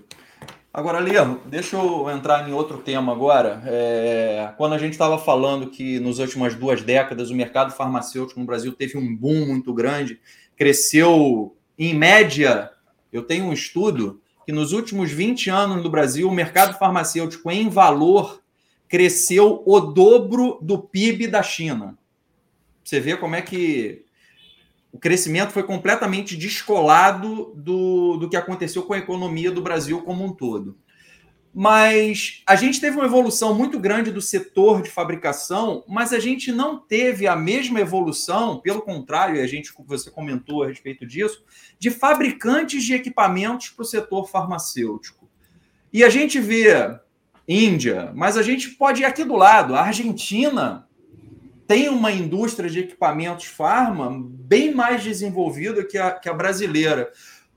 Agora, 0.72 1.00
Liam, 1.00 1.40
deixa 1.46 1.76
eu 1.76 2.09
entrar 2.11 2.48
em 2.48 2.52
outro 2.52 2.78
tema 2.78 3.12
agora. 3.12 3.62
É, 3.66 4.52
quando 4.57 4.74
a 4.74 4.78
gente 4.78 4.92
estava 4.92 5.18
falando 5.18 5.70
que 5.70 5.98
nas 5.98 6.18
últimas 6.18 6.54
duas 6.54 6.83
décadas 6.83 7.31
o 7.31 7.35
mercado 7.35 7.72
farmacêutico 7.72 8.38
no 8.38 8.46
Brasil 8.46 8.72
teve 8.72 8.96
um 8.96 9.16
boom 9.16 9.46
muito 9.46 9.72
grande, 9.72 10.20
cresceu 10.57 11.57
em 11.78 11.94
média. 11.94 12.70
Eu 13.12 13.22
tenho 13.22 13.46
um 13.46 13.52
estudo 13.52 14.20
que 14.44 14.52
nos 14.52 14.72
últimos 14.72 15.11
20 15.11 15.50
anos 15.50 15.83
no 15.83 15.90
Brasil, 15.90 16.28
o 16.28 16.35
mercado 16.35 16.78
farmacêutico 16.78 17.50
em 17.50 17.68
valor 17.68 18.40
cresceu 18.88 19.62
o 19.66 19.81
dobro 19.81 20.59
do 20.62 20.78
PIB 20.78 21.26
da 21.26 21.42
China. 21.42 21.98
Você 22.88 23.01
vê 23.01 23.18
como 23.18 23.37
é 23.37 23.42
que 23.42 24.07
o 24.90 24.98
crescimento 24.98 25.53
foi 25.53 25.62
completamente 25.62 26.35
descolado 26.35 27.53
do, 27.55 28.16
do 28.16 28.31
que 28.31 28.37
aconteceu 28.37 28.83
com 28.83 28.94
a 28.94 28.98
economia 28.98 29.51
do 29.51 29.61
Brasil 29.61 30.01
como 30.01 30.24
um 30.24 30.33
todo. 30.33 30.74
Mas 31.53 32.42
a 32.46 32.57
gente 32.57 32.81
teve 32.81 32.96
uma 32.96 33.05
evolução 33.05 33.55
muito 33.55 33.79
grande 33.79 34.11
do 34.11 34.22
setor 34.22 34.81
de 34.81 34.88
fabricação, 34.88 35.85
mas 35.87 36.14
a 36.14 36.18
gente 36.18 36.51
não 36.51 36.79
teve 36.79 37.27
a 37.27 37.37
mesma 37.37 37.79
evolução, 37.79 38.59
pelo 38.59 38.81
contrário, 38.81 39.42
a 39.42 39.46
gente 39.46 39.70
você 39.85 40.11
comentou 40.11 40.62
a 40.62 40.68
respeito 40.68 41.05
disso, 41.05 41.44
de 41.79 41.90
fabricantes 41.90 42.83
de 42.83 42.94
equipamentos 42.94 43.68
para 43.68 43.83
o 43.83 43.87
setor 43.87 44.31
farmacêutico. 44.31 45.29
E 45.92 46.03
a 46.03 46.09
gente 46.09 46.40
vê 46.40 46.98
Índia, 47.46 48.12
mas 48.14 48.38
a 48.38 48.42
gente 48.42 48.70
pode 48.70 49.03
ir 49.03 49.05
aqui 49.05 49.24
do 49.24 49.37
lado, 49.37 49.74
a 49.74 49.83
Argentina 49.83 50.88
tem 51.68 51.90
uma 51.90 52.11
indústria 52.11 52.70
de 52.70 52.81
equipamentos 52.81 53.44
farma 53.44 54.11
bem 54.11 54.74
mais 54.74 55.04
desenvolvida 55.04 55.85
que 55.85 55.98
a, 55.98 56.12
que 56.12 56.26
a 56.26 56.33
brasileira. 56.33 57.12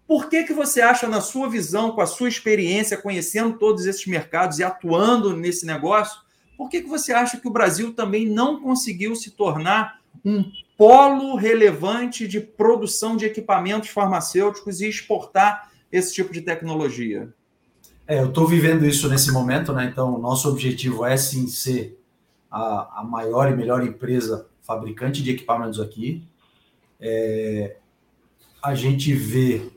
Por 0.06 0.28
que, 0.28 0.43
que 0.43 0.54
você 0.54 0.82
acha, 0.82 1.08
na 1.08 1.21
sua 1.21 1.50
visão, 1.50 1.91
com 1.91 2.02
a 2.02 2.06
sua 2.06 2.28
experiência, 2.28 2.97
conhecendo 2.97 3.58
todos 3.58 3.86
esses 3.86 4.06
mercados 4.06 4.60
e 4.60 4.65
atuando 4.65 5.34
nesse 5.38 5.65
negócio, 5.65 6.19
por 6.58 6.69
que, 6.69 6.82
que 6.82 6.89
você 6.89 7.13
acha 7.13 7.38
que 7.38 7.47
o 7.47 7.52
Brasil 7.52 7.94
também 7.94 8.27
não 8.27 8.62
conseguiu 8.62 9.15
se 9.15 9.31
tornar 9.31 10.02
um 10.25 10.44
polo 10.77 11.38
relevante 11.38 12.27
de 12.27 12.42
produção 12.42 13.15
de 13.15 13.25
equipamentos 13.25 13.90
farmacêuticos 13.90 14.81
e 14.81 14.90
exportar 14.90 15.71
esse 15.90 16.13
tipo 16.13 16.33
de 16.33 16.42
tecnologia? 16.42 17.33
É, 18.06 18.19
eu 18.19 18.27
estou 18.27 18.46
vivendo 18.46 18.86
isso 18.86 19.08
nesse 19.08 19.31
momento, 19.31 19.71
né? 19.71 19.86
Então, 19.90 20.19
nosso 20.19 20.50
objetivo 20.50 21.06
é 21.06 21.15
sim 21.15 21.48
ser 21.48 22.00
a, 22.52 22.99
a 22.99 23.04
maior 23.04 23.49
e 23.52 23.56
melhor 23.56 23.85
empresa 23.85 24.47
fabricante 24.62 25.23
de 25.23 25.31
equipamentos 25.31 25.79
aqui. 25.79 26.23
É, 26.99 27.77
a 28.62 28.75
gente 28.75 29.13
vê 29.13 29.71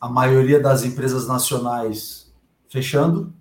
a 0.00 0.08
maioria 0.08 0.60
das 0.60 0.84
empresas 0.84 1.26
nacionais 1.26 2.32
fechando, 2.68 3.32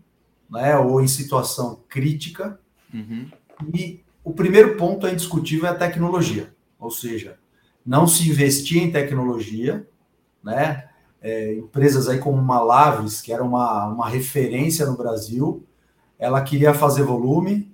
né, 0.50 0.76
ou 0.78 1.02
em 1.02 1.08
situação 1.08 1.80
crítica. 1.88 2.60
Uhum. 2.94 3.30
E 3.74 4.02
o 4.24 4.34
primeiro 4.34 4.76
ponto 4.76 5.06
é 5.06 5.14
indiscutível 5.14 5.68
é 5.68 5.72
a 5.72 5.76
tecnologia, 5.76 6.54
ou 6.80 6.90
seja, 6.92 7.38
não 7.86 8.08
se 8.08 8.30
investir 8.30 8.82
em 8.84 8.92
tecnologia, 8.92 9.88
né? 10.44 10.90
É, 11.20 11.56
empresas 11.56 12.08
aí 12.08 12.20
como 12.20 12.38
uma 12.38 12.62
Laves, 12.62 13.22
que 13.22 13.34
era 13.34 13.44
uma, 13.44 13.88
uma 13.88 14.08
referência 14.08 14.86
no 14.86 14.96
Brasil, 14.96 15.66
ela 16.20 16.42
queria 16.42 16.74
fazer 16.74 17.04
volume, 17.04 17.72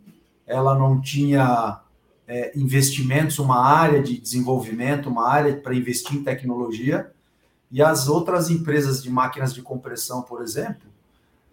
ela 0.53 0.77
não 0.77 1.01
tinha 1.01 1.81
é, 2.27 2.51
investimentos, 2.55 3.39
uma 3.39 3.59
área 3.59 4.01
de 4.01 4.17
desenvolvimento, 4.17 5.09
uma 5.09 5.27
área 5.27 5.55
para 5.57 5.75
investir 5.75 6.15
em 6.15 6.23
tecnologia, 6.23 7.11
e 7.71 7.81
as 7.81 8.07
outras 8.07 8.49
empresas 8.49 9.01
de 9.01 9.09
máquinas 9.09 9.53
de 9.53 9.61
compressão, 9.61 10.21
por 10.21 10.41
exemplo, 10.41 10.87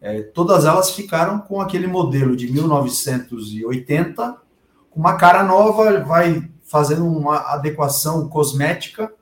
é, 0.01 0.23
todas 0.23 0.65
elas 0.65 0.91
ficaram 0.91 1.39
com 1.41 1.61
aquele 1.61 1.87
modelo 1.87 2.37
de 2.37 2.51
1980, 2.53 4.37
com 4.91 5.01
uma 5.01 5.17
cara 5.17 5.43
nova, 5.43 6.01
vai 6.05 6.51
fazendo 6.63 7.07
uma 7.07 7.37
adequação 7.53 8.29
cosmética, 8.29 9.13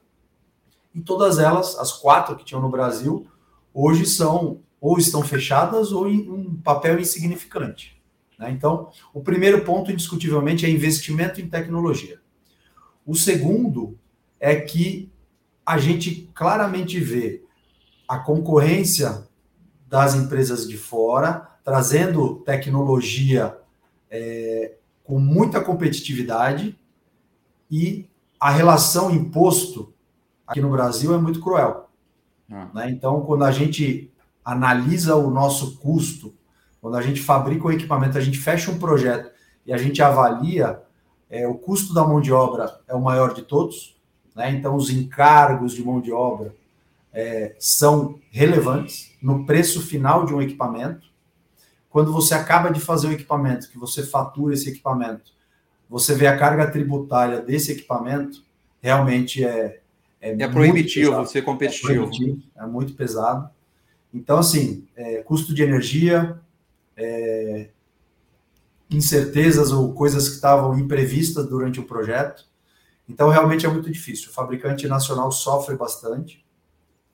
e 0.94 1.00
todas 1.00 1.38
elas, 1.38 1.78
as 1.78 1.92
quatro 1.92 2.36
que 2.36 2.44
tinham 2.44 2.60
no 2.60 2.68
Brasil, 2.68 3.26
hoje 3.72 4.06
são 4.06 4.60
ou 4.80 4.98
estão 4.98 5.22
fechadas 5.22 5.92
ou 5.92 6.08
em 6.08 6.30
um 6.30 6.54
papel 6.56 7.00
insignificante. 7.00 7.97
Né? 8.38 8.50
Então, 8.50 8.90
o 9.12 9.20
primeiro 9.20 9.64
ponto, 9.64 9.90
indiscutivelmente, 9.90 10.64
é 10.64 10.70
investimento 10.70 11.40
em 11.40 11.48
tecnologia. 11.48 12.20
O 13.04 13.14
segundo 13.14 13.98
é 14.38 14.54
que 14.56 15.10
a 15.66 15.78
gente 15.78 16.30
claramente 16.34 17.00
vê 17.00 17.42
a 18.06 18.18
concorrência 18.18 19.26
das 19.86 20.14
empresas 20.14 20.68
de 20.68 20.76
fora 20.76 21.46
trazendo 21.64 22.36
tecnologia 22.36 23.58
é, 24.10 24.74
com 25.04 25.18
muita 25.18 25.60
competitividade 25.60 26.78
e 27.70 28.08
a 28.40 28.50
relação 28.50 29.10
imposto 29.10 29.92
aqui 30.46 30.60
no 30.60 30.70
Brasil 30.70 31.14
é 31.14 31.18
muito 31.18 31.40
cruel. 31.40 31.90
Ah. 32.50 32.70
Né? 32.72 32.90
Então, 32.90 33.20
quando 33.22 33.44
a 33.44 33.50
gente 33.50 34.10
analisa 34.42 35.14
o 35.16 35.30
nosso 35.30 35.76
custo 35.78 36.34
quando 36.80 36.96
a 36.96 37.02
gente 37.02 37.20
fabrica 37.20 37.66
o 37.66 37.72
equipamento, 37.72 38.16
a 38.16 38.20
gente 38.20 38.38
fecha 38.38 38.70
um 38.70 38.78
projeto 38.78 39.30
e 39.66 39.72
a 39.72 39.76
gente 39.76 40.02
avalia, 40.02 40.80
é, 41.28 41.46
o 41.46 41.54
custo 41.54 41.92
da 41.92 42.06
mão 42.06 42.20
de 42.20 42.32
obra 42.32 42.80
é 42.86 42.94
o 42.94 43.00
maior 43.00 43.34
de 43.34 43.42
todos, 43.42 43.96
né? 44.34 44.50
então 44.50 44.74
os 44.74 44.90
encargos 44.90 45.74
de 45.74 45.84
mão 45.84 46.00
de 46.00 46.12
obra 46.12 46.54
é, 47.12 47.54
são 47.58 48.18
relevantes 48.30 49.12
no 49.20 49.44
preço 49.44 49.82
final 49.82 50.24
de 50.24 50.32
um 50.32 50.40
equipamento. 50.40 51.08
Quando 51.90 52.12
você 52.12 52.34
acaba 52.34 52.70
de 52.70 52.80
fazer 52.80 53.08
o 53.08 53.12
equipamento, 53.12 53.68
que 53.70 53.78
você 53.78 54.02
fatura 54.02 54.54
esse 54.54 54.70
equipamento, 54.70 55.32
você 55.88 56.14
vê 56.14 56.26
a 56.26 56.38
carga 56.38 56.70
tributária 56.70 57.40
desse 57.40 57.72
equipamento, 57.72 58.42
realmente 58.80 59.44
é. 59.44 59.80
É, 60.20 60.30
é 60.30 60.48
proibitivo 60.48 61.24
ser 61.26 61.42
competitivo. 61.42 61.92
É, 61.92 61.96
proibitivo, 61.96 62.42
é 62.56 62.66
muito 62.66 62.94
pesado. 62.94 63.48
Então, 64.12 64.38
assim, 64.38 64.86
é, 64.96 65.22
custo 65.22 65.54
de 65.54 65.62
energia, 65.62 66.38
é, 66.98 67.70
incertezas 68.90 69.70
ou 69.70 69.92
coisas 69.94 70.28
que 70.28 70.34
estavam 70.34 70.78
imprevistas 70.78 71.48
durante 71.48 71.78
o 71.78 71.84
projeto. 71.84 72.44
Então, 73.08 73.28
realmente 73.28 73.64
é 73.64 73.68
muito 73.68 73.90
difícil. 73.90 74.30
O 74.30 74.32
fabricante 74.32 74.86
nacional 74.88 75.30
sofre 75.30 75.76
bastante 75.76 76.44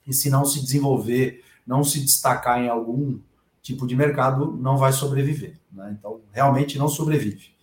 e, 0.06 0.12
se 0.12 0.30
não 0.30 0.44
se 0.44 0.60
desenvolver, 0.60 1.44
não 1.66 1.84
se 1.84 2.00
destacar 2.00 2.60
em 2.60 2.68
algum 2.68 3.18
tipo 3.62 3.86
de 3.86 3.94
mercado, 3.94 4.52
não 4.52 4.76
vai 4.76 4.92
sobreviver. 4.92 5.58
Né? 5.70 5.96
Então, 5.98 6.20
realmente 6.32 6.78
não 6.78 6.88
sobrevive. 6.88 7.54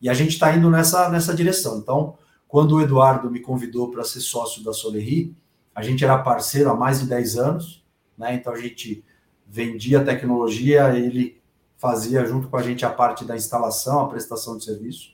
E 0.00 0.08
a 0.08 0.14
gente 0.14 0.30
está 0.30 0.54
indo 0.54 0.70
nessa, 0.70 1.08
nessa 1.08 1.34
direção. 1.34 1.78
Então, 1.78 2.16
quando 2.46 2.76
o 2.76 2.80
Eduardo 2.80 3.30
me 3.30 3.40
convidou 3.40 3.90
para 3.90 4.04
ser 4.04 4.20
sócio 4.20 4.62
da 4.62 4.72
Solerri, 4.72 5.36
a 5.74 5.82
gente 5.82 6.04
era 6.04 6.18
parceiro 6.18 6.70
há 6.70 6.74
mais 6.74 7.00
de 7.00 7.06
10 7.06 7.36
anos, 7.36 7.84
né? 8.16 8.34
então 8.34 8.52
a 8.52 8.58
gente 8.58 9.04
vendia 9.46 10.04
tecnologia, 10.04 10.96
ele 10.96 11.37
fazia 11.78 12.26
junto 12.26 12.48
com 12.48 12.56
a 12.56 12.62
gente 12.62 12.84
a 12.84 12.90
parte 12.90 13.24
da 13.24 13.36
instalação, 13.36 14.00
a 14.00 14.08
prestação 14.08 14.58
de 14.58 14.64
serviço. 14.64 15.12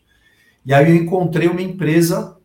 E 0.65 0.73
aí 0.73 0.91
eu 0.91 0.97
encontrei 0.97 1.47
uma 1.47 1.63
empresa 1.63 2.37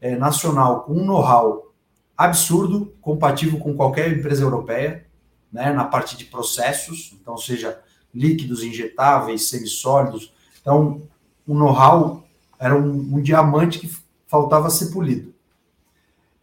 é, 0.00 0.14
nacional 0.14 0.82
com 0.82 0.92
um 0.92 1.04
know-how 1.04 1.72
absurdo, 2.16 2.94
compatível 3.00 3.58
com 3.58 3.74
qualquer 3.74 4.12
empresa 4.12 4.42
europeia, 4.42 5.06
né, 5.50 5.72
na 5.72 5.84
parte 5.84 6.16
de 6.16 6.26
processos, 6.26 7.16
então, 7.20 7.36
seja 7.36 7.80
líquidos, 8.14 8.62
injetáveis, 8.62 9.48
semissólidos. 9.48 10.32
Então, 10.60 11.02
o 11.46 11.54
know-how 11.54 12.24
era 12.58 12.76
um, 12.76 13.16
um, 13.16 13.22
diamante 13.22 13.78
que 13.78 13.90
faltava 14.26 14.70
ser 14.70 14.92
polido. 14.92 15.34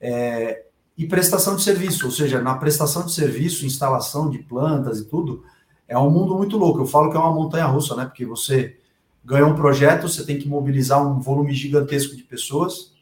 É, 0.01 0.65
e 0.97 1.07
prestação 1.07 1.55
de 1.55 1.63
serviço, 1.63 2.05
ou 2.05 2.11
seja, 2.11 2.41
na 2.41 2.55
prestação 2.55 3.05
de 3.05 3.13
serviço, 3.13 3.65
instalação 3.65 4.30
de 4.30 4.39
plantas 4.39 4.99
e 4.99 5.05
tudo, 5.05 5.43
é 5.89 5.97
um 5.97 6.09
mundo 6.09 6.35
muito 6.35 6.55
louco. 6.55 6.79
Eu 6.79 6.85
falo 6.85 7.09
que 7.09 7.17
é 7.17 7.19
uma 7.19 7.33
montanha 7.33 7.65
russa, 7.65 7.95
né? 7.95 8.05
Porque 8.05 8.23
você 8.23 8.77
ganha 9.25 9.45
um 9.45 9.55
projeto, 9.55 10.07
você 10.07 10.23
tem 10.23 10.37
que 10.37 10.47
mobilizar 10.47 11.05
um 11.05 11.19
volume 11.19 11.51
gigantesco 11.51 12.15
de 12.15 12.23
pessoas. 12.23 12.93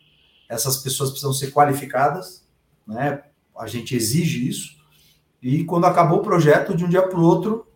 Essas 0.49 0.77
pessoas 0.77 1.09
precisam 1.09 1.33
ser 1.33 1.51
qualificadas, 1.51 2.47
né? 2.87 3.21
A 3.55 3.67
gente 3.67 3.93
exige 3.93 4.47
isso. 4.47 4.77
E 5.41 5.65
quando 5.65 5.85
acabou 5.85 6.19
o 6.19 6.23
projeto, 6.23 6.75
de 6.75 6.85
um 6.85 6.89
dia 6.89 7.01
para 7.01 7.19
o 7.19 7.23
outro, 7.23 7.67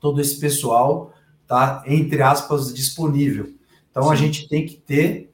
todo 0.00 0.20
esse 0.20 0.38
pessoal 0.38 1.12
está, 1.42 1.82
entre 1.86 2.22
aspas, 2.22 2.72
disponível. 2.72 3.52
Então 3.90 4.04
Sim. 4.04 4.12
a 4.12 4.14
gente 4.14 4.48
tem 4.48 4.64
que 4.64 4.76
ter 4.76 5.32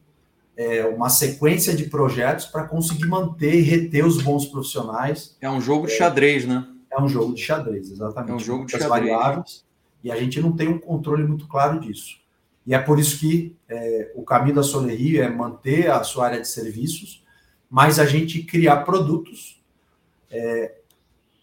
é, 0.57 0.87
uma 0.87 1.11
sequência 1.11 1.75
de 1.75 1.85
projetos 1.85 2.47
para 2.47 2.65
conseguir 2.65 3.07
manter 3.07 3.55
e 3.55 3.63
reter 3.63 4.07
os 4.07 4.23
bons 4.23 4.47
profissionais. 4.47 5.37
É 5.41 5.51
um 5.51 5.61
jogo 5.61 5.87
de 5.87 5.93
xadrez, 5.93 6.47
né? 6.47 6.67
É 6.93 7.01
um 7.01 7.09
jogo 7.09 7.35
de 7.35 7.43
xadrez, 7.43 7.91
exatamente. 7.91 8.31
É 8.31 8.35
um 8.35 8.39
jogo 8.39 8.67
de 8.67 8.73
xadrez. 8.73 8.91
Variáveis, 8.91 9.65
e 10.05 10.13
a 10.13 10.17
gente 10.17 10.41
não 10.41 10.53
tem 10.53 10.69
um 10.69 10.79
controle 10.79 11.25
muito 11.25 11.49
claro 11.49 11.81
disso. 11.81 12.21
E 12.67 12.75
é 12.75 12.79
por 12.79 12.99
isso 12.99 13.19
que 13.19 13.57
é, 13.69 14.13
o 14.15 14.23
caminho 14.23 14.57
da 14.57 14.63
Solerie 14.63 15.21
é 15.21 15.29
manter 15.29 15.91
a 15.91 16.05
sua 16.05 16.27
área 16.27 16.41
de 16.41 16.49
serviços, 16.49 17.25
mas 17.69 17.99
a 17.99 18.07
gente 18.07 18.43
criar 18.43 18.85
produtos 18.85 19.61
é, 20.31 20.75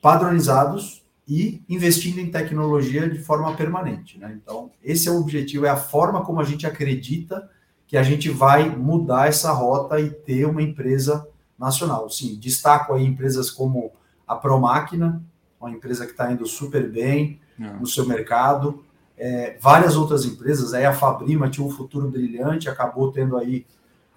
padronizados 0.02 1.04
e 1.28 1.62
investindo 1.70 2.20
em 2.20 2.32
tecnologia 2.32 3.10
de 3.10 3.20
forma 3.20 3.56
permanente. 3.56 4.18
Né? 4.18 4.39
Então, 4.41 4.72
esse 4.84 5.08
é 5.08 5.12
o 5.12 5.20
objetivo, 5.20 5.66
é 5.66 5.70
a 5.70 5.78
forma 5.78 6.24
como 6.24 6.39
a 6.39 6.43
gente 6.43 6.66
acredita 6.66 7.50
que 7.86 7.97
a 7.97 8.04
gente 8.04 8.30
vai 8.30 8.70
mudar 8.70 9.28
essa 9.28 9.52
rota 9.52 10.00
e 10.00 10.10
ter 10.10 10.45
uma 10.45 10.62
empresa 10.62 11.28
nacional. 11.58 12.10
Sim, 12.10 12.36
destaco 12.39 12.93
aí 12.93 13.04
empresas 13.04 13.52
como 13.52 13.91
a 14.28 14.36
Promáquina, 14.36 15.22
uma 15.60 15.72
empresa 15.72 16.05
que 16.05 16.12
está 16.12 16.32
indo 16.32 16.45
super 16.45 16.89
bem 16.89 17.39
é. 17.60 17.74
no 17.74 17.86
seu 17.86 18.05
mercado. 18.05 18.84
É, 19.18 19.57
várias 19.60 19.95
outras 19.97 20.24
empresas, 20.24 20.74
aí 20.74 20.86
a 20.86 20.93
Fabrima 20.93 21.49
tinha 21.49 21.66
um 21.66 21.70
futuro 21.70 22.07
brilhante, 22.07 22.70
acabou 22.70 23.12
tendo 23.12 23.36
aí 23.38 23.66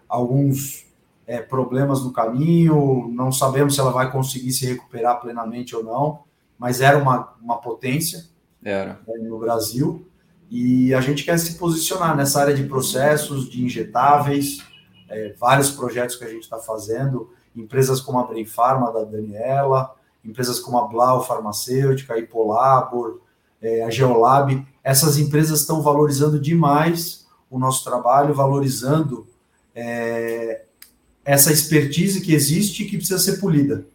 alguns 0.08 0.86
é, 1.26 1.40
problemas 1.40 2.04
no 2.04 2.12
caminho, 2.12 3.08
não 3.12 3.32
sabemos 3.32 3.74
se 3.74 3.80
ela 3.80 3.90
vai 3.90 4.12
conseguir 4.12 4.52
se 4.52 4.66
recuperar 4.66 5.20
plenamente 5.20 5.74
ou 5.74 5.82
não, 5.82 6.20
mas 6.58 6.80
era 6.80 6.98
uma, 6.98 7.34
uma 7.42 7.58
potência 7.58 8.26
era. 8.64 9.00
Né, 9.06 9.28
no 9.28 9.38
Brasil. 9.38 10.06
E 10.48 10.94
a 10.94 11.00
gente 11.00 11.24
quer 11.24 11.38
se 11.38 11.54
posicionar 11.54 12.16
nessa 12.16 12.40
área 12.40 12.54
de 12.54 12.64
processos, 12.64 13.48
de 13.48 13.64
injetáveis, 13.64 14.58
é, 15.08 15.34
vários 15.38 15.70
projetos 15.70 16.14
que 16.16 16.24
a 16.24 16.28
gente 16.28 16.42
está 16.42 16.58
fazendo, 16.58 17.32
empresas 17.56 18.00
como 18.00 18.18
a 18.18 18.24
Brain 18.24 18.44
Pharma, 18.44 18.92
da 18.92 19.02
Daniela, 19.02 19.94
empresas 20.24 20.60
como 20.60 20.78
a 20.78 20.86
Blau 20.86 21.24
Farmacêutica, 21.24 22.14
a 22.14 22.18
Hipolabor, 22.18 23.20
é, 23.60 23.84
a 23.84 23.90
Geolab, 23.90 24.66
essas 24.82 25.18
empresas 25.18 25.60
estão 25.60 25.82
valorizando 25.82 26.38
demais 26.38 27.26
o 27.50 27.58
nosso 27.58 27.84
trabalho, 27.84 28.34
valorizando 28.34 29.26
é, 29.74 30.64
essa 31.24 31.52
expertise 31.52 32.20
que 32.20 32.34
existe 32.34 32.82
e 32.82 32.86
que 32.86 32.96
precisa 32.96 33.18
ser 33.18 33.38
polida. 33.38 33.86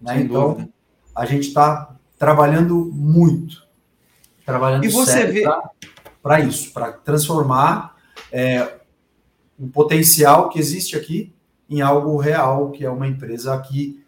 Né? 0.00 0.20
Então, 0.20 0.52
dúvida. 0.52 0.68
a 1.14 1.26
gente 1.26 1.48
está 1.48 1.96
trabalhando 2.18 2.90
muito, 2.92 3.66
trabalhando 4.44 4.84
e 4.84 4.88
você 4.88 5.26
vê 5.26 5.44
para 6.22 6.40
isso, 6.40 6.72
para 6.72 6.92
transformar 6.92 7.96
é, 8.30 8.78
um 9.58 9.68
potencial 9.68 10.48
que 10.48 10.58
existe 10.58 10.96
aqui 10.96 11.32
em 11.68 11.80
algo 11.80 12.16
real, 12.16 12.70
que 12.70 12.84
é 12.84 12.90
uma 12.90 13.06
empresa 13.06 13.58
que 13.60 14.02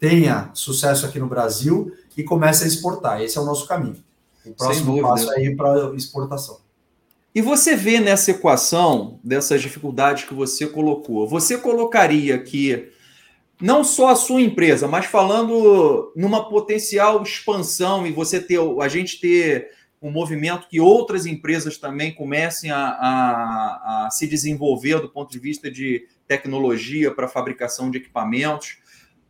tenha 0.00 0.50
sucesso 0.54 1.04
aqui 1.04 1.20
no 1.20 1.28
Brasil 1.28 1.92
e 2.16 2.24
comece 2.24 2.64
a 2.64 2.66
exportar. 2.66 3.20
Esse 3.20 3.36
é 3.36 3.40
o 3.40 3.44
nosso 3.44 3.68
caminho. 3.68 4.02
O 4.44 4.52
próximo 4.52 5.00
passo 5.02 5.30
é 5.34 5.44
ir 5.44 5.54
para 5.54 5.94
exportação. 5.94 6.58
E 7.34 7.40
você 7.40 7.76
vê 7.76 8.00
nessa 8.00 8.32
equação 8.32 9.20
dessas 9.22 9.60
dificuldades 9.62 10.24
que 10.24 10.34
você 10.34 10.66
colocou, 10.66 11.28
você 11.28 11.56
colocaria 11.56 12.38
que 12.42 12.90
não 13.60 13.84
só 13.84 14.08
a 14.08 14.16
sua 14.16 14.40
empresa, 14.40 14.88
mas 14.88 15.04
falando 15.04 16.12
numa 16.16 16.48
potencial 16.48 17.22
expansão 17.22 18.06
e 18.06 18.10
você 18.10 18.40
ter 18.40 18.58
a 18.80 18.88
gente 18.88 19.20
ter 19.20 19.70
um 20.02 20.10
movimento 20.10 20.66
que 20.66 20.80
outras 20.80 21.26
empresas 21.26 21.76
também 21.76 22.12
comecem 22.12 22.70
a, 22.70 22.78
a, 22.78 24.06
a 24.06 24.10
se 24.10 24.26
desenvolver 24.26 24.98
do 24.98 25.10
ponto 25.10 25.30
de 25.30 25.38
vista 25.38 25.70
de 25.70 26.08
tecnologia 26.26 27.12
para 27.14 27.28
fabricação 27.28 27.90
de 27.90 27.98
equipamentos 27.98 28.78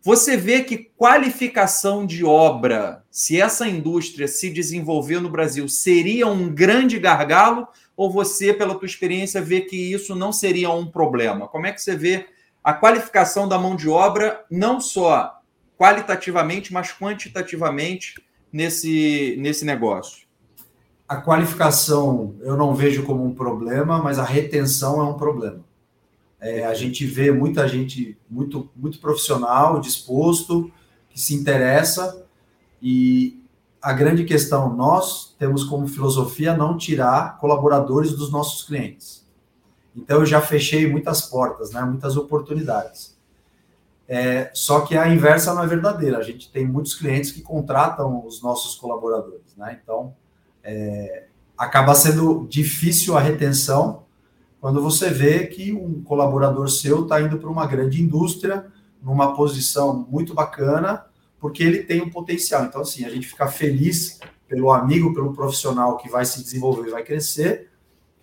Você 0.03 0.35
vê 0.35 0.65
que 0.65 0.91
qualificação 0.97 2.07
de 2.07 2.25
obra, 2.25 3.05
se 3.11 3.39
essa 3.39 3.69
indústria 3.69 4.27
se 4.27 4.49
desenvolver 4.49 5.21
no 5.21 5.29
Brasil, 5.29 5.69
seria 5.69 6.27
um 6.27 6.49
grande 6.49 6.99
gargalo? 6.99 7.69
Ou 7.95 8.11
você, 8.11 8.55
pela 8.55 8.75
tua 8.75 8.87
experiência, 8.87 9.43
vê 9.43 9.61
que 9.61 9.77
isso 9.77 10.15
não 10.15 10.33
seria 10.33 10.71
um 10.71 10.87
problema? 10.87 11.47
Como 11.47 11.67
é 11.67 11.73
que 11.73 11.83
você 11.83 11.95
vê 11.95 12.27
a 12.65 12.73
qualificação 12.73 13.47
da 13.47 13.59
mão 13.59 13.77
de 13.77 13.91
obra, 13.91 14.43
não 14.51 14.81
só 14.81 15.39
qualitativamente, 15.77 16.73
mas 16.73 16.93
quantitativamente 16.93 18.15
nesse, 18.51 19.37
nesse 19.39 19.67
negócio? 19.67 20.27
A 21.07 21.17
qualificação 21.17 22.37
eu 22.41 22.57
não 22.57 22.75
vejo 22.75 23.03
como 23.03 23.23
um 23.23 23.35
problema, 23.35 24.03
mas 24.03 24.19
a 24.19 24.25
retenção 24.25 24.99
é 25.03 25.05
um 25.05 25.15
problema. 25.15 25.63
É, 26.41 26.65
a 26.65 26.75
gente 26.75 27.05
vê 27.05 27.31
muita 27.31 27.69
gente 27.69 28.17
muito, 28.29 28.71
muito 28.75 28.99
profissional, 28.99 29.81
disposto, 29.81 30.73
que 31.11 31.21
se 31.21 31.35
interessa, 31.35 32.25
e 32.81 33.41
a 33.83 33.93
grande 33.93 34.25
questão, 34.25 34.75
nós 34.75 35.35
temos 35.39 35.65
como 35.65 35.87
filosofia 35.87 36.57
não 36.57 36.77
tirar 36.77 37.39
colaboradores 37.39 38.13
dos 38.13 38.31
nossos 38.31 38.63
clientes. 38.67 39.27
Então, 39.97 40.21
eu 40.21 40.27
já 40.27 40.41
fechei 40.41 40.89
muitas 40.91 41.23
portas, 41.23 41.73
né, 41.73 41.83
muitas 41.83 42.17
oportunidades. 42.17 43.19
É, 44.07 44.51
só 44.53 44.81
que 44.81 44.97
a 44.97 45.09
inversa 45.09 45.55
não 45.55 45.63
é 45.63 45.67
verdadeira. 45.67 46.19
A 46.19 46.23
gente 46.23 46.51
tem 46.51 46.67
muitos 46.67 46.95
clientes 46.95 47.31
que 47.31 47.43
contratam 47.43 48.27
os 48.27 48.43
nossos 48.43 48.75
colaboradores. 48.75 49.55
Né? 49.57 49.79
Então, 49.83 50.15
é, 50.65 51.27
acaba 51.57 51.95
sendo 51.95 52.47
difícil 52.49 53.17
a 53.17 53.21
retenção, 53.21 54.05
quando 54.61 54.83
você 54.83 55.09
vê 55.09 55.47
que 55.47 55.73
um 55.73 56.03
colaborador 56.03 56.69
seu 56.69 57.03
está 57.03 57.21
indo 57.21 57.39
para 57.39 57.49
uma 57.49 57.67
grande 57.67 58.03
indústria, 58.03 58.67
numa 59.03 59.35
posição 59.35 60.07
muito 60.09 60.35
bacana, 60.35 61.07
porque 61.39 61.63
ele 61.63 61.83
tem 61.83 62.03
um 62.03 62.11
potencial. 62.11 62.65
Então, 62.65 62.83
assim, 62.83 63.05
a 63.05 63.09
gente 63.09 63.27
fica 63.27 63.47
feliz 63.47 64.21
pelo 64.47 64.71
amigo, 64.71 65.15
pelo 65.15 65.33
profissional 65.33 65.97
que 65.97 66.11
vai 66.11 66.25
se 66.27 66.43
desenvolver 66.43 66.89
e 66.89 66.91
vai 66.91 67.03
crescer, 67.03 67.71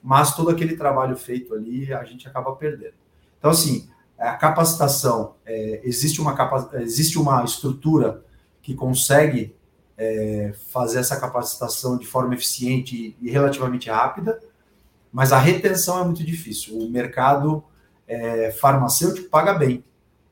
mas 0.03 0.35
todo 0.35 0.51
aquele 0.51 0.75
trabalho 0.75 1.17
feito 1.17 1.55
ali 1.55 1.91
a 1.91 2.03
gente 2.03 2.27
acaba 2.27 2.55
perdendo. 2.55 2.93
Então, 3.39 3.49
assim, 3.49 3.89
a 4.19 4.33
capacitação, 4.33 5.35
é, 5.45 5.81
existe, 5.83 6.21
uma 6.21 6.35
capa, 6.35 6.69
existe 6.81 7.17
uma 7.17 7.43
estrutura 7.43 8.23
que 8.61 8.75
consegue 8.75 9.55
é, 9.97 10.53
fazer 10.69 10.99
essa 10.99 11.19
capacitação 11.19 11.97
de 11.97 12.05
forma 12.05 12.35
eficiente 12.35 13.15
e 13.19 13.29
relativamente 13.31 13.89
rápida, 13.89 14.39
mas 15.11 15.31
a 15.31 15.39
retenção 15.39 16.01
é 16.01 16.05
muito 16.05 16.23
difícil. 16.23 16.77
O 16.77 16.89
mercado 16.89 17.63
é, 18.07 18.51
farmacêutico 18.51 19.29
paga 19.29 19.53
bem 19.53 19.83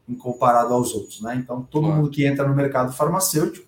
em 0.08 0.16
comparado 0.16 0.74
aos 0.74 0.94
outros, 0.94 1.22
né? 1.22 1.36
Então 1.36 1.64
todo 1.64 1.86
claro. 1.86 2.02
mundo 2.02 2.12
que 2.12 2.26
entra 2.26 2.48
no 2.48 2.56
mercado 2.56 2.94
farmacêutico 2.94 3.68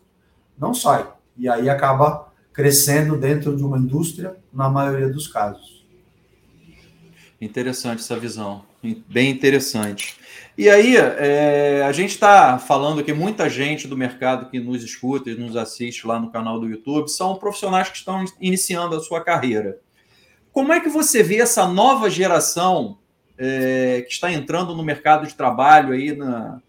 não 0.58 0.74
sai 0.74 1.08
e 1.38 1.47
aí 1.47 1.70
acaba 1.70 2.32
crescendo 2.51 3.16
dentro 3.16 3.55
de 3.55 3.64
uma 3.64 3.78
indústria 3.78 4.36
na 4.51 4.70
maioria 4.70 5.10
dos 5.10 5.28
casos. 5.28 5.86
Interessante 7.39 7.99
essa 7.99 8.18
visão, 8.18 8.64
bem 9.08 9.30
interessante. 9.30 10.18
E 10.58 10.68
aí, 10.68 10.97
é, 10.97 11.84
a 11.86 11.91
gente 11.91 12.10
está 12.10 12.58
falando 12.58 13.03
que 13.03 13.14
muita 13.14 13.47
gente 13.47 13.88
do 13.88 13.95
mercado 13.95 14.49
que 14.49 14.60
nos 14.60 14.84
escuta 14.84 15.30
e 15.30 15.36
nos 15.36 15.55
assiste 15.55 16.08
lá 16.08 16.20
no 16.20 16.32
canal 16.32 16.60
do 16.60 16.68
YouTube 16.68 17.08
são 17.10 17.36
profissionais 17.36 17.89
que 17.89 17.97
estão 17.97 18.26
iniciando 18.41 18.95
a 18.95 18.99
sua 18.99 19.24
carreira. 19.24 19.80
Como 20.58 20.74
é 20.74 20.80
que 20.80 20.89
você 20.89 21.22
vê 21.22 21.36
essa 21.36 21.68
nova 21.68 22.10
geração 22.10 22.97
é, 23.38 24.03
que 24.08 24.12
está 24.12 24.32
entrando 24.32 24.74
no 24.74 24.82
mercado 24.82 25.28
de 25.28 25.36
trabalho 25.36 25.93
aí, 25.93 26.16
na, 26.16 26.60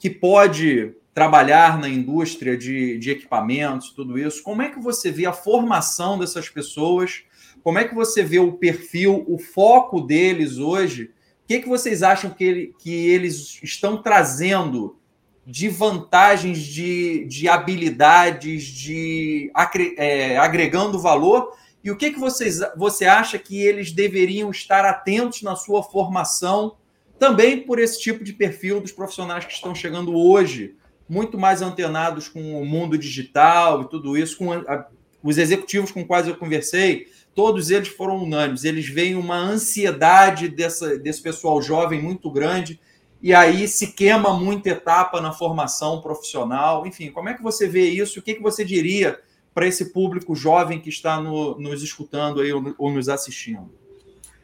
que 0.00 0.10
pode 0.10 0.96
trabalhar 1.14 1.78
na 1.78 1.88
indústria 1.88 2.56
de, 2.56 2.98
de 2.98 3.12
equipamentos, 3.12 3.90
tudo 3.90 4.18
isso? 4.18 4.42
Como 4.42 4.62
é 4.62 4.68
que 4.68 4.80
você 4.80 5.12
vê 5.12 5.26
a 5.26 5.32
formação 5.32 6.18
dessas 6.18 6.48
pessoas? 6.48 7.22
Como 7.62 7.78
é 7.78 7.84
que 7.84 7.94
você 7.94 8.20
vê 8.20 8.40
o 8.40 8.54
perfil, 8.54 9.24
o 9.28 9.38
foco 9.38 10.00
deles 10.00 10.58
hoje? 10.58 11.04
O 11.44 11.46
que, 11.46 11.60
que 11.60 11.68
vocês 11.68 12.02
acham 12.02 12.30
que, 12.30 12.42
ele, 12.42 12.74
que 12.80 12.92
eles 12.92 13.60
estão 13.62 14.02
trazendo 14.02 14.98
de 15.46 15.68
vantagens, 15.68 16.58
de, 16.58 17.24
de 17.26 17.48
habilidades, 17.48 18.64
de 18.64 19.52
é, 19.96 20.36
agregando 20.36 20.98
valor 20.98 21.54
e 21.86 21.90
o 21.92 21.96
que, 21.96 22.10
que 22.10 22.18
vocês, 22.18 22.58
você 22.76 23.04
acha 23.04 23.38
que 23.38 23.62
eles 23.62 23.92
deveriam 23.92 24.50
estar 24.50 24.84
atentos 24.84 25.42
na 25.42 25.54
sua 25.54 25.84
formação, 25.84 26.74
também 27.16 27.60
por 27.60 27.78
esse 27.78 28.00
tipo 28.00 28.24
de 28.24 28.32
perfil 28.32 28.80
dos 28.80 28.90
profissionais 28.90 29.44
que 29.44 29.52
estão 29.52 29.72
chegando 29.72 30.12
hoje, 30.12 30.74
muito 31.08 31.38
mais 31.38 31.62
antenados 31.62 32.28
com 32.28 32.60
o 32.60 32.66
mundo 32.66 32.98
digital 32.98 33.82
e 33.82 33.88
tudo 33.88 34.16
isso, 34.16 34.36
com 34.36 34.52
a, 34.52 34.88
os 35.22 35.38
executivos 35.38 35.92
com 35.92 36.04
quais 36.04 36.26
eu 36.26 36.36
conversei, 36.36 37.06
todos 37.36 37.70
eles 37.70 37.86
foram 37.86 38.24
unânimes, 38.24 38.64
eles 38.64 38.88
veem 38.88 39.14
uma 39.14 39.38
ansiedade 39.38 40.48
dessa, 40.48 40.98
desse 40.98 41.22
pessoal 41.22 41.62
jovem 41.62 42.02
muito 42.02 42.28
grande, 42.32 42.80
e 43.22 43.32
aí 43.32 43.68
se 43.68 43.92
queima 43.92 44.36
muita 44.36 44.70
etapa 44.70 45.20
na 45.20 45.32
formação 45.32 46.00
profissional. 46.00 46.84
Enfim, 46.84 47.12
como 47.12 47.28
é 47.28 47.34
que 47.34 47.44
você 47.44 47.68
vê 47.68 47.88
isso? 47.88 48.18
O 48.18 48.22
que, 48.22 48.34
que 48.34 48.42
você 48.42 48.64
diria 48.64 49.20
para 49.56 49.66
esse 49.66 49.86
público 49.86 50.36
jovem 50.36 50.78
que 50.78 50.90
está 50.90 51.18
no, 51.18 51.58
nos 51.58 51.82
escutando 51.82 52.42
aí 52.42 52.52
ou, 52.52 52.74
ou, 52.76 52.92
nos 52.92 53.08
assistindo? 53.08 53.70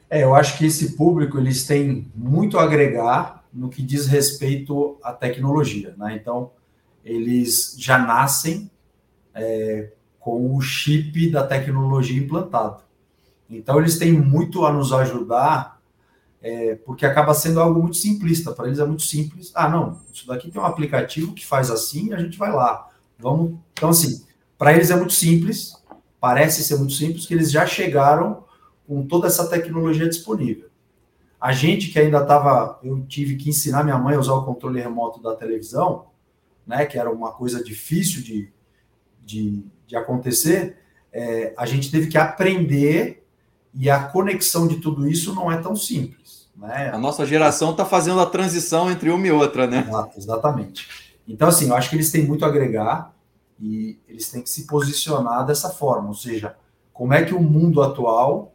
É, 0.08 0.22
eu 0.22 0.34
acho 0.34 0.56
que 0.56 0.64
esse 0.64 0.96
público 0.96 1.38
eles 1.38 1.66
têm 1.66 2.10
muito 2.14 2.58
a 2.58 2.62
agregar 2.62 3.44
no 3.52 3.68
que 3.68 3.82
diz 3.82 4.06
respeito 4.06 4.96
à 5.02 5.12
tecnologia, 5.12 5.94
né? 5.98 6.16
Então 6.18 6.52
eles 7.04 7.76
já 7.78 7.98
nascem 7.98 8.70
é, 9.34 9.92
com 10.18 10.56
o 10.56 10.62
chip 10.62 11.30
da 11.30 11.46
tecnologia 11.46 12.18
implantado. 12.18 12.82
Então 13.50 13.78
eles 13.78 13.98
têm 13.98 14.12
muito 14.12 14.64
a 14.64 14.72
nos 14.72 14.94
ajudar, 14.94 15.78
é, 16.40 16.74
porque 16.74 17.04
acaba 17.04 17.34
sendo 17.34 17.60
algo 17.60 17.82
muito 17.82 17.98
simplista. 17.98 18.50
Para 18.50 18.68
eles 18.68 18.78
é 18.78 18.86
muito 18.86 19.02
simples. 19.02 19.52
Ah, 19.54 19.68
não, 19.68 20.00
isso 20.10 20.26
daqui 20.26 20.50
tem 20.50 20.58
um 20.58 20.64
aplicativo 20.64 21.34
que 21.34 21.44
faz 21.44 21.70
assim, 21.70 22.14
a 22.14 22.18
gente 22.18 22.38
vai 22.38 22.50
lá. 22.50 22.88
Vamos. 23.18 23.58
Então 23.74 23.90
assim 23.90 24.31
para 24.62 24.74
eles 24.74 24.92
é 24.92 24.94
muito 24.94 25.12
simples, 25.12 25.74
parece 26.20 26.62
ser 26.62 26.76
muito 26.76 26.92
simples, 26.92 27.26
que 27.26 27.34
eles 27.34 27.50
já 27.50 27.66
chegaram 27.66 28.44
com 28.86 29.04
toda 29.04 29.26
essa 29.26 29.48
tecnologia 29.48 30.08
disponível. 30.08 30.68
A 31.40 31.50
gente 31.50 31.88
que 31.88 31.98
ainda 31.98 32.18
estava, 32.18 32.78
eu 32.80 33.04
tive 33.06 33.34
que 33.34 33.50
ensinar 33.50 33.82
minha 33.82 33.98
mãe 33.98 34.14
a 34.14 34.20
usar 34.20 34.34
o 34.34 34.44
controle 34.44 34.80
remoto 34.80 35.20
da 35.20 35.34
televisão, 35.34 36.06
né, 36.64 36.86
que 36.86 36.96
era 36.96 37.10
uma 37.10 37.32
coisa 37.32 37.60
difícil 37.60 38.22
de, 38.22 38.52
de, 39.24 39.64
de 39.84 39.96
acontecer, 39.96 40.78
é, 41.12 41.52
a 41.58 41.66
gente 41.66 41.90
teve 41.90 42.06
que 42.06 42.16
aprender 42.16 43.26
e 43.74 43.90
a 43.90 44.00
conexão 44.00 44.68
de 44.68 44.76
tudo 44.76 45.08
isso 45.08 45.34
não 45.34 45.50
é 45.50 45.56
tão 45.56 45.74
simples. 45.74 46.48
Né? 46.56 46.88
A 46.94 46.98
nossa 46.98 47.26
geração 47.26 47.72
está 47.72 47.84
fazendo 47.84 48.20
a 48.20 48.26
transição 48.26 48.88
entre 48.88 49.10
uma 49.10 49.26
e 49.26 49.32
outra, 49.32 49.66
né? 49.66 49.84
Exato, 49.88 50.16
exatamente. 50.16 50.88
Então, 51.26 51.48
assim, 51.48 51.66
eu 51.66 51.74
acho 51.74 51.90
que 51.90 51.96
eles 51.96 52.12
têm 52.12 52.24
muito 52.24 52.44
a 52.44 52.48
agregar. 52.48 53.12
E 53.62 53.96
eles 54.08 54.28
têm 54.28 54.42
que 54.42 54.50
se 54.50 54.66
posicionar 54.66 55.46
dessa 55.46 55.70
forma, 55.70 56.08
ou 56.08 56.14
seja, 56.14 56.56
como 56.92 57.14
é 57.14 57.24
que 57.24 57.32
o 57.32 57.40
mundo 57.40 57.80
atual 57.80 58.52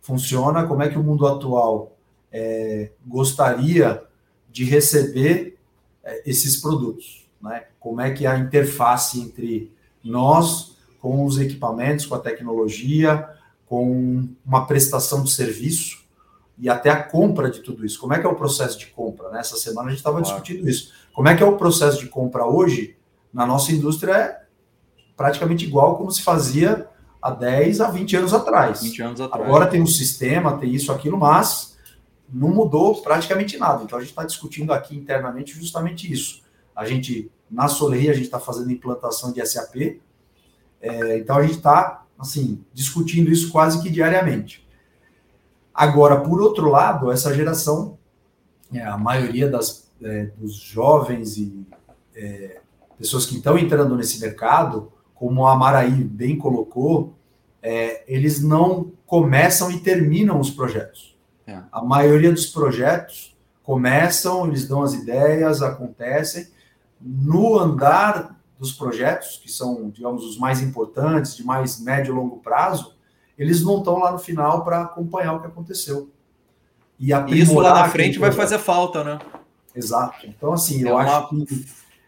funciona, 0.00 0.64
como 0.64 0.80
é 0.80 0.88
que 0.88 0.96
o 0.96 1.02
mundo 1.02 1.26
atual 1.26 1.96
é, 2.30 2.92
gostaria 3.04 4.04
de 4.48 4.64
receber 4.64 5.58
é, 6.04 6.22
esses 6.24 6.60
produtos, 6.60 7.26
né? 7.42 7.64
Como 7.80 8.00
é 8.00 8.12
que 8.12 8.26
é 8.26 8.28
a 8.28 8.38
interface 8.38 9.20
entre 9.20 9.72
nós 10.04 10.76
com 11.00 11.24
os 11.24 11.38
equipamentos, 11.38 12.06
com 12.06 12.14
a 12.14 12.20
tecnologia, 12.20 13.28
com 13.66 14.28
uma 14.46 14.66
prestação 14.66 15.24
de 15.24 15.32
serviço 15.32 16.04
e 16.56 16.68
até 16.68 16.90
a 16.90 17.02
compra 17.02 17.50
de 17.50 17.60
tudo 17.60 17.84
isso. 17.84 17.98
Como 17.98 18.14
é 18.14 18.20
que 18.20 18.26
é 18.26 18.28
o 18.28 18.36
processo 18.36 18.78
de 18.78 18.86
compra? 18.86 19.30
Né? 19.30 19.40
Essa 19.40 19.56
semana 19.56 19.88
a 19.88 19.90
gente 19.90 19.98
estava 19.98 20.20
claro. 20.20 20.40
discutindo 20.40 20.68
isso. 20.68 20.92
Como 21.12 21.28
é 21.28 21.36
que 21.36 21.42
é 21.42 21.46
o 21.46 21.56
processo 21.56 21.98
de 21.98 22.06
compra 22.06 22.46
hoje 22.46 22.96
na 23.32 23.44
nossa 23.44 23.72
indústria? 23.72 24.43
Praticamente 25.16 25.64
igual 25.64 25.96
como 25.96 26.10
se 26.10 26.22
fazia 26.22 26.88
há 27.20 27.30
10 27.30 27.80
a 27.80 27.90
20 27.90 28.16
anos 28.16 28.34
atrás. 28.34 28.82
20 28.82 29.02
anos 29.02 29.20
atrás. 29.20 29.44
Agora 29.44 29.66
tem 29.66 29.80
um 29.80 29.86
sistema, 29.86 30.58
tem 30.58 30.74
isso, 30.74 30.92
aquilo, 30.92 31.18
mas 31.18 31.76
não 32.28 32.48
mudou 32.48 33.00
praticamente 33.00 33.56
nada. 33.56 33.82
Então 33.82 33.98
a 33.98 34.00
gente 34.00 34.10
está 34.10 34.24
discutindo 34.24 34.72
aqui 34.72 34.96
internamente 34.96 35.54
justamente 35.54 36.12
isso. 36.12 36.42
A 36.74 36.84
gente, 36.84 37.30
na 37.50 37.68
Soleria, 37.68 38.10
a 38.10 38.14
gente 38.14 38.26
está 38.26 38.40
fazendo 38.40 38.70
implantação 38.70 39.32
de 39.32 39.44
SAP, 39.46 40.00
é, 40.80 41.18
então 41.18 41.36
a 41.36 41.42
gente 41.42 41.56
está, 41.56 42.04
assim, 42.18 42.62
discutindo 42.72 43.30
isso 43.30 43.50
quase 43.50 43.80
que 43.80 43.88
diariamente. 43.88 44.66
Agora, 45.72 46.20
por 46.20 46.42
outro 46.42 46.68
lado, 46.68 47.10
essa 47.10 47.32
geração, 47.34 47.98
é, 48.72 48.82
a 48.82 48.98
maioria 48.98 49.48
das, 49.48 49.90
é, 50.02 50.26
dos 50.36 50.54
jovens 50.56 51.36
e 51.36 51.66
é, 52.14 52.60
pessoas 52.98 53.24
que 53.24 53.36
estão 53.36 53.56
entrando 53.56 53.96
nesse 53.96 54.20
mercado, 54.20 54.92
como 55.14 55.46
a 55.46 55.56
Maraí 55.56 56.04
bem 56.04 56.36
colocou, 56.36 57.14
é, 57.62 58.04
eles 58.06 58.42
não 58.42 58.92
começam 59.06 59.70
e 59.70 59.80
terminam 59.80 60.38
os 60.38 60.50
projetos. 60.50 61.16
É. 61.46 61.60
A 61.70 61.82
maioria 61.82 62.32
dos 62.32 62.46
projetos 62.46 63.36
começam, 63.62 64.46
eles 64.46 64.68
dão 64.68 64.82
as 64.82 64.92
ideias, 64.92 65.62
acontecem, 65.62 66.48
no 67.00 67.58
andar 67.58 68.38
dos 68.58 68.72
projetos, 68.72 69.40
que 69.42 69.50
são, 69.50 69.90
digamos, 69.90 70.24
os 70.24 70.38
mais 70.38 70.60
importantes, 70.60 71.36
de 71.36 71.44
mais 71.44 71.80
médio 71.80 72.12
e 72.12 72.16
longo 72.16 72.38
prazo, 72.38 72.94
eles 73.38 73.62
não 73.62 73.78
estão 73.78 73.98
lá 73.98 74.12
no 74.12 74.18
final 74.18 74.64
para 74.64 74.82
acompanhar 74.82 75.34
o 75.34 75.40
que 75.40 75.46
aconteceu. 75.46 76.10
E 76.98 77.10
Isso 77.28 77.58
lá 77.58 77.74
na 77.74 77.88
frente 77.88 78.18
vai 78.18 78.30
fazer 78.30 78.58
falta, 78.58 79.02
né? 79.02 79.18
Exato. 79.74 80.26
Então, 80.26 80.52
assim, 80.52 80.86
é 80.86 80.90
eu 80.90 80.94
uma... 80.94 81.02
acho 81.02 81.28
que, 81.28 81.66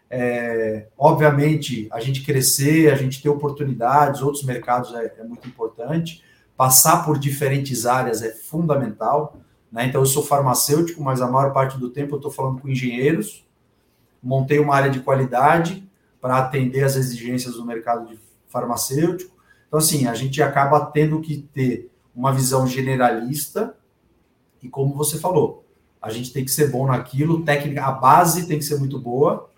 é, 0.09 0.87
obviamente, 0.97 1.87
a 1.91 1.99
gente 1.99 2.23
crescer, 2.23 2.91
a 2.91 2.95
gente 2.95 3.21
ter 3.21 3.29
oportunidades, 3.29 4.21
outros 4.21 4.43
mercados 4.43 4.93
é, 4.93 5.15
é 5.19 5.23
muito 5.23 5.47
importante. 5.47 6.23
Passar 6.55 7.05
por 7.05 7.19
diferentes 7.19 7.85
áreas 7.85 8.21
é 8.21 8.31
fundamental. 8.31 9.37
Né? 9.71 9.85
Então, 9.85 10.01
eu 10.01 10.05
sou 10.05 10.23
farmacêutico, 10.23 11.03
mas 11.03 11.21
a 11.21 11.29
maior 11.29 11.51
parte 11.51 11.77
do 11.77 11.89
tempo 11.89 12.15
eu 12.15 12.17
estou 12.17 12.31
falando 12.31 12.61
com 12.61 12.69
engenheiros. 12.69 13.45
Montei 14.23 14.59
uma 14.59 14.75
área 14.75 14.89
de 14.89 15.01
qualidade 15.01 15.87
para 16.19 16.37
atender 16.37 16.83
as 16.83 16.95
exigências 16.95 17.55
do 17.55 17.65
mercado 17.65 18.09
farmacêutico. 18.47 19.35
Então, 19.67 19.79
assim, 19.79 20.07
a 20.07 20.13
gente 20.13 20.41
acaba 20.41 20.85
tendo 20.85 21.19
que 21.19 21.37
ter 21.53 21.91
uma 22.15 22.33
visão 22.33 22.65
generalista 22.65 23.75
e, 24.63 24.69
como 24.69 24.95
você 24.95 25.19
falou, 25.19 25.65
a 26.01 26.09
gente 26.09 26.31
tem 26.31 26.43
que 26.43 26.51
ser 26.51 26.71
bom 26.71 26.87
naquilo, 26.87 27.43
técnica, 27.43 27.85
a 27.85 27.91
base 27.91 28.47
tem 28.47 28.57
que 28.57 28.65
ser 28.65 28.79
muito 28.79 28.99
boa, 28.99 29.49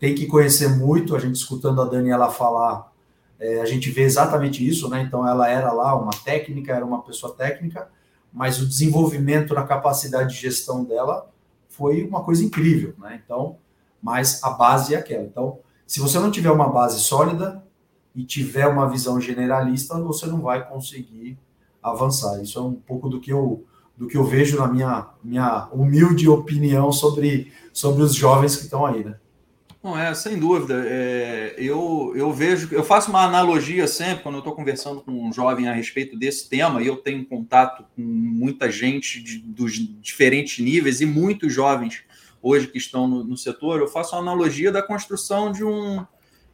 tem 0.00 0.14
que 0.14 0.26
conhecer 0.26 0.68
muito. 0.68 1.14
A 1.14 1.18
gente 1.20 1.36
escutando 1.36 1.80
a 1.80 1.84
Daniela 1.84 2.30
falar, 2.30 2.90
é, 3.38 3.60
a 3.60 3.66
gente 3.66 3.90
vê 3.90 4.02
exatamente 4.02 4.66
isso, 4.66 4.88
né? 4.88 5.02
Então, 5.02 5.28
ela 5.28 5.48
era 5.48 5.70
lá 5.72 5.94
uma 5.94 6.12
técnica, 6.24 6.72
era 6.72 6.84
uma 6.84 7.02
pessoa 7.02 7.34
técnica, 7.34 7.88
mas 8.32 8.60
o 8.60 8.66
desenvolvimento 8.66 9.54
na 9.54 9.62
capacidade 9.62 10.34
de 10.34 10.40
gestão 10.40 10.82
dela 10.82 11.30
foi 11.68 12.02
uma 12.02 12.24
coisa 12.24 12.42
incrível, 12.42 12.94
né? 12.98 13.20
Então, 13.22 13.58
mas 14.02 14.42
a 14.42 14.50
base 14.50 14.94
é 14.94 14.98
aquela. 14.98 15.22
Então, 15.22 15.58
se 15.86 16.00
você 16.00 16.18
não 16.18 16.30
tiver 16.30 16.50
uma 16.50 16.68
base 16.68 17.00
sólida 17.00 17.62
e 18.14 18.24
tiver 18.24 18.66
uma 18.66 18.88
visão 18.88 19.20
generalista, 19.20 20.00
você 20.00 20.26
não 20.26 20.40
vai 20.40 20.66
conseguir 20.66 21.38
avançar. 21.82 22.42
Isso 22.42 22.58
é 22.58 22.62
um 22.62 22.74
pouco 22.74 23.08
do 23.08 23.20
que 23.20 23.32
eu 23.32 23.64
do 23.96 24.06
que 24.06 24.16
eu 24.16 24.24
vejo 24.24 24.58
na 24.58 24.66
minha, 24.66 25.08
minha 25.22 25.68
humilde 25.70 26.26
opinião 26.26 26.90
sobre, 26.90 27.52
sobre 27.70 28.02
os 28.02 28.14
jovens 28.14 28.56
que 28.56 28.62
estão 28.62 28.86
aí, 28.86 29.04
né? 29.04 29.16
Não 29.82 29.98
é, 29.98 30.14
sem 30.14 30.38
dúvida. 30.38 30.84
É, 30.86 31.54
eu, 31.56 32.12
eu 32.14 32.30
vejo, 32.32 32.68
eu 32.72 32.84
faço 32.84 33.08
uma 33.10 33.24
analogia 33.24 33.86
sempre 33.86 34.22
quando 34.22 34.34
eu 34.34 34.40
estou 34.40 34.54
conversando 34.54 35.00
com 35.00 35.10
um 35.10 35.32
jovem 35.32 35.68
a 35.68 35.72
respeito 35.72 36.18
desse 36.18 36.48
tema, 36.50 36.82
e 36.82 36.86
eu 36.86 36.96
tenho 36.96 37.24
contato 37.24 37.84
com 37.96 38.02
muita 38.02 38.70
gente 38.70 39.22
de, 39.22 39.38
dos 39.38 39.72
diferentes 40.00 40.62
níveis 40.62 41.00
e 41.00 41.06
muitos 41.06 41.52
jovens 41.52 42.04
hoje 42.42 42.66
que 42.66 42.78
estão 42.78 43.08
no, 43.08 43.24
no 43.24 43.36
setor, 43.36 43.80
eu 43.80 43.88
faço 43.88 44.14
a 44.14 44.18
analogia 44.18 44.70
da 44.70 44.82
construção 44.82 45.50
de 45.50 45.64
um, 45.64 46.04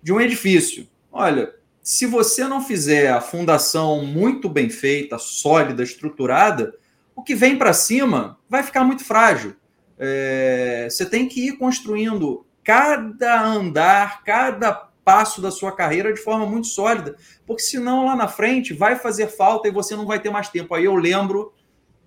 de 0.01 0.13
um 0.13 0.21
edifício. 0.21 0.89
Olha, 1.11 1.53
se 1.83 2.07
você 2.07 2.45
não 2.47 2.63
fizer 2.63 3.11
a 3.11 3.21
fundação 3.21 4.05
muito 4.05 4.49
bem 4.49 4.69
feita, 4.71 5.19
sólida, 5.19 5.83
estruturada, 5.83 6.75
o 7.15 7.23
que 7.23 7.35
vem 7.35 7.57
para 7.57 7.73
cima 7.73 8.39
vai 8.49 8.63
ficar 8.63 8.85
muito 8.85 9.05
frágil. 9.05 9.57
É, 9.99 10.87
você 10.91 11.07
tem 11.07 11.29
que 11.29 11.49
ir 11.49 11.57
construindo 11.57 12.46
cada 12.67 13.41
andar, 13.41 14.25
cada 14.25 14.73
passo 15.05 15.41
da 15.41 15.53
sua 15.53 15.71
carreira 15.71 16.13
de 16.13 16.21
forma 16.21 16.45
muito 16.45 16.67
sólida, 16.67 17.15
porque 17.47 17.63
senão 17.63 18.05
lá 18.05 18.17
na 18.17 18.27
frente 18.27 18.75
vai 18.75 18.97
fazer 18.97 19.29
falta 19.29 19.69
e 19.69 19.71
você 19.71 19.95
não 19.95 20.05
vai 20.05 20.19
ter 20.19 20.31
mais 20.31 20.49
tempo. 20.49 20.75
Aí 20.75 20.85
eu 20.85 20.97
lembro 20.97 21.53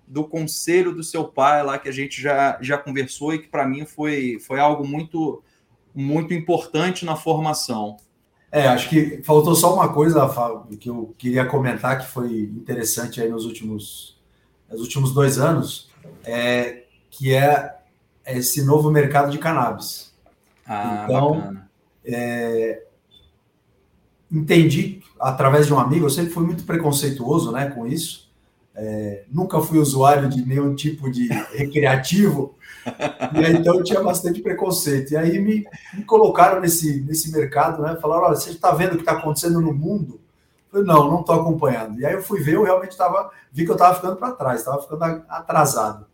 do 0.06 0.22
conselho 0.22 0.94
do 0.94 1.02
seu 1.02 1.24
pai 1.24 1.62
lá 1.64 1.78
que 1.78 1.88
a 1.88 1.92
gente 1.92 2.20
já, 2.20 2.58
já 2.60 2.76
conversou 2.76 3.32
e 3.32 3.38
que 3.38 3.48
para 3.48 3.66
mim 3.66 3.86
foi, 3.86 4.38
foi 4.38 4.60
algo 4.60 4.86
muito 4.86 5.42
muito 5.94 6.34
importante 6.34 7.06
na 7.06 7.16
formação. 7.16 7.96
É, 8.52 8.68
acho 8.68 8.88
que 8.90 9.22
faltou 9.24 9.54
só 9.54 9.74
uma 9.74 9.92
coisa, 9.92 10.28
Fábio, 10.28 10.76
que 10.76 10.90
eu 10.90 11.14
queria 11.16 11.46
comentar 11.46 11.98
que 11.98 12.06
foi 12.06 12.42
interessante 12.42 13.20
aí 13.20 13.28
nos 13.30 13.46
últimos, 13.46 14.20
nos 14.70 14.82
últimos 14.82 15.14
dois 15.14 15.38
anos, 15.38 15.90
é, 16.22 16.84
que 17.10 17.34
é 17.34 17.76
esse 18.26 18.62
novo 18.62 18.90
mercado 18.90 19.30
de 19.32 19.38
cannabis. 19.38 20.09
Ah, 20.72 21.02
então, 21.04 21.56
é, 22.04 22.84
entendi 24.30 25.02
através 25.18 25.66
de 25.66 25.74
um 25.74 25.78
amigo, 25.78 26.06
eu 26.06 26.10
sempre 26.10 26.32
fui 26.32 26.44
muito 26.44 26.64
preconceituoso 26.64 27.52
né, 27.52 27.68
com 27.70 27.86
isso, 27.86 28.30
é, 28.74 29.24
nunca 29.30 29.60
fui 29.60 29.78
usuário 29.78 30.28
de 30.28 30.46
nenhum 30.46 30.74
tipo 30.74 31.10
de 31.10 31.28
recreativo, 31.52 32.54
e 33.34 33.44
aí, 33.44 33.52
então 33.52 33.74
eu 33.74 33.84
tinha 33.84 34.02
bastante 34.02 34.40
preconceito. 34.40 35.12
E 35.12 35.16
aí 35.16 35.38
me, 35.38 35.66
me 35.92 36.04
colocaram 36.04 36.60
nesse, 36.60 37.02
nesse 37.02 37.30
mercado, 37.30 37.82
né? 37.82 37.98
Falaram: 38.00 38.24
olha, 38.24 38.36
você 38.36 38.50
está 38.50 38.72
vendo 38.72 38.92
o 38.92 38.96
que 38.96 39.02
está 39.02 39.12
acontecendo 39.12 39.60
no 39.60 39.74
mundo? 39.74 40.18
Eu 40.72 40.84
falei, 40.84 40.86
não, 40.86 41.10
não 41.10 41.20
estou 41.20 41.34
acompanhando. 41.34 42.00
E 42.00 42.06
aí 42.06 42.14
eu 42.14 42.22
fui 42.22 42.40
ver, 42.40 42.54
eu 42.54 42.64
realmente 42.64 42.92
estava, 42.92 43.30
vi 43.52 43.66
que 43.66 43.70
eu 43.70 43.74
estava 43.74 43.96
ficando 43.96 44.16
para 44.16 44.32
trás, 44.32 44.60
estava 44.60 44.80
ficando 44.80 45.04
atrasado. 45.28 46.06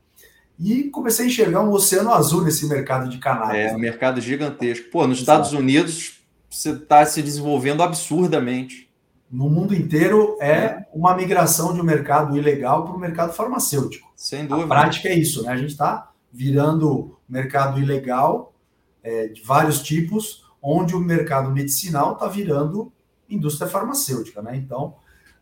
E 0.58 0.84
comecei 0.84 1.26
a 1.26 1.28
enxergar 1.28 1.60
um 1.60 1.70
oceano 1.70 2.12
azul 2.12 2.42
nesse 2.42 2.66
mercado 2.66 3.10
de 3.10 3.18
cannabis. 3.18 3.56
É, 3.56 3.74
um 3.74 3.78
mercado 3.78 4.20
gigantesco. 4.20 4.90
Pô, 4.90 5.06
nos 5.06 5.18
Estados 5.18 5.52
Unidos 5.52 6.20
você 6.48 6.70
está 6.70 7.04
se 7.04 7.22
desenvolvendo 7.22 7.82
absurdamente 7.82 8.86
no 9.30 9.50
mundo 9.50 9.74
inteiro 9.74 10.36
é 10.40 10.86
uma 10.92 11.14
migração 11.16 11.74
de 11.74 11.80
um 11.80 11.84
mercado 11.84 12.36
ilegal 12.36 12.84
para 12.84 12.94
o 12.94 12.98
mercado 12.98 13.32
farmacêutico. 13.32 14.12
Sem 14.14 14.46
dúvida. 14.46 14.64
A 14.64 14.68
prática 14.68 15.08
é 15.08 15.14
isso, 15.14 15.42
né? 15.42 15.52
A 15.52 15.56
gente 15.56 15.70
está 15.70 16.10
virando 16.32 17.18
mercado 17.28 17.80
ilegal 17.80 18.54
é, 19.02 19.28
de 19.28 19.42
vários 19.42 19.82
tipos, 19.82 20.44
onde 20.62 20.94
o 20.94 21.00
mercado 21.00 21.50
medicinal 21.50 22.14
está 22.14 22.28
virando 22.28 22.92
indústria 23.28 23.68
farmacêutica, 23.68 24.40
né? 24.40 24.56
Então, 24.56 24.94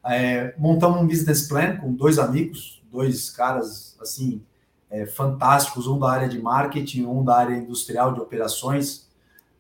é, 0.07 0.55
montamos 0.57 1.01
um 1.01 1.07
business 1.07 1.47
plan 1.47 1.77
com 1.77 1.93
dois 1.93 2.19
amigos, 2.19 2.83
dois 2.91 3.31
caras 3.31 3.97
assim 4.01 4.43
é, 4.95 5.07
fantásticos, 5.07 5.89
um 5.89 5.99
da 5.99 6.09
área 6.09 6.29
de 6.29 6.41
marketing, 6.41 7.05
um 7.05 7.25
da 7.25 7.37
área 7.37 7.57
industrial 7.57 8.15
de 8.15 8.21
operações, 8.21 9.09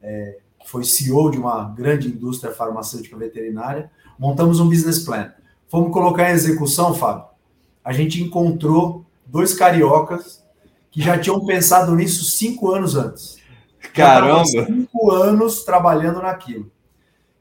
é, 0.00 0.38
que 0.60 0.70
foi 0.70 0.84
CEO 0.84 1.30
de 1.30 1.38
uma 1.38 1.64
grande 1.64 2.08
indústria 2.08 2.54
farmacêutica 2.54 3.16
veterinária 3.16 3.90
montamos 4.18 4.60
um 4.60 4.68
business 4.68 5.00
plan. 5.00 5.32
Fomos 5.68 5.92
colocar 5.92 6.30
em 6.30 6.34
execução, 6.34 6.94
Fábio. 6.94 7.26
A 7.84 7.92
gente 7.92 8.22
encontrou 8.22 9.04
dois 9.26 9.54
cariocas 9.54 10.42
que 10.90 11.02
já 11.02 11.18
tinham 11.18 11.44
pensado 11.44 11.94
nisso 11.94 12.24
cinco 12.24 12.70
anos 12.70 12.94
antes. 12.94 13.38
Caramba! 13.92 14.44
Cinco 14.46 15.10
anos 15.10 15.64
trabalhando 15.64 16.22
naquilo. 16.22 16.70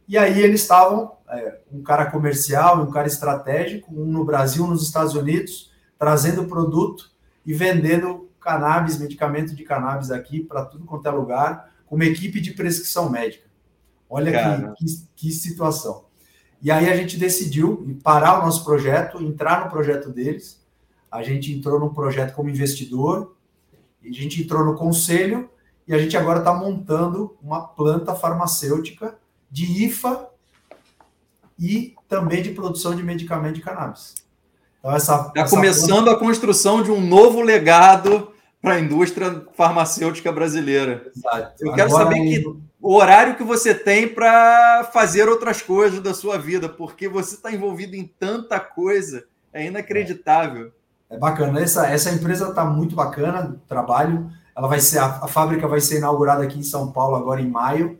E 0.07 0.17
aí 0.17 0.41
eles 0.41 0.61
estavam, 0.61 1.13
é, 1.29 1.59
um 1.71 1.81
cara 1.81 2.09
comercial, 2.09 2.81
um 2.81 2.91
cara 2.91 3.07
estratégico, 3.07 3.93
um 3.93 4.05
no 4.05 4.25
Brasil, 4.25 4.63
um 4.63 4.67
nos 4.67 4.83
Estados 4.83 5.13
Unidos, 5.13 5.71
trazendo 5.97 6.45
produto 6.45 7.12
e 7.45 7.53
vendendo 7.53 8.29
cannabis, 8.39 8.97
medicamento 8.97 9.55
de 9.55 9.63
cannabis 9.63 10.11
aqui 10.11 10.41
para 10.41 10.65
tudo 10.65 10.85
quanto 10.85 11.07
é 11.07 11.11
lugar, 11.11 11.71
com 11.85 11.95
uma 11.95 12.05
equipe 12.05 12.41
de 12.41 12.51
prescrição 12.51 13.09
médica. 13.09 13.47
Olha 14.09 14.73
que, 14.75 14.85
que, 14.85 15.07
que 15.15 15.31
situação. 15.31 16.05
E 16.61 16.71
aí 16.71 16.89
a 16.89 16.95
gente 16.95 17.17
decidiu 17.17 17.97
parar 18.03 18.39
o 18.39 18.45
nosso 18.45 18.63
projeto, 18.63 19.21
entrar 19.21 19.65
no 19.65 19.71
projeto 19.71 20.09
deles. 20.09 20.63
A 21.11 21.21
gente 21.21 21.51
entrou 21.51 21.79
no 21.79 21.93
projeto 21.93 22.33
como 22.33 22.49
investidor, 22.49 23.35
a 24.01 24.11
gente 24.11 24.41
entrou 24.41 24.65
no 24.65 24.75
conselho 24.75 25.49
e 25.87 25.93
a 25.93 25.97
gente 25.97 26.15
agora 26.15 26.39
está 26.39 26.53
montando 26.53 27.37
uma 27.41 27.67
planta 27.67 28.15
farmacêutica 28.15 29.17
de 29.51 29.85
IFA 29.85 30.29
e 31.59 31.95
também 32.07 32.41
de 32.41 32.51
produção 32.51 32.95
de 32.95 33.03
medicamento 33.03 33.55
de 33.55 33.61
cannabis. 33.61 34.15
Então, 34.83 34.93
essa. 34.93 35.31
Está 35.33 35.47
começando 35.47 36.09
a 36.09 36.19
construção 36.19 36.83
de 36.83 36.91
um 36.91 36.99
novo 36.99 37.41
legado 37.41 38.33
para 38.61 38.73
a 38.73 38.79
indústria 38.79 39.45
farmacêutica 39.55 40.29
brasileira. 40.29 41.09
Exato. 41.15 41.53
Eu 41.65 41.73
quero 41.73 41.89
saber 41.89 42.19
que 42.19 42.43
o 42.81 42.95
horário 42.95 43.35
que 43.37 43.43
você 43.43 43.73
tem 43.73 44.09
para 44.09 44.89
fazer 44.91 45.29
outras 45.29 45.61
coisas 45.61 46.01
da 46.01 46.13
sua 46.13 46.37
vida, 46.37 46.67
porque 46.67 47.07
você 47.07 47.35
está 47.35 47.49
envolvido 47.49 47.95
em 47.95 48.05
tanta 48.05 48.59
coisa, 48.59 49.23
é 49.53 49.65
inacreditável. 49.65 50.71
É, 51.09 51.15
é 51.15 51.17
bacana. 51.17 51.61
Essa, 51.61 51.87
essa 51.87 52.11
empresa 52.11 52.49
está 52.49 52.65
muito 52.65 52.93
bacana, 52.93 53.55
trabalho. 53.69 54.29
Ela 54.55 54.67
vai 54.67 54.81
ser 54.81 54.99
a, 54.99 55.05
a, 55.05 55.27
fábrica 55.27 55.65
vai 55.65 55.79
ser 55.79 55.97
inaugurada 55.97 56.43
aqui 56.43 56.59
em 56.59 56.63
São 56.63 56.91
Paulo 56.91 57.15
agora 57.15 57.41
em 57.41 57.49
maio. 57.49 57.99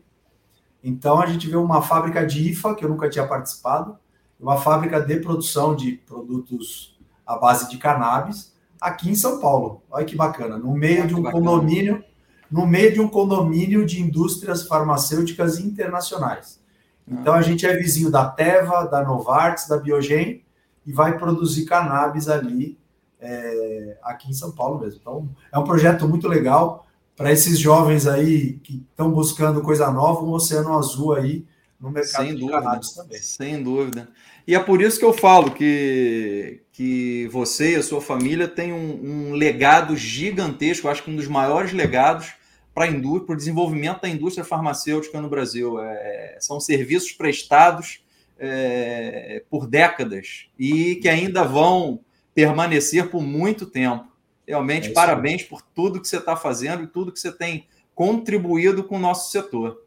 Então 0.84 1.22
a 1.22 1.26
gente 1.26 1.50
vê 1.50 1.56
uma 1.56 1.82
fábrica 1.82 2.26
de 2.26 2.50
IFA 2.50 2.76
que 2.76 2.84
eu 2.84 2.90
nunca 2.90 3.10
tinha 3.10 3.26
participado, 3.26 3.98
uma 4.44 4.58
fábrica 4.58 5.00
de 5.00 5.16
produção 5.22 5.74
de 5.74 5.94
produtos 5.94 7.00
à 7.26 7.38
base 7.38 7.70
de 7.70 7.78
cannabis 7.78 8.54
aqui 8.80 9.10
em 9.10 9.16
São 9.16 9.40
Paulo. 9.40 9.82
Olha 9.90 10.06
que 10.06 10.18
bacana, 10.18 10.58
no 10.58 10.74
meio 10.74 11.08
de 11.08 11.16
um 11.16 11.22
bacana. 11.22 11.42
condomínio 11.42 12.04
no 12.52 12.68
meio 12.68 12.94
de 12.94 13.02
um 13.02 13.08
condomínio 13.08 13.84
de 13.84 14.00
indústrias 14.00 14.68
farmacêuticas 14.68 15.58
internacionais. 15.58 16.62
Então 17.08 17.34
a 17.34 17.42
gente 17.42 17.66
é 17.66 17.76
vizinho 17.76 18.12
da 18.12 18.26
Teva, 18.30 18.86
da 18.86 19.04
Novartis, 19.04 19.68
da 19.68 19.78
Biogen 19.78 20.44
e 20.86 20.92
vai 20.92 21.18
produzir 21.18 21.66
cannabis 21.66 22.30
ali 22.30 22.78
é, 23.20 23.98
aqui 24.04 24.30
em 24.30 24.34
São 24.34 24.52
Paulo 24.52 24.80
mesmo. 24.80 25.00
Então 25.02 25.30
é 25.52 25.58
um 25.58 25.64
projeto 25.64 26.08
muito 26.08 26.28
legal. 26.28 26.86
para 27.16 27.32
esses 27.32 27.58
jovens 27.58 28.06
aí 28.06 28.54
que 28.60 28.86
estão 28.92 29.12
buscando 29.12 29.62
coisa 29.62 29.90
nova, 29.90 30.22
um 30.22 30.32
oceano 30.32 30.78
azul 30.78 31.14
aí 31.14 31.46
no 31.84 31.92
mercado 31.92 32.24
Sem 32.26 32.34
de 32.34 32.40
dúvida, 32.40 32.80
também. 32.96 33.22
Sem 33.22 33.62
dúvida. 33.62 34.10
E 34.48 34.56
é 34.56 34.60
por 34.60 34.82
isso 34.82 34.98
que 34.98 35.04
eu 35.04 35.12
falo 35.12 35.52
que, 35.52 36.62
que 36.72 37.28
você 37.28 37.74
e 37.74 37.76
a 37.76 37.84
sua 37.84 38.00
família 38.00 38.48
têm 38.48 38.72
um, 38.72 39.32
um 39.32 39.34
legado 39.34 39.94
gigantesco, 39.98 40.88
acho 40.88 41.04
que 41.04 41.12
um 41.12 41.16
dos 41.16 41.28
maiores 41.28 41.74
legados 41.74 42.32
para 42.74 42.90
o 42.90 43.36
desenvolvimento 43.36 44.02
da 44.02 44.08
indústria 44.08 44.46
farmacêutica 44.46 45.20
no 45.20 45.30
Brasil. 45.30 45.78
É, 45.82 46.38
são 46.40 46.58
serviços 46.58 47.12
prestados 47.12 48.02
é, 48.40 49.44
por 49.50 49.68
décadas 49.68 50.48
e 50.58 50.96
que 50.96 51.10
ainda 51.10 51.44
vão 51.44 52.00
permanecer 52.34 53.10
por 53.10 53.22
muito 53.22 53.66
tempo. 53.66 54.08
Realmente, 54.48 54.88
é 54.88 54.94
parabéns 54.94 55.44
por 55.44 55.62
tudo 55.62 56.00
que 56.00 56.08
você 56.08 56.18
está 56.18 56.38
fazendo 56.38 56.84
e 56.84 56.88
tudo 56.88 57.12
que 57.12 57.20
você 57.20 57.32
tem 57.32 57.68
contribuído 57.94 58.86
com 58.86 58.96
o 58.96 59.00
nosso 59.00 59.32
setor. 59.32 59.83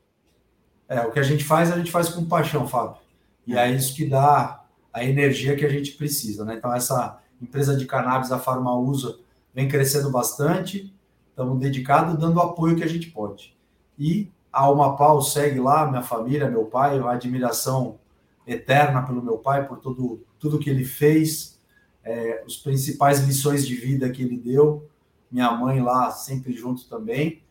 É, 0.89 1.01
o 1.01 1.11
que 1.11 1.18
a 1.18 1.22
gente 1.22 1.45
faz, 1.45 1.72
a 1.72 1.76
gente 1.76 1.91
faz 1.91 2.09
com 2.09 2.24
paixão, 2.24 2.66
Fábio. 2.66 3.01
E 3.47 3.57
é 3.57 3.70
isso 3.70 3.95
que 3.95 4.05
dá 4.05 4.64
a 4.93 5.05
energia 5.05 5.57
que 5.57 5.64
a 5.64 5.68
gente 5.68 5.93
precisa, 5.93 6.45
né? 6.45 6.55
Então, 6.57 6.72
essa 6.74 7.18
empresa 7.41 7.76
de 7.76 7.87
cannabis, 7.87 8.32
a 8.32 8.39
Farmausa, 8.39 9.18
vem 9.55 9.68
crescendo 9.68 10.11
bastante, 10.11 10.95
estamos 11.30 11.59
dedicados, 11.59 12.18
dando 12.18 12.37
o 12.37 12.41
apoio 12.41 12.76
que 12.76 12.84
a 12.84 12.89
gente 12.89 13.11
pode. 13.11 13.57
E 13.99 14.30
a 14.53 14.62
Alma 14.62 14.97
Pau 14.97 15.20
segue 15.20 15.61
lá, 15.61 15.87
minha 15.87 16.03
família, 16.03 16.51
meu 16.51 16.64
pai, 16.64 16.99
uma 16.99 17.12
admiração 17.12 17.99
eterna 18.47 19.03
pelo 19.03 19.22
meu 19.22 19.39
pai, 19.39 19.66
por 19.66 19.78
tudo, 19.78 20.24
tudo 20.39 20.59
que 20.59 20.70
ele 20.70 20.84
fez, 20.84 21.61
é, 22.05 22.43
os 22.47 22.57
principais 22.57 23.20
lições 23.20 23.66
de 23.66 23.74
vida 23.74 24.09
que 24.11 24.22
ele 24.22 24.37
deu, 24.37 24.89
minha 25.30 25.51
mãe 25.53 25.82
lá 25.82 26.11
sempre 26.11 26.53
junto 26.53 26.89
também. 26.89 27.43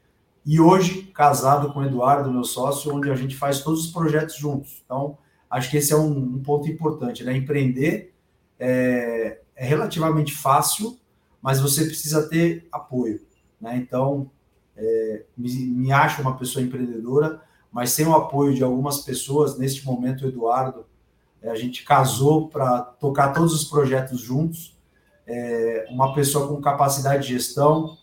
E 0.45 0.59
hoje, 0.59 1.03
casado 1.13 1.73
com 1.73 1.79
o 1.79 1.85
Eduardo, 1.85 2.31
meu 2.31 2.43
sócio, 2.43 2.93
onde 2.95 3.09
a 3.09 3.15
gente 3.15 3.35
faz 3.35 3.61
todos 3.61 3.85
os 3.85 3.91
projetos 3.91 4.37
juntos. 4.37 4.83
Então, 4.85 5.17
acho 5.49 5.71
que 5.71 5.77
esse 5.77 5.91
é 5.91 5.95
um, 5.95 6.15
um 6.15 6.43
ponto 6.43 6.69
importante, 6.69 7.23
né? 7.23 7.35
Empreender 7.35 8.13
é, 8.59 9.39
é, 9.55 9.65
relativamente 9.65 10.35
fácil, 10.35 10.99
mas 11.41 11.59
você 11.59 11.85
precisa 11.85 12.29
ter 12.29 12.67
apoio, 12.71 13.21
né? 13.59 13.75
Então, 13.77 14.29
é, 14.77 15.23
me, 15.35 15.51
me 15.65 15.91
acho 15.91 16.21
uma 16.21 16.37
pessoa 16.37 16.63
empreendedora, 16.63 17.41
mas 17.71 17.89
sem 17.89 18.05
o 18.05 18.13
apoio 18.13 18.53
de 18.53 18.63
algumas 18.63 18.99
pessoas, 18.99 19.57
neste 19.57 19.83
momento, 19.83 20.25
o 20.25 20.27
Eduardo, 20.27 20.85
é, 21.41 21.49
a 21.49 21.55
gente 21.55 21.83
casou 21.83 22.49
para 22.49 22.81
tocar 22.81 23.33
todos 23.33 23.51
os 23.51 23.63
projetos 23.63 24.21
juntos. 24.21 24.77
É, 25.25 25.87
uma 25.89 26.13
pessoa 26.13 26.47
com 26.47 26.61
capacidade 26.61 27.23
de 27.25 27.33
gestão 27.33 27.97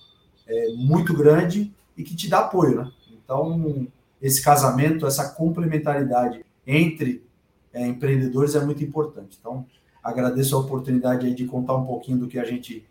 é, 0.45 0.73
muito 0.73 1.15
grande 1.15 1.73
e 1.97 2.03
que 2.03 2.15
te 2.15 2.29
dá 2.29 2.41
apoio, 2.41 2.77
né? 2.77 2.93
Então, 3.25 3.87
esse 4.21 4.43
casamento, 4.43 5.07
essa 5.07 5.31
complementaridade 5.31 6.45
entre 6.67 7.25
é, 7.73 7.87
empreendedores 7.87 8.55
é 8.55 8.65
muito 8.65 8.85
importante. 8.85 9.37
Então, 9.41 9.67
agradeço 10.03 10.57
a 10.57 10.61
oportunidade 10.61 11.33
de 11.35 11.45
contar 11.47 11.77
um 11.77 11.87
pouquinho 11.87 12.19
do 12.19 12.29
que 12.29 12.39
a 12.39 12.45
gente 12.45 12.85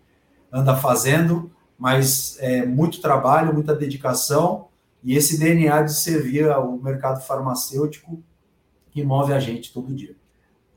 anda 0.51 0.75
fazendo, 0.75 1.51
mas 1.77 2.37
é 2.39 2.65
muito 2.65 3.01
trabalho, 3.01 3.53
muita 3.53 3.75
dedicação 3.75 4.67
e 5.03 5.15
esse 5.15 5.39
DNA 5.39 5.81
de 5.83 5.95
servir 5.95 6.49
ao 6.49 6.77
mercado 6.77 7.21
farmacêutico 7.21 8.21
que 8.91 9.03
move 9.03 9.33
a 9.33 9.39
gente 9.39 9.73
todo 9.73 9.93
dia. 9.93 10.15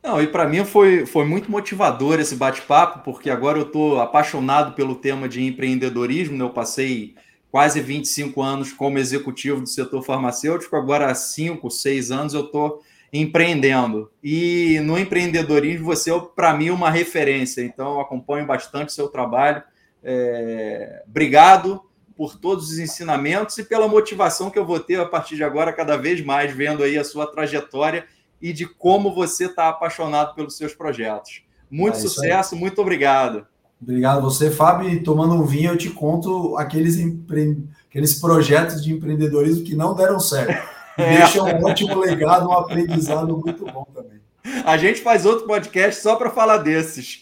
Não, 0.02 0.20
e 0.20 0.26
para 0.26 0.46
mim 0.46 0.64
foi, 0.64 1.06
foi 1.06 1.24
muito 1.24 1.50
motivador 1.50 2.20
esse 2.20 2.36
bate-papo, 2.36 3.00
porque 3.00 3.30
agora 3.30 3.58
eu 3.58 3.64
estou 3.64 4.00
apaixonado 4.00 4.74
pelo 4.74 4.94
tema 4.94 5.28
de 5.28 5.42
empreendedorismo. 5.42 6.36
Né? 6.36 6.44
Eu 6.44 6.50
passei 6.50 7.14
quase 7.54 7.80
25 7.80 8.42
anos 8.42 8.72
como 8.72 8.98
executivo 8.98 9.60
do 9.60 9.68
setor 9.68 10.02
farmacêutico, 10.02 10.74
agora 10.74 11.06
há 11.06 11.14
5, 11.14 11.70
6 11.70 12.10
anos 12.10 12.34
eu 12.34 12.46
estou 12.46 12.82
empreendendo. 13.12 14.10
E 14.20 14.80
no 14.82 14.98
empreendedorismo 14.98 15.86
você 15.86 16.12
é, 16.12 16.18
para 16.18 16.52
mim, 16.52 16.70
uma 16.70 16.90
referência. 16.90 17.62
Então, 17.62 17.92
eu 17.92 18.00
acompanho 18.00 18.44
bastante 18.44 18.88
o 18.88 18.92
seu 18.92 19.06
trabalho. 19.06 19.62
É... 20.02 21.04
Obrigado 21.06 21.80
por 22.16 22.36
todos 22.36 22.72
os 22.72 22.78
ensinamentos 22.80 23.56
e 23.56 23.62
pela 23.62 23.86
motivação 23.86 24.50
que 24.50 24.58
eu 24.58 24.66
vou 24.66 24.80
ter 24.80 24.98
a 24.98 25.06
partir 25.06 25.36
de 25.36 25.44
agora, 25.44 25.72
cada 25.72 25.96
vez 25.96 26.20
mais, 26.24 26.52
vendo 26.52 26.82
aí 26.82 26.98
a 26.98 27.04
sua 27.04 27.24
trajetória 27.24 28.04
e 28.42 28.52
de 28.52 28.66
como 28.66 29.14
você 29.14 29.44
está 29.44 29.68
apaixonado 29.68 30.34
pelos 30.34 30.56
seus 30.56 30.74
projetos. 30.74 31.44
Muito 31.70 31.98
é 31.98 32.00
sucesso, 32.00 32.56
muito 32.56 32.82
obrigado. 32.82 33.46
Obrigado 33.80 34.18
a 34.18 34.22
você, 34.22 34.50
Fábio. 34.50 34.88
E 34.88 35.02
tomando 35.02 35.34
um 35.34 35.44
vinho, 35.44 35.72
eu 35.72 35.78
te 35.78 35.90
conto 35.90 36.56
aqueles, 36.56 36.96
empre... 36.96 37.62
aqueles 37.88 38.20
projetos 38.20 38.82
de 38.82 38.92
empreendedorismo 38.92 39.64
que 39.64 39.74
não 39.74 39.94
deram 39.94 40.18
certo. 40.18 40.74
É. 40.96 41.16
Deixa 41.16 41.42
um 41.42 41.64
ótimo 41.64 41.98
legado, 41.98 42.48
um 42.48 42.52
aprendizado 42.52 43.36
muito 43.36 43.64
bom 43.64 43.84
também. 43.92 44.20
A 44.64 44.76
gente 44.76 45.00
faz 45.00 45.26
outro 45.26 45.44
podcast 45.44 46.00
só 46.00 46.14
para 46.14 46.30
falar 46.30 46.58
desses. 46.58 47.20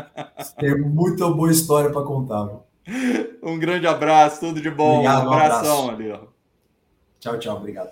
Tem 0.58 0.76
muita 0.80 1.30
boa 1.30 1.52
história 1.52 1.88
para 1.88 2.02
contar. 2.02 2.46
Viu? 2.46 2.62
Um 3.42 3.58
grande 3.60 3.86
abraço, 3.86 4.40
tudo 4.40 4.60
de 4.60 4.70
bom. 4.70 4.94
Obrigado, 4.94 5.28
um 5.28 5.32
abração, 5.32 5.86
um 5.86 5.90
abraço. 5.90 6.28
Tchau, 7.20 7.38
tchau. 7.38 7.56
Obrigado. 7.56 7.90